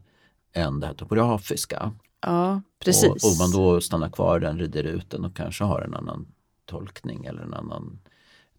än 0.52 0.80
det 0.80 0.86
här 0.86 0.94
topografiska. 0.94 1.92
Ja, 2.20 2.62
precis. 2.84 3.04
Och, 3.04 3.30
och 3.30 3.38
man 3.38 3.50
då 3.50 3.80
stannar 3.80 4.08
kvar 4.08 4.40
den, 4.40 4.58
rider 4.58 4.84
ut 4.84 5.10
den 5.10 5.24
och 5.24 5.36
kanske 5.36 5.64
har 5.64 5.80
en 5.80 5.94
annan 5.94 6.26
tolkning 6.64 7.24
eller 7.24 7.42
en 7.42 7.54
annan, 7.54 7.98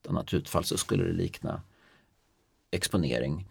ett 0.01 0.08
annat 0.08 0.34
utfall 0.34 0.64
så 0.64 0.78
skulle 0.78 1.03
det 1.03 1.14
likna 1.14 1.62
exponering. 2.72 3.47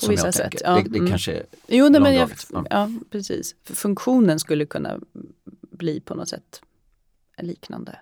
På 0.00 0.08
vissa 0.08 0.32
sätt. 0.32 0.54
Ja. 0.64 0.74
Det, 0.74 0.82
det 0.82 0.98
mm. 0.98 1.10
kanske 1.10 1.46
jo, 1.66 1.88
nej, 1.88 2.00
men 2.00 2.14
jag, 2.14 2.30
ja, 2.70 2.90
precis. 3.10 3.56
För 3.62 3.74
funktionen 3.74 4.38
skulle 4.38 4.66
kunna 4.66 5.00
bli 5.60 6.00
på 6.00 6.14
något 6.14 6.28
sätt 6.28 6.62
liknande. 7.38 7.98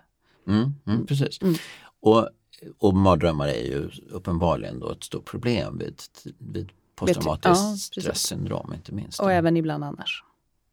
Mm, 0.47 0.73
mm, 0.85 1.05
precis. 1.05 1.41
Mm. 1.41 1.55
Och, 1.99 2.29
och 2.77 2.93
mardrömmar 2.93 3.47
är 3.47 3.65
ju 3.65 3.89
uppenbarligen 4.09 4.79
då 4.79 4.91
ett 4.91 5.03
stort 5.03 5.25
problem 5.25 5.77
vid, 5.77 6.01
vid 6.37 6.71
posttraumatiskt 6.95 7.97
ja, 7.97 8.01
stresssyndrom 8.01 8.73
inte 8.73 8.91
minst. 8.91 9.19
Och 9.19 9.31
även 9.31 9.57
ibland 9.57 9.83
annars. 9.83 10.23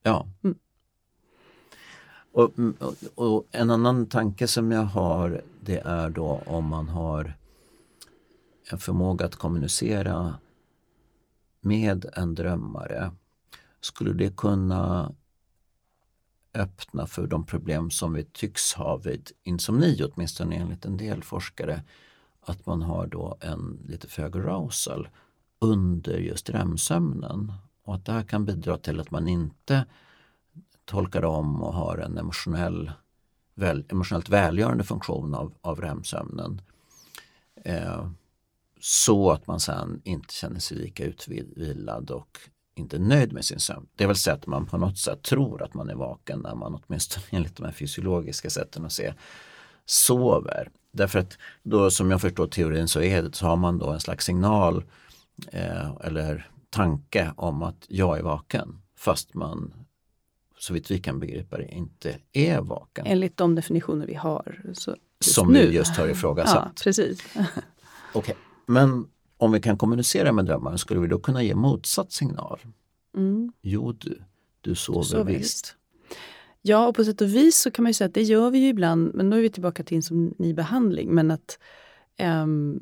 Ja. 0.03 0.27
Mm. 0.45 0.59
Och, 2.33 2.53
och, 2.79 2.95
och, 3.15 3.47
en 3.51 3.71
annan 3.71 4.07
tanke 4.07 4.49
som 4.49 4.73
jag 4.73 4.83
har 4.83 5.43
det 5.61 5.79
är 5.79 6.11
då 6.11 6.43
om 6.47 6.65
man 6.65 6.89
har 6.89 7.35
en 8.71 8.79
förmåga 8.79 9.27
att 9.27 9.37
kommunicera 9.37 10.35
med 11.67 12.07
en 12.13 12.35
drömmare. 12.35 13.11
Skulle 13.81 14.13
det 14.13 14.37
kunna 14.37 15.13
öppna 16.55 17.07
för 17.07 17.27
de 17.27 17.47
problem 17.47 17.91
som 17.91 18.13
vi 18.13 18.25
tycks 18.25 18.75
ha 18.75 18.97
vid 18.97 19.31
insomni, 19.43 20.03
åtminstone 20.03 20.57
enligt 20.57 20.85
en 20.85 20.97
del 20.97 21.23
forskare. 21.23 21.83
Att 22.41 22.67
man 22.67 22.83
har 22.83 23.07
då 23.07 23.37
en 23.41 23.79
lite 23.89 24.09
för 24.09 24.23
hög 24.23 24.37
arousal 24.37 25.09
under 25.59 26.19
just 26.19 26.51
REM-sömnen. 26.51 27.53
Och 27.85 27.95
att 27.95 28.05
det 28.05 28.13
här 28.13 28.23
kan 28.23 28.45
bidra 28.45 28.79
till 28.79 29.01
att 29.01 29.11
man 29.11 29.29
inte 29.29 29.87
tolkar 30.85 31.25
om 31.25 31.63
och 31.63 31.75
har 31.75 31.99
en 31.99 32.19
emotionell, 32.19 32.93
väl, 33.55 33.85
emotionellt 33.89 34.29
välgörande 34.29 34.85
funktion 34.85 35.35
av, 35.35 35.55
av 35.61 35.81
REM-sömnen. 35.81 36.61
Eh, 37.65 38.11
så 38.87 39.31
att 39.31 39.47
man 39.47 39.61
sen 39.61 40.01
inte 40.05 40.35
känner 40.35 40.61
sig 40.61 40.77
lika 40.77 41.05
utvilad 41.05 42.11
och 42.11 42.39
inte 42.75 42.99
nöjd 42.99 43.33
med 43.33 43.45
sin 43.45 43.61
sömn. 43.61 43.87
Det 43.97 44.07
vill 44.07 44.17
säga 44.17 44.35
att 44.35 44.47
man 44.47 44.67
på 44.67 44.79
något 44.79 44.99
sätt 44.99 45.23
tror 45.23 45.63
att 45.63 45.75
man 45.75 45.91
är 45.91 45.95
vaken 45.95 46.41
när 46.41 46.55
man 46.55 46.83
åtminstone 46.83 47.27
enligt 47.31 47.57
de 47.57 47.65
här 47.67 47.73
fysiologiska 47.73 48.51
sätten 48.51 48.85
att 48.85 48.93
se 48.93 49.15
sover. 49.85 50.71
Därför 50.93 51.19
att 51.19 51.39
då 51.63 51.91
som 51.91 52.11
jag 52.11 52.21
förstår 52.21 52.47
teorin 52.47 52.89
så, 52.89 53.01
är 53.01 53.23
det, 53.23 53.35
så 53.35 53.47
har 53.47 53.57
man 53.57 53.79
då 53.79 53.91
en 53.91 54.01
slags 54.01 54.25
signal 54.25 54.85
eh, 55.53 55.91
eller 56.05 56.51
tanke 56.71 57.33
om 57.37 57.63
att 57.63 57.87
jag 57.89 58.19
är 58.19 58.23
vaken 58.23 58.83
fast 58.97 59.35
man 59.35 59.75
så 60.59 60.73
vitt 60.75 60.91
vi 60.91 60.99
kan 60.99 61.21
begripa 61.21 61.57
det 61.57 61.69
inte 61.69 62.19
är 62.33 62.61
vaken. 62.61 63.07
Enligt 63.07 63.37
de 63.37 63.55
definitioner 63.55 64.07
vi 64.07 64.15
har. 64.15 64.75
som 65.21 65.53
nu. 65.53 65.67
vi 65.67 65.75
just 65.75 65.97
har 65.97 66.09
ifrågasatt. 66.09 66.73
Ja, 66.77 66.83
precis. 66.83 67.23
Okej, 67.37 67.53
okay. 68.15 68.35
Men 68.67 69.09
om 69.37 69.53
vi 69.53 69.61
kan 69.61 69.79
kommunicera 69.79 70.33
med 70.33 70.45
drömmaren 70.45 70.79
skulle 70.79 71.01
vi 71.01 71.07
då 71.07 71.19
kunna 71.19 71.43
ge 71.43 71.55
motsatt 71.55 72.13
signal? 72.13 72.61
Mm. 73.17 73.53
Jo, 73.63 73.93
du, 73.93 74.23
du 74.61 74.75
sover, 74.75 75.03
sover 75.03 75.25
visst. 75.25 75.41
visst. 75.41 75.77
Ja, 76.63 76.87
och 76.87 76.95
på 76.97 77.05
sätt 77.05 77.21
och 77.21 77.29
vis 77.29 77.57
så 77.57 77.71
kan 77.71 77.83
man 77.83 77.91
ju 77.91 77.95
säga 77.95 78.09
att 78.09 78.15
det 78.15 78.23
gör 78.23 78.51
vi 78.51 78.59
ju 78.59 78.69
ibland, 78.69 79.15
men 79.15 79.31
då 79.31 79.37
är 79.37 79.41
vi 79.41 79.51
tillbaka 79.51 79.85
till 79.85 79.97
insomnibehandling. 79.97 81.15
Men 81.15 81.31
att 81.31 81.59
ehm, 82.17 82.81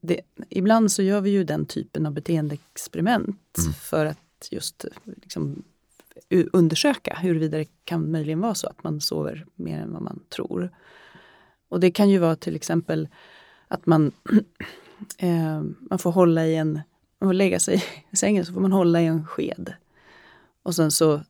det, 0.00 0.20
ibland 0.48 0.92
så 0.92 1.02
gör 1.02 1.20
vi 1.20 1.30
ju 1.30 1.44
den 1.44 1.66
typen 1.66 2.06
av 2.06 2.12
beteendeexperiment 2.12 3.58
Mm. 3.58 3.72
för 3.72 4.06
att 4.06 4.48
just 4.50 4.84
liksom, 5.04 5.62
undersöka 6.52 7.14
huruvida 7.22 7.58
det 7.58 7.68
kan 7.84 8.10
möjligen 8.10 8.40
vara 8.40 8.54
så 8.54 8.66
att 8.66 8.84
man 8.84 9.00
sover 9.00 9.46
mer 9.54 9.78
än 9.80 9.92
vad 9.92 10.02
man 10.02 10.20
tror. 10.28 10.70
Och 11.68 11.80
det 11.80 11.90
kan 11.90 12.10
ju 12.10 12.18
vara 12.18 12.36
till 12.36 12.56
exempel 12.56 13.08
att 13.68 13.86
man, 13.86 14.12
eh, 15.18 15.62
man 15.90 15.98
får 15.98 16.12
hålla 16.12 16.46
i 16.46 16.56
en, 16.56 16.80
man 17.18 17.28
får 17.28 17.34
lägga 17.34 17.60
sig 17.60 17.84
i 18.10 18.16
sängen 18.16 18.46
så 18.46 18.52
får 18.52 18.60
man 18.60 18.72
hålla 18.72 19.00
i 19.00 19.06
en 19.06 19.26
sked. 19.26 19.72
Och 20.62 20.74
sen 20.74 20.90
så 20.90 21.20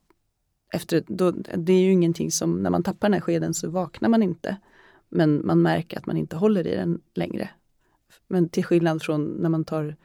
efter, 0.72 1.04
då, 1.06 1.30
det 1.56 1.72
är 1.72 1.80
ju 1.80 1.92
ingenting 1.92 2.30
som, 2.30 2.62
när 2.62 2.70
man 2.70 2.82
tappar 2.82 3.08
den 3.08 3.14
här 3.14 3.20
skeden 3.20 3.54
så 3.54 3.70
vaknar 3.70 4.08
man 4.08 4.22
inte. 4.22 4.56
Men 5.08 5.46
man 5.46 5.62
märker 5.62 5.98
att 5.98 6.06
man 6.06 6.16
inte 6.16 6.36
håller 6.36 6.66
i 6.66 6.76
den 6.76 7.00
längre. 7.14 7.50
Men 8.28 8.48
till 8.48 8.64
skillnad 8.64 9.02
från 9.02 9.24
när 9.24 9.48
man 9.48 9.64
tar 9.64 9.96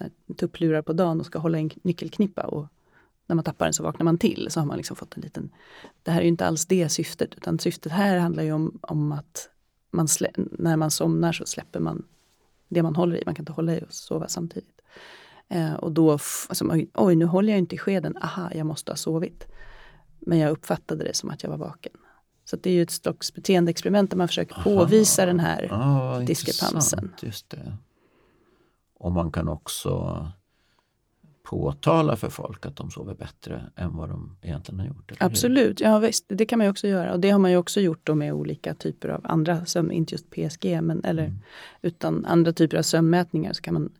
här 0.00 0.10
tupplurar 0.36 0.82
på 0.82 0.92
dagen 0.92 1.20
och 1.20 1.26
ska 1.26 1.38
hålla 1.38 1.58
i 1.58 1.60
en 1.60 1.70
nyckelknippa 1.82 2.42
och 2.42 2.66
när 3.26 3.36
man 3.36 3.44
tappar 3.44 3.66
den 3.66 3.74
så 3.74 3.82
vaknar 3.82 4.04
man 4.04 4.18
till. 4.18 4.46
Så 4.50 4.60
har 4.60 4.66
man 4.66 4.76
liksom 4.76 4.96
fått 4.96 5.16
en 5.16 5.22
liten... 5.22 5.50
Det 6.02 6.10
här 6.10 6.18
är 6.18 6.22
ju 6.22 6.28
inte 6.28 6.46
alls 6.46 6.66
det 6.66 6.88
syftet 6.88 7.34
utan 7.34 7.58
syftet 7.58 7.92
här 7.92 8.18
handlar 8.18 8.42
ju 8.42 8.52
om, 8.52 8.78
om 8.82 9.12
att 9.12 9.48
man 9.90 10.08
slä, 10.08 10.30
när 10.36 10.76
man 10.76 10.90
somnar 10.90 11.32
så 11.32 11.46
släpper 11.46 11.80
man 11.80 12.04
det 12.68 12.82
man 12.82 12.96
håller 12.96 13.16
i. 13.16 13.22
Man 13.26 13.34
kan 13.34 13.42
inte 13.42 13.52
hålla 13.52 13.76
i 13.76 13.80
och 13.84 13.92
sova 13.92 14.28
samtidigt. 14.28 14.80
Eh, 15.48 15.74
och 15.74 15.92
då, 15.92 16.10
alltså, 16.10 16.64
oj, 16.94 17.16
nu 17.16 17.24
håller 17.24 17.52
jag 17.52 17.58
inte 17.58 17.74
i 17.74 17.78
skeden. 17.78 18.16
Aha, 18.22 18.50
jag 18.54 18.66
måste 18.66 18.92
ha 18.92 18.96
sovit. 18.96 19.46
Men 20.18 20.38
jag 20.38 20.50
uppfattade 20.50 21.04
det 21.04 21.16
som 21.16 21.30
att 21.30 21.42
jag 21.42 21.50
var 21.50 21.56
vaken. 21.56 21.92
Så 22.44 22.56
det 22.56 22.70
är 22.70 22.74
ju 22.74 22.82
ett 22.82 22.90
slags 22.90 23.34
beteendeexperiment 23.34 24.10
där 24.10 24.16
man 24.16 24.28
försöker 24.28 24.62
påvisa 24.62 25.26
den 25.26 25.40
här 25.40 25.68
Ah, 25.72 26.18
diskrepansen. 26.18 27.12
Just 27.20 27.50
det. 27.50 27.76
Och 28.94 29.12
man 29.12 29.32
kan 29.32 29.48
också 29.48 30.26
påtala 31.48 32.16
för 32.16 32.28
folk 32.28 32.66
att 32.66 32.76
de 32.76 32.90
sover 32.90 33.14
bättre 33.14 33.70
än 33.76 33.96
vad 33.96 34.08
de 34.08 34.36
egentligen 34.42 34.80
har 34.80 34.86
gjort. 34.86 35.10
hur? 35.10 35.16
Absolut, 35.26 35.80
ja 35.80 35.98
visst, 35.98 36.24
det 36.28 36.46
kan 36.46 36.58
man 36.58 36.66
ju 36.66 36.70
också 36.70 36.88
göra. 36.88 37.12
Och 37.12 37.20
det 37.20 37.30
har 37.30 37.38
man 37.38 37.50
ju 37.50 37.56
också 37.56 37.80
gjort 37.80 38.00
då 38.06 38.14
med 38.14 38.32
olika 38.32 38.74
typer 38.74 39.08
av 39.08 39.20
andra 39.24 39.64
sömn, 39.64 39.90
inte 39.92 40.14
just 40.14 40.30
PSG, 40.30 40.82
men, 40.82 41.04
eller, 41.04 41.24
Mm. 41.24 41.38
utan 41.82 42.24
andra 42.24 42.52
typer 42.52 42.76
av 42.76 42.82
sömnmätningar 42.82 43.52
så 43.52 43.62
kan 43.62 43.74
man 43.74 43.92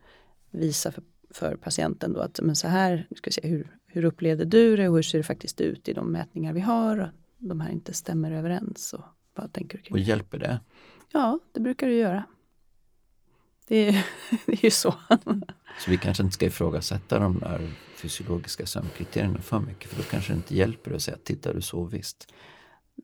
visa 0.50 0.92
för, 0.92 1.02
för 1.30 1.56
patienten 1.56 2.12
då 2.12 2.20
att 2.20 2.40
men 2.42 2.56
så 2.56 2.68
här, 2.68 3.06
ska 3.16 3.30
se, 3.30 3.48
hur, 3.48 3.76
hur 3.86 4.04
upplevde 4.04 4.44
du 4.44 4.76
det 4.76 4.88
och 4.88 4.94
hur 4.94 5.02
ser 5.02 5.18
det 5.18 5.24
faktiskt 5.24 5.60
ut 5.60 5.88
i 5.88 5.92
de 5.92 6.12
mätningar 6.12 6.52
vi 6.52 6.60
har? 6.60 6.98
Och 6.98 7.08
de 7.38 7.60
här 7.60 7.70
inte 7.70 7.92
stämmer 7.92 8.32
överens. 8.32 8.92
Och 8.92 9.04
vad 9.34 9.52
tänker 9.52 9.78
du 9.78 9.82
kring 9.84 9.92
Och 9.92 9.98
det? 9.98 10.04
hjälper 10.04 10.38
det? 10.38 10.60
Ja, 11.12 11.38
det 11.52 11.60
brukar 11.60 11.86
det 11.86 11.94
göra. 11.94 12.24
Det 13.68 13.88
är, 13.88 14.06
det 14.46 14.52
är 14.52 14.64
ju 14.64 14.70
så. 14.70 14.94
Så 15.78 15.90
vi 15.90 15.96
kanske 15.96 16.22
inte 16.22 16.34
ska 16.34 16.46
ifrågasätta 16.46 17.18
de 17.18 17.38
där 17.38 17.70
fysiologiska 17.96 18.66
sömnkriterierna 18.66 19.40
för 19.40 19.60
mycket 19.60 19.90
för 19.90 19.96
då 19.96 20.02
kanske 20.02 20.32
det 20.32 20.36
inte 20.36 20.56
hjälper 20.56 20.94
att 20.94 21.02
säga 21.02 21.16
titta 21.24 21.52
du 21.52 21.60
sov 21.60 21.90
visst. 21.90 22.28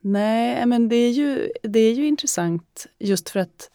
Nej, 0.01 0.61
eh, 0.61 0.67
men 0.67 0.89
det 0.89 0.97
är, 0.97 1.11
ju, 1.11 1.53
det 1.63 1.79
är 1.79 1.95
ju 1.95 2.07
intressant 2.07 2.87
just 2.99 3.31
för 3.31 3.41
att 3.41 3.71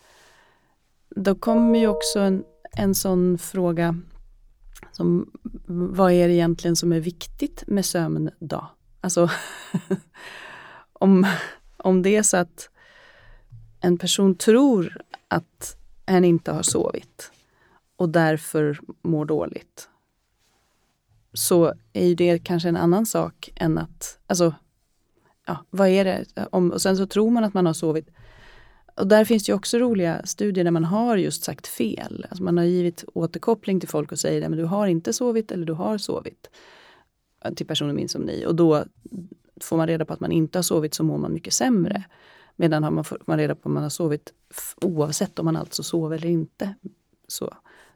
då 1.09 1.35
kommer 1.35 1.79
ju 1.79 1.87
också 1.87 2.19
en, 2.19 2.43
en 2.77 2.95
sån 2.95 3.37
fråga 3.37 3.99
som 4.91 5.31
vad 5.67 6.11
är 6.11 6.27
det 6.27 6.33
egentligen 6.33 6.75
som 6.75 6.93
är 6.93 6.99
viktigt 6.99 7.63
med 7.67 7.85
sömn 7.85 8.29
då? 8.39 8.69
Alltså 9.01 9.29
om, 10.93 11.27
om 11.77 12.01
det 12.01 12.15
är 12.15 12.23
så 12.23 12.37
att 12.37 12.69
en 13.81 13.97
person 13.97 14.35
tror 14.35 15.01
att 15.27 15.77
hen 16.07 16.25
inte 16.25 16.51
har 16.51 16.63
sovit 16.63 17.31
och 17.97 18.09
därför 18.09 18.79
mår 19.01 19.25
dåligt 19.25 19.89
så 21.33 21.73
är 21.93 22.07
ju 22.07 22.15
det 22.15 22.39
kanske 22.39 22.69
en 22.69 22.77
annan 22.77 23.05
sak 23.05 23.49
än 23.55 23.77
att, 23.77 24.19
alltså 24.27 24.53
ja, 25.45 25.65
vad 25.69 25.87
är 25.87 26.05
det? 26.05 26.25
Om, 26.51 26.71
och 26.71 26.81
sen 26.81 26.97
så 26.97 27.05
tror 27.05 27.31
man 27.31 27.43
att 27.43 27.53
man 27.53 27.65
har 27.65 27.73
sovit. 27.73 28.09
Och 28.95 29.07
där 29.07 29.25
finns 29.25 29.45
det 29.45 29.49
ju 29.49 29.55
också 29.55 29.77
roliga 29.77 30.25
studier 30.25 30.63
där 30.63 30.71
man 30.71 30.83
har 30.83 31.17
just 31.17 31.43
sagt 31.43 31.67
fel. 31.67 32.25
Alltså 32.29 32.43
man 32.43 32.57
har 32.57 32.65
givit 32.65 33.03
återkoppling 33.13 33.79
till 33.79 33.89
folk 33.89 34.11
och 34.11 34.19
säger 34.19 34.45
att 34.45 34.57
du 34.57 34.63
har 34.63 34.87
inte 34.87 35.13
sovit 35.13 35.51
eller 35.51 35.65
du 35.65 35.73
har 35.73 35.97
sovit. 35.97 36.49
Till 37.55 37.67
personer 37.67 37.93
min 37.93 38.09
som 38.09 38.21
ni. 38.21 38.45
Och 38.45 38.55
då 38.55 38.85
får 39.61 39.77
man 39.77 39.87
reda 39.87 40.05
på 40.05 40.13
att 40.13 40.19
man 40.19 40.31
inte 40.31 40.57
har 40.57 40.63
sovit 40.63 40.93
så 40.93 41.03
mår 41.03 41.17
man 41.17 41.33
mycket 41.33 41.53
sämre. 41.53 42.03
Medan 42.55 42.83
har 42.83 42.91
man 42.91 43.03
får 43.03 43.17
man 43.25 43.37
reda 43.37 43.55
på 43.55 43.69
att 43.69 43.73
man 43.73 43.83
har 43.83 43.89
sovit 43.89 44.33
oavsett 44.81 45.39
om 45.39 45.45
man 45.45 45.55
alltså 45.55 45.83
sover 45.83 46.17
eller 46.17 46.29
inte 46.29 46.75
så, 47.27 47.53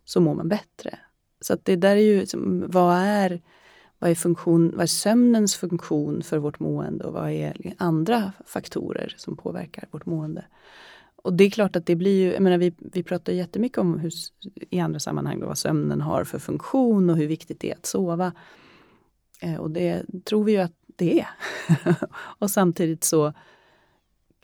så 0.10 0.22
mår 0.22 0.36
man 0.36 0.50
bättre. 0.50 1.00
Så 1.42 1.54
att 1.54 1.66
det 1.66 1.76
där 1.76 1.96
är 1.96 2.02
ju, 2.02 2.26
vad 2.68 2.96
är 2.96 3.42
vad 4.00 4.12
är, 4.12 4.16
funktion, 4.16 4.72
vad 4.72 4.82
är 4.82 4.88
sömnens 4.88 5.56
funktion 5.56 6.24
för 6.24 6.38
vårt 6.38 6.60
mående 6.60 7.04
och 7.04 7.14
vad 7.14 7.32
är 7.32 7.74
andra 7.78 8.34
faktorer 8.46 9.14
som 9.18 9.38
påverkar 9.38 9.88
vårt 9.92 10.06
mående? 10.06 10.46
Och 11.16 11.34
det 11.34 11.44
är 11.44 11.50
klart 11.50 11.76
att 11.76 11.86
det 11.86 11.96
blir 11.96 12.22
ju, 12.22 12.34
jag 12.34 12.42
menar 12.42 12.58
vi, 12.58 12.74
vi 12.78 13.04
pratar 13.04 13.34
jättemycket 13.34 13.78
om 13.78 14.00
hur, 14.00 14.12
i 14.70 14.80
andra 14.80 15.00
sammanhang 15.00 15.40
då, 15.40 15.48
vad 15.48 15.58
sömnen 15.58 16.02
har 16.02 16.24
för 16.24 16.40
funktion 16.40 17.10
och 17.10 17.18
hur 17.18 17.28
viktigt 17.28 17.60
det 17.60 17.72
är 17.72 17.76
att 17.76 17.86
sova. 17.86 18.32
Eh, 19.42 19.56
och 19.56 19.72
det 19.72 20.06
tror 20.26 20.44
vi 20.44 20.52
ju 20.52 20.58
att 20.58 20.76
det 20.96 21.20
är. 21.20 21.28
och 22.40 22.52
samtidigt 22.52 23.04
så 23.04 23.34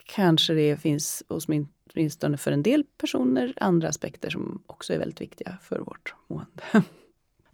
kanske 0.06 0.54
det 0.54 0.78
finns, 0.78 1.24
hos 1.30 1.48
min 1.48 1.68
åtminstone 1.96 2.38
för 2.38 2.52
en 2.52 2.64
del 2.64 2.84
personer, 2.98 3.54
andra 3.58 3.88
aspekter 3.90 4.30
som 4.30 4.64
också 4.68 4.94
är 4.94 5.00
väldigt 5.00 5.22
viktiga 5.22 5.58
för 5.62 5.80
vårt 5.80 6.16
mående. 6.28 6.64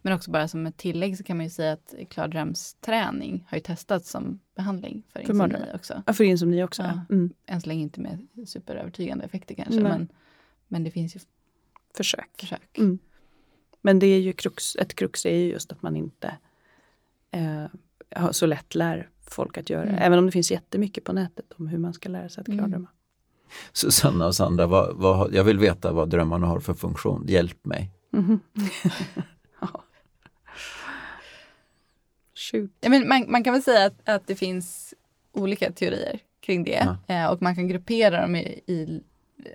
Men 0.02 0.12
också 0.12 0.30
bara 0.30 0.48
som 0.48 0.66
ett 0.66 0.76
tillägg 0.76 1.18
så 1.18 1.24
kan 1.24 1.36
man 1.36 1.46
ju 1.46 1.50
säga 1.50 1.72
att 1.72 1.94
klardrömsträning 2.10 3.46
har 3.48 3.56
ju 3.56 3.62
testats 3.62 4.10
som 4.10 4.40
behandling 4.54 5.02
för 5.08 5.20
För 5.24 5.32
insomni 5.32 5.66
också. 5.74 6.02
Ja, 6.06 6.12
för 6.12 6.24
insomni 6.24 6.62
också. 6.62 6.82
Ja. 6.82 6.88
Ja. 7.08 7.14
Mm. 7.14 7.32
Än 7.46 7.60
så 7.60 7.68
länge 7.68 7.82
inte 7.82 8.00
med 8.00 8.26
superövertygande 8.46 9.24
effekter 9.24 9.54
kanske, 9.54 9.80
Nej. 9.80 9.92
men, 9.92 10.08
men 10.68 10.84
det 10.84 10.90
finns 10.90 11.16
ju 11.16 11.20
Försök. 11.96 12.30
försök. 12.40 12.78
Mm. 12.78 12.98
Men 13.80 13.98
det 13.98 14.06
är 14.06 14.20
ju 14.20 14.32
krux, 14.32 14.76
ett 14.76 14.94
krux 14.94 15.26
är 15.26 15.36
ju 15.36 15.50
just 15.50 15.72
att 15.72 15.82
man 15.82 15.96
inte 15.96 16.36
eh, 17.30 17.64
så 18.30 18.46
lätt 18.46 18.74
lär 18.74 19.08
folk 19.20 19.58
att 19.58 19.70
göra. 19.70 19.88
Mm. 19.88 20.02
Även 20.02 20.18
om 20.18 20.26
det 20.26 20.32
finns 20.32 20.50
jättemycket 20.50 21.04
på 21.04 21.12
nätet 21.12 21.52
om 21.52 21.66
hur 21.66 21.78
man 21.78 21.94
ska 21.94 22.08
lära 22.08 22.28
sig 22.28 22.40
att 22.40 22.48
Mm. 22.48 22.86
Susanna 23.72 24.26
och 24.26 24.34
Sandra, 24.34 24.66
vad, 24.66 24.96
vad, 24.96 25.34
jag 25.34 25.44
vill 25.44 25.58
veta 25.58 25.92
vad 25.92 26.08
drömmarna 26.08 26.46
har 26.46 26.60
för 26.60 26.74
funktion. 26.74 27.24
Hjälp 27.28 27.64
mig. 27.64 27.90
Mhm. 28.14 28.40
Ja. 29.60 29.84
Ja, 32.80 32.90
men 32.90 33.08
man, 33.08 33.24
man 33.28 33.44
kan 33.44 33.52
väl 33.52 33.62
säga 33.62 33.86
att, 33.86 34.08
att 34.08 34.26
det 34.26 34.36
finns 34.36 34.94
olika 35.32 35.72
teorier 35.72 36.20
kring 36.40 36.64
det. 36.64 36.96
Eh, 37.06 37.26
och 37.26 37.42
man 37.42 37.54
kan 37.54 37.68
gruppera 37.68 38.20
dem 38.20 38.36
i, 38.36 38.60
i 38.66 39.02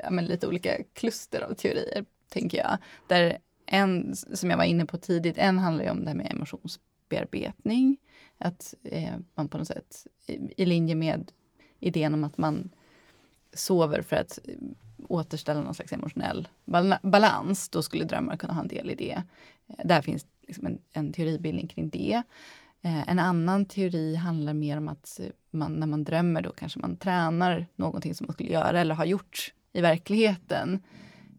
ja, 0.04 0.10
lite 0.10 0.48
olika 0.48 0.78
kluster 0.94 1.42
av 1.42 1.54
teorier, 1.54 2.06
tänker 2.30 2.58
jag. 2.58 2.78
Där 3.08 3.38
en, 3.66 4.16
som 4.16 4.50
jag 4.50 4.58
var 4.58 4.64
inne 4.64 4.86
på 4.86 4.98
tidigt, 4.98 5.38
en 5.38 5.60
handlar 5.60 5.84
ju 5.84 5.90
om 5.90 6.02
det 6.02 6.08
här 6.08 6.16
med 6.18 6.32
emotionsbearbetning. 6.32 7.98
Att 8.38 8.74
eh, 8.84 9.14
man 9.36 9.48
på 9.48 9.58
något 9.58 9.68
sätt, 9.68 10.08
i, 10.28 10.64
i 10.64 10.66
linje 10.66 10.96
med 10.96 11.32
idén 11.80 12.14
om 12.14 12.24
att 12.24 12.38
man 12.38 12.70
sover 13.54 14.02
för 14.02 14.16
att 14.16 14.40
återställa 15.08 15.62
någon 15.62 15.74
slags 15.74 15.94
emotionell 15.94 16.48
balans, 17.02 17.70
då 17.70 17.82
skulle 17.82 18.06
drömmar 18.06 18.38
kunna 18.38 18.54
ha 18.54 18.62
en 18.62 18.68
del 18.68 18.92
i 18.92 18.96
det. 18.96 19.24
Eh, 19.68 19.86
där 19.86 20.02
finns 20.02 20.26
liksom 20.48 20.66
en, 20.66 20.80
en 20.94 21.14
teoribildning 21.14 21.68
kring 21.68 21.90
det. 21.90 22.24
Eh, 22.82 23.10
en 23.10 23.20
annan 23.20 23.66
teori 23.66 24.16
handlar 24.16 24.54
mer 24.54 24.78
om 24.78 24.88
att 24.88 25.20
eh, 25.20 25.26
man, 25.52 25.74
när 25.74 25.88
man 25.88 26.04
drömmer 26.04 26.42
då 26.42 26.52
kanske 26.52 26.80
man 26.80 26.98
tränar 26.98 27.66
någonting 27.76 28.16
som 28.16 28.26
man 28.28 28.34
skulle 28.34 28.50
göra 28.50 28.80
eller 28.80 28.96
har 28.96 29.06
gjort 29.06 29.54
i 29.74 29.82
verkligheten. 29.82 30.80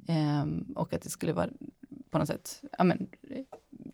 Ehm, 0.08 0.72
och 0.76 0.92
att 0.92 1.02
det 1.02 1.10
skulle 1.10 1.32
vara 1.32 1.48
på 2.10 2.18
något 2.18 2.28
sätt, 2.28 2.62
ja 2.78 2.84
men, 2.84 3.08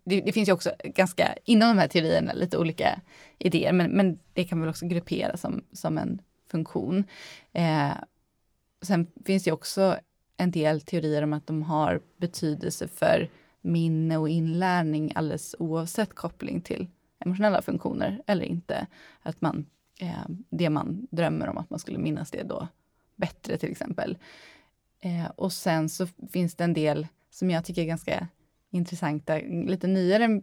det, 0.04 0.20
det 0.20 0.32
finns 0.32 0.48
ju 0.48 0.52
också 0.52 0.70
ganska, 0.84 1.34
inom 1.44 1.68
de 1.68 1.78
här 1.78 1.88
teorierna, 1.88 2.32
lite 2.32 2.58
olika 2.58 3.00
idéer, 3.38 3.72
men, 3.72 3.90
men 3.90 4.18
det 4.32 4.44
kan 4.44 4.60
väl 4.60 4.70
också 4.70 4.86
grupperas 4.86 5.40
som, 5.40 5.64
som 5.72 5.98
en 5.98 6.20
funktion. 6.54 7.04
Eh, 7.52 7.92
sen 8.82 9.06
finns 9.24 9.44
det 9.44 9.52
också 9.52 9.96
en 10.36 10.50
del 10.50 10.80
teorier 10.80 11.22
om 11.22 11.32
att 11.32 11.46
de 11.46 11.62
har 11.62 12.00
betydelse 12.16 12.88
för 12.88 13.30
minne 13.60 14.16
och 14.16 14.28
inlärning 14.28 15.12
alldeles 15.14 15.54
oavsett 15.58 16.14
koppling 16.14 16.60
till 16.60 16.86
emotionella 17.18 17.62
funktioner 17.62 18.22
eller 18.26 18.44
inte. 18.44 18.86
Att 19.22 19.40
man, 19.40 19.66
eh, 20.00 20.26
det 20.50 20.70
man 20.70 21.06
drömmer 21.10 21.48
om 21.48 21.58
att 21.58 21.70
man 21.70 21.78
skulle 21.78 21.98
minnas 21.98 22.30
det 22.30 22.42
då 22.42 22.68
bättre 23.16 23.56
till 23.58 23.70
exempel. 23.70 24.18
Eh, 25.00 25.26
och 25.36 25.52
sen 25.52 25.88
så 25.88 26.06
finns 26.06 26.54
det 26.54 26.64
en 26.64 26.74
del 26.74 27.06
som 27.30 27.50
jag 27.50 27.64
tycker 27.64 27.82
är 27.82 27.86
ganska 27.86 28.28
intressanta, 28.70 29.38
lite 29.66 29.86
nyare 29.86 30.24
mm, 30.24 30.42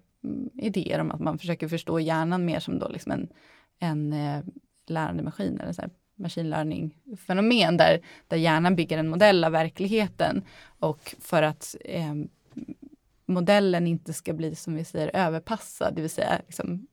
idéer 0.54 1.00
om 1.00 1.12
att 1.12 1.20
man 1.20 1.40
försöker 1.40 1.68
förstå 1.68 2.00
hjärnan 2.00 2.46
mer 2.46 2.60
som 2.60 2.80
då 2.80 2.88
liksom 2.88 3.12
en, 3.12 3.28
en 3.80 4.14
eh, 4.14 4.44
lärandemaskin 4.88 5.60
eller 5.60 5.74
så 5.74 5.82
här 5.82 5.92
machine 6.16 6.50
learning-fenomen 6.50 7.78
där, 7.78 8.02
där 8.28 8.38
hjärnan 8.38 8.76
bygger 8.76 8.98
en 8.98 9.08
modell 9.08 9.44
av 9.44 9.52
verkligheten 9.52 10.44
och 10.80 11.16
för 11.20 11.44
att 11.44 11.76
eh, 11.86 12.14
modellen 13.26 13.88
inte 13.88 14.14
ska 14.14 14.34
bli 14.34 14.56
som 14.56 14.76
vi 14.76 14.86
säger 14.86 15.16
överpassad, 15.16 15.96
det 15.96 16.02
vill 16.02 16.10
säga 16.10 16.42
liksom, 16.46 16.88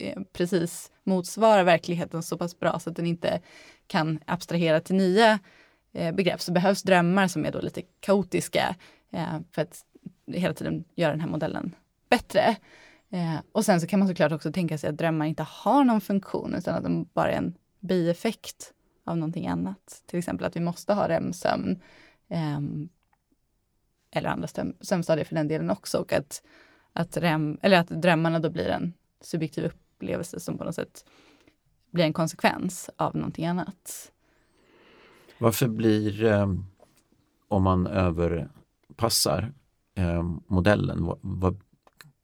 eh, 0.00 0.22
precis 0.32 0.90
motsvara 1.04 1.62
verkligheten 1.62 2.22
så 2.22 2.38
pass 2.38 2.58
bra 2.58 2.78
så 2.78 2.90
att 2.90 2.96
den 2.96 3.06
inte 3.06 3.40
kan 3.86 4.18
abstrahera 4.26 4.80
till 4.80 4.96
nya 4.96 5.38
eh, 5.92 6.14
begrepp 6.14 6.40
så 6.40 6.52
behövs 6.52 6.82
drömmar 6.82 7.28
som 7.28 7.46
är 7.46 7.52
då 7.52 7.60
lite 7.60 7.82
kaotiska 8.00 8.76
eh, 9.12 9.38
för 9.52 9.62
att 9.62 9.84
hela 10.26 10.54
tiden 10.54 10.84
göra 10.94 11.10
den 11.10 11.20
här 11.20 11.28
modellen 11.28 11.74
bättre. 12.10 12.56
Eh, 13.12 13.36
och 13.52 13.64
sen 13.64 13.80
så 13.80 13.86
kan 13.86 13.98
man 13.98 14.08
såklart 14.08 14.32
också 14.32 14.52
tänka 14.52 14.78
sig 14.78 14.90
att 14.90 14.98
drömmar 14.98 15.26
inte 15.26 15.46
har 15.48 15.84
någon 15.84 16.00
funktion 16.00 16.54
utan 16.54 16.74
att 16.74 16.82
de 16.82 17.08
bara 17.12 17.30
är 17.30 17.36
en 17.36 17.54
bieffekt 17.80 18.72
av 19.04 19.16
någonting 19.16 19.46
annat. 19.46 20.02
Till 20.06 20.18
exempel 20.18 20.46
att 20.46 20.56
vi 20.56 20.60
måste 20.60 20.94
ha 20.94 21.08
REM-sömn. 21.08 21.82
Eh, 22.28 22.60
eller 24.10 24.28
andra 24.28 24.48
sömnstadier 24.80 25.24
för 25.24 25.34
den 25.34 25.48
delen 25.48 25.70
också. 25.70 25.98
Och 25.98 26.12
att, 26.12 26.42
att, 26.92 27.16
REM, 27.16 27.58
eller 27.62 27.78
att 27.78 27.88
drömmarna 27.88 28.38
då 28.38 28.50
blir 28.50 28.68
en 28.68 28.92
subjektiv 29.20 29.64
upplevelse 29.64 30.40
som 30.40 30.58
på 30.58 30.64
något 30.64 30.74
sätt 30.74 31.04
blir 31.90 32.04
en 32.04 32.12
konsekvens 32.12 32.90
av 32.96 33.16
någonting 33.16 33.46
annat. 33.46 34.12
Varför 35.38 35.68
blir, 35.68 36.24
eh, 36.24 36.54
om 37.48 37.62
man 37.62 37.86
överpassar 37.86 39.52
eh, 39.94 40.22
modellen, 40.46 41.04
vad, 41.04 41.18
vad, 41.22 41.60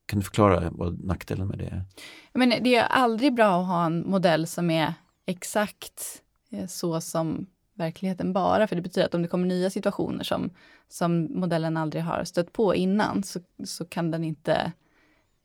kan 0.06 0.18
du 0.18 0.24
förklara 0.24 0.70
vad 0.70 1.04
nackdelen 1.04 1.48
med 1.48 1.58
det 1.58 1.66
är? 1.66 2.60
Det 2.60 2.74
är 2.74 2.84
aldrig 2.84 3.34
bra 3.34 3.60
att 3.60 3.66
ha 3.66 3.86
en 3.86 4.10
modell 4.10 4.46
som 4.46 4.70
är 4.70 4.94
exakt 5.26 6.22
eh, 6.50 6.66
så 6.66 7.00
som 7.00 7.46
verkligheten 7.74 8.32
bara, 8.32 8.66
för 8.66 8.76
det 8.76 8.82
betyder 8.82 9.06
att 9.06 9.14
om 9.14 9.22
det 9.22 9.28
kommer 9.28 9.46
nya 9.46 9.70
situationer 9.70 10.24
som, 10.24 10.50
som 10.88 11.28
modellen 11.40 11.76
aldrig 11.76 12.02
har 12.02 12.24
stött 12.24 12.52
på 12.52 12.74
innan 12.74 13.22
så, 13.22 13.40
så 13.64 13.84
kan 13.84 14.10
den 14.10 14.24
inte 14.24 14.72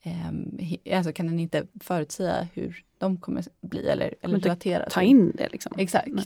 eh, 0.03 0.97
alltså 0.97 1.13
kan 1.13 1.27
den 1.27 1.39
inte 1.39 1.67
förutsäga 1.79 2.47
hur 2.53 2.83
de 2.97 3.17
kommer 3.17 3.43
bli 3.61 3.87
eller, 3.87 4.15
eller 4.21 4.39
relatera. 4.39 4.89
Ta 4.89 5.01
in 5.01 5.31
det 5.35 5.49
liksom. 5.51 5.73
Exakt. 5.77 6.07
Nej. 6.07 6.25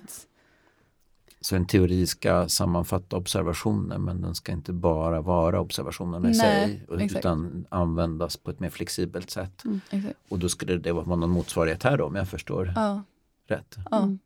Så 1.41 1.55
en 1.55 1.67
teori 1.67 2.07
ska 2.07 2.49
sammanfatta 2.49 3.17
observationer 3.17 3.97
men 3.97 4.21
den 4.21 4.35
ska 4.35 4.51
inte 4.51 4.73
bara 4.73 5.21
vara 5.21 5.59
observationerna 5.59 6.29
i 6.29 6.37
Nej, 6.37 6.39
sig 6.39 6.85
utan 6.89 7.01
exakt. 7.01 7.73
användas 7.73 8.37
på 8.37 8.51
ett 8.51 8.59
mer 8.59 8.69
flexibelt 8.69 9.29
sätt. 9.29 9.63
Mm, 9.65 9.81
och 10.29 10.39
då 10.39 10.49
skulle 10.49 10.77
det 10.77 10.91
vara 10.91 11.05
någon 11.05 11.29
motsvarighet 11.29 11.83
här 11.83 11.97
då 11.97 12.05
om 12.05 12.15
jag 12.15 12.29
förstår 12.29 12.73
ja. 12.75 13.03
Rätt. 13.47 13.75
Ja. 13.91 13.97
Mm. 13.97 14.19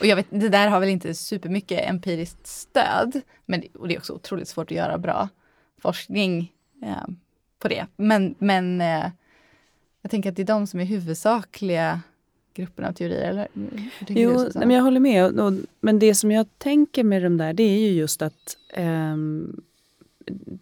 Och 0.00 0.06
jag 0.06 0.16
vet, 0.16 0.26
det 0.30 0.48
där 0.48 0.68
har 0.68 0.80
väl 0.80 0.88
inte 0.88 1.14
supermycket 1.14 1.88
empiriskt 1.88 2.46
stöd 2.46 3.20
men 3.46 3.62
och 3.74 3.88
det 3.88 3.94
är 3.94 3.98
också 3.98 4.12
otroligt 4.12 4.48
svårt 4.48 4.70
att 4.70 4.76
göra 4.76 4.98
bra 4.98 5.28
forskning 5.78 6.52
eh, 6.82 7.06
på 7.58 7.68
det. 7.68 7.86
Men, 7.96 8.34
men 8.38 8.80
eh, 8.80 9.10
jag 10.02 10.10
tänker 10.10 10.30
att 10.30 10.36
det 10.36 10.42
är 10.42 10.46
de 10.46 10.66
som 10.66 10.80
är 10.80 10.84
huvudsakliga 10.84 12.00
gruppen 12.54 12.84
av 12.84 12.92
teorier? 12.92 13.28
Eller? 13.28 13.48
Jo, 14.08 14.38
nej, 14.54 14.66
men 14.66 14.70
jag 14.70 14.82
håller 14.82 15.00
med. 15.00 15.40
Och, 15.40 15.52
men 15.80 15.98
det 15.98 16.14
som 16.14 16.30
jag 16.30 16.46
tänker 16.58 17.04
med 17.04 17.22
de 17.22 17.36
där, 17.36 17.52
det 17.52 17.62
är 17.62 17.78
ju 17.78 17.90
just 17.90 18.22
att 18.22 18.56
um, 18.76 19.62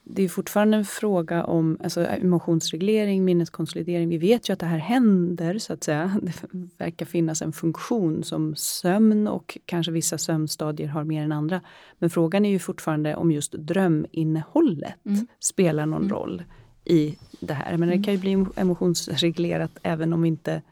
det 0.04 0.22
är 0.22 0.28
fortfarande 0.28 0.76
en 0.76 0.84
fråga 0.84 1.44
om 1.44 1.78
alltså, 1.82 2.06
emotionsreglering, 2.06 3.24
minneskonsolidering. 3.24 4.08
Vi 4.08 4.18
vet 4.18 4.48
ju 4.48 4.52
att 4.52 4.58
det 4.58 4.66
här 4.66 4.78
händer, 4.78 5.58
så 5.58 5.72
att 5.72 5.84
säga. 5.84 6.20
Det 6.22 6.68
verkar 6.78 7.06
finnas 7.06 7.42
en 7.42 7.52
funktion 7.52 8.24
som 8.24 8.54
sömn 8.56 9.28
och 9.28 9.58
kanske 9.64 9.92
vissa 9.92 10.18
sömnstadier 10.18 10.88
har 10.88 11.04
mer 11.04 11.22
än 11.22 11.32
andra. 11.32 11.60
Men 11.98 12.10
frågan 12.10 12.44
är 12.44 12.50
ju 12.50 12.58
fortfarande 12.58 13.16
om 13.16 13.32
just 13.32 13.52
dröminnehållet 13.52 14.94
mm. 15.06 15.26
spelar 15.40 15.86
någon 15.86 16.02
mm. 16.02 16.12
roll 16.12 16.42
i 16.84 17.16
det 17.40 17.54
här. 17.54 17.76
Men 17.76 17.88
det 17.88 17.94
mm. 17.94 18.04
kan 18.04 18.14
ju 18.14 18.20
bli 18.20 18.46
emotionsreglerat 18.56 19.78
även 19.82 20.12
om 20.12 20.24
inte 20.24 20.62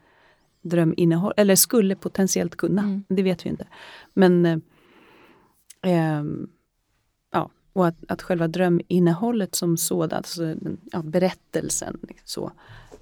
dröminnehåll, 0.61 1.33
eller 1.37 1.55
skulle 1.55 1.95
potentiellt 1.95 2.55
kunna. 2.55 2.81
Mm. 2.81 3.03
Det 3.07 3.23
vet 3.23 3.45
vi 3.45 3.49
inte. 3.49 3.67
Men 4.13 4.45
eh, 4.45 4.57
eh, 5.81 6.23
ja, 6.23 6.23
och 7.75 7.87
att, 7.87 7.95
att 8.07 8.21
själva 8.21 8.47
dröminnehållet 8.47 9.55
som 9.55 9.77
sådant, 9.77 10.13
alltså, 10.13 10.55
ja, 10.91 11.01
berättelsen, 11.01 11.99
så, 12.25 12.51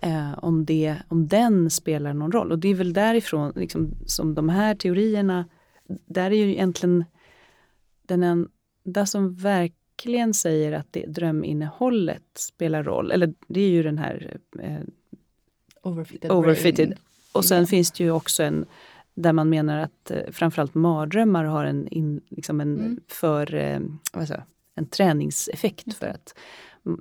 eh, 0.01 0.39
om, 0.43 0.65
det, 0.65 0.95
om 1.07 1.28
den 1.28 1.69
spelar 1.69 2.13
någon 2.13 2.32
roll. 2.32 2.51
Och 2.51 2.59
det 2.59 2.67
är 2.67 2.76
väl 2.76 2.93
därifrån 2.93 3.53
liksom, 3.55 3.91
som 4.05 4.36
de 4.36 4.49
här 4.49 4.76
teorierna, 4.76 5.45
där 6.05 6.32
är 6.32 6.36
ju 6.36 6.51
egentligen 6.51 7.05
den 8.01 8.24
enda 8.24 9.05
som 9.05 9.36
verkligen 9.36 10.34
säger 10.34 10.71
att 10.71 10.88
det 10.91 11.05
dröminnehållet 11.05 12.24
spelar 12.36 12.84
roll, 12.84 13.11
eller 13.11 13.34
det 13.47 13.61
är 13.61 13.69
ju 13.69 13.84
den 13.84 13.97
här 13.97 14.38
eh, 14.59 14.80
Overfitted, 15.82 16.32
overfitted 16.32 16.93
och 17.32 17.45
sen 17.45 17.67
finns 17.67 17.91
det 17.91 18.03
ju 18.03 18.11
också 18.11 18.43
en 18.43 18.65
där 19.15 19.34
man 19.34 19.49
menar 19.49 19.78
att 19.78 20.11
eh, 20.11 20.32
framförallt 20.32 20.74
mardrömmar 20.74 21.43
har 21.43 21.65
en, 21.65 21.88
in, 21.88 22.21
liksom 22.30 22.61
en, 22.61 22.80
mm. 22.80 22.99
för, 23.07 23.55
eh, 23.55 23.80
vad 24.13 24.28
säger, 24.28 24.43
en 24.76 24.89
träningseffekt. 24.89 25.93
För 25.93 26.07
att 26.07 26.36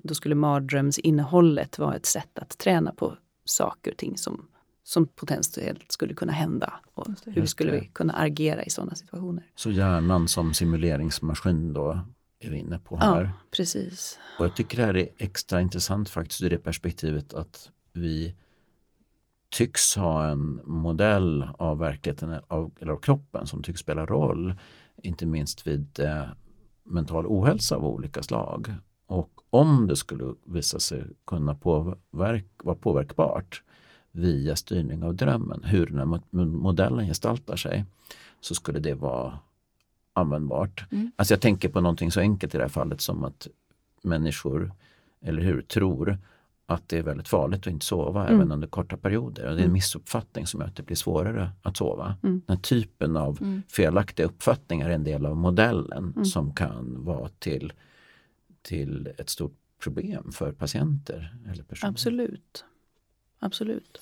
då 0.02 0.14
skulle 0.14 0.34
mardrömsinnehållet 0.34 1.78
vara 1.78 1.96
ett 1.96 2.06
sätt 2.06 2.38
att 2.38 2.58
träna 2.58 2.92
på 2.92 3.16
saker 3.44 3.90
och 3.90 3.96
ting 3.96 4.18
som, 4.18 4.46
som 4.82 5.06
potentiellt 5.06 5.92
skulle 5.92 6.14
kunna 6.14 6.32
hända. 6.32 6.72
Och 6.94 7.06
hur 7.24 7.46
skulle 7.46 7.72
vi 7.72 7.90
kunna 7.92 8.12
agera 8.12 8.62
i 8.62 8.70
sådana 8.70 8.94
situationer. 8.94 9.44
Så 9.54 9.70
hjärnan 9.70 10.28
som 10.28 10.54
simuleringsmaskin 10.54 11.72
då 11.72 12.00
är 12.40 12.50
vi 12.50 12.58
inne 12.58 12.78
på 12.78 12.96
här. 12.96 13.22
Ja, 13.24 13.30
precis. 13.50 14.18
Och 14.38 14.44
jag 14.44 14.57
tycker 14.57 14.76
det 14.76 14.84
här 14.84 14.96
är 14.96 15.08
extra 15.16 15.61
intressant 15.61 16.08
faktiskt 16.08 16.42
ur 16.42 16.50
det 16.50 16.58
perspektivet 16.58 17.34
att 17.34 17.70
vi 17.92 18.34
tycks 19.50 19.96
ha 19.96 20.28
en 20.28 20.61
modell 20.64 21.49
av 21.58 21.78
verkligheten 21.78 22.40
av, 22.49 22.72
eller 22.80 22.92
av 22.92 23.00
kroppen 23.00 23.46
som 23.46 23.62
tycks 23.62 23.80
spela 23.80 24.07
roll. 24.07 24.54
Inte 25.03 25.26
minst 25.26 25.66
vid 25.66 26.00
eh, 26.00 26.24
mental 26.84 27.26
ohälsa 27.26 27.76
av 27.76 27.87
olika 27.87 28.22
slag. 28.22 28.75
Och 29.07 29.30
om 29.50 29.87
det 29.87 29.96
skulle 29.96 30.34
visa 30.45 30.80
sig 30.80 31.04
kunna 31.26 31.54
påverk, 31.54 32.46
vara 32.63 32.76
påverkbart 32.76 33.63
via 34.13 34.57
styrning 34.57 35.03
av 35.03 35.14
drömmen, 35.14 35.64
hur 35.64 35.87
den 35.87 35.99
här 35.99 36.45
modellen 36.45 37.07
gestaltar 37.07 37.57
sig, 37.57 37.84
så 38.41 38.54
skulle 38.54 38.79
det 38.79 38.95
vara 38.95 39.38
användbart. 40.13 40.92
Mm. 40.92 41.13
Alltså 41.17 41.34
jag 41.34 41.41
tänker 41.41 41.68
på 41.68 41.80
någonting 41.80 42.11
så 42.11 42.21
enkelt 42.21 42.54
i 42.54 42.59
det 42.59 42.64
här 42.64 42.68
fallet 42.68 43.00
som 43.00 43.25
att 43.25 43.49
människor, 44.03 44.72
eller 45.21 45.42
hur, 45.42 45.63
tror 45.63 46.18
att 46.67 46.89
det 46.89 46.99
är 46.99 47.03
väldigt 47.03 47.29
farligt 47.29 47.61
att 47.61 47.72
inte 47.72 47.87
sova 47.87 48.22
mm. 48.22 48.34
även 48.34 48.53
under 48.53 48.68
korta 48.68 48.97
perioder. 48.97 49.43
Och 49.43 49.51
det 49.51 49.57
är 49.57 49.59
en 49.59 49.59
mm. 49.59 49.72
missuppfattning 49.72 50.47
som 50.47 50.61
gör 50.61 50.68
att 50.68 50.76
det 50.76 50.83
blir 50.83 50.97
svårare 50.97 51.51
att 51.63 51.76
sova. 51.76 52.17
Mm. 52.22 52.43
Den 52.47 52.61
typen 52.61 53.17
av 53.17 53.39
mm. 53.41 53.63
felaktiga 53.68 54.26
uppfattningar 54.26 54.91
är 54.91 54.95
en 54.95 55.05
del 55.05 55.26
av 55.26 55.37
modellen 55.37 56.13
mm. 56.17 56.25
som 56.25 56.55
kan 56.55 57.05
vara 57.05 57.29
till, 57.29 57.72
till 58.63 59.09
ett 59.18 59.30
stort 59.30 59.57
problem 59.83 60.33
för 60.33 60.53
patienter. 60.53 61.37
Eller 61.53 61.63
personer. 61.64 61.91
Absolut. 61.91 62.64
Absolut. 63.39 64.01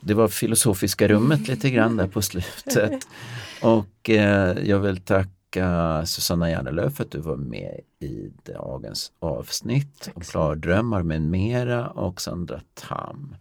Det 0.00 0.14
var 0.14 0.28
filosofiska 0.28 1.08
rummet 1.08 1.48
lite 1.48 1.70
grann 1.70 1.96
där 1.96 2.08
på 2.08 2.22
slutet. 2.22 3.08
Och 3.62 4.10
eh, 4.10 4.58
jag 4.68 4.80
vill 4.80 4.96
tacka 4.96 5.30
tacka 5.50 6.06
Susanna 6.06 6.50
Järnelöv 6.50 6.90
för 6.90 7.04
att 7.04 7.10
du 7.10 7.18
var 7.18 7.36
med 7.36 7.80
i 8.00 8.32
dagens 8.44 9.12
avsnitt 9.18 10.00
Tack 10.04 10.16
om 10.16 10.22
klardrömmar 10.22 11.02
med 11.02 11.22
mera 11.22 11.90
och 11.90 12.20
Sandra 12.20 12.60
Tam. 12.74 13.34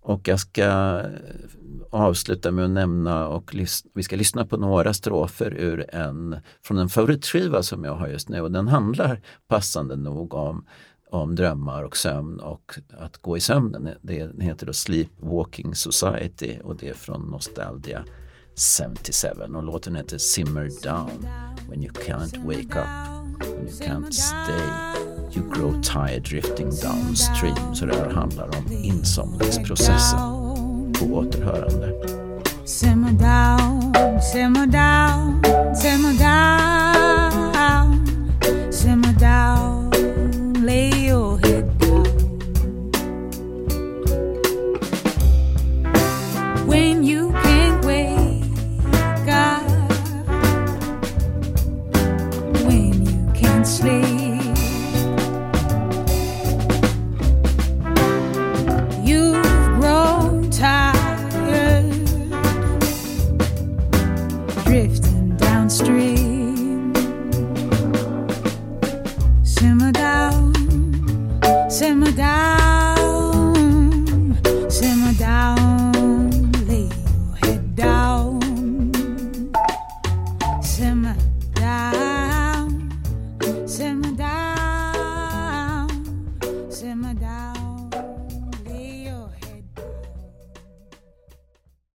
Och 0.00 0.28
jag 0.28 0.40
ska 0.40 1.02
avsluta 1.90 2.50
med 2.50 2.64
att 2.64 2.70
nämna 2.70 3.28
och 3.28 3.54
vi 3.94 4.02
ska 4.02 4.16
lyssna 4.16 4.46
på 4.46 4.56
några 4.56 4.94
strofer 4.94 5.54
ur 5.54 5.94
en, 5.94 6.36
från 6.62 6.78
en 6.78 6.88
favoritskiva 6.88 7.62
som 7.62 7.84
jag 7.84 7.94
har 7.94 8.08
just 8.08 8.28
nu 8.28 8.40
och 8.40 8.52
den 8.52 8.68
handlar 8.68 9.20
passande 9.48 9.96
nog 9.96 10.34
om, 10.34 10.64
om 11.10 11.34
drömmar 11.34 11.82
och 11.82 11.96
sömn 11.96 12.40
och 12.40 12.74
att 12.98 13.16
gå 13.16 13.36
i 13.36 13.40
sömnen. 13.40 13.88
Det 14.02 14.42
heter 14.42 14.66
då 14.66 14.72
Sleepwalking 14.72 15.74
Society 15.74 16.58
och 16.64 16.76
det 16.76 16.88
är 16.88 16.94
från 16.94 17.22
Nostalgia 17.22 18.04
77 18.60 19.28
och 19.54 19.62
låten 19.62 19.96
heter 19.96 20.18
Simmer 20.18 20.70
Down. 20.82 21.26
When 21.68 21.82
you 21.82 21.92
can't 21.92 22.44
wake 22.44 22.76
up, 22.76 22.86
when 23.40 23.68
you 23.68 23.78
can't 23.80 24.14
stay, 24.14 24.68
you 25.32 25.42
grow 25.50 25.82
tired 25.82 26.22
drifting 26.22 26.70
downstream. 26.70 27.74
Så 27.74 27.86
det 27.86 27.96
här 27.96 28.10
handlar 28.10 28.46
om 28.46 28.72
insomningsprocessen 28.72 30.18
på 30.98 31.04
återhörande. 31.04 31.92
Simmer 32.64 33.12
down, 33.12 34.22
simmer 34.22 34.66
down, 34.66 35.42
simmer 35.76 36.18
down, 36.18 37.62
simmer 38.72 39.12
down. 39.20 39.69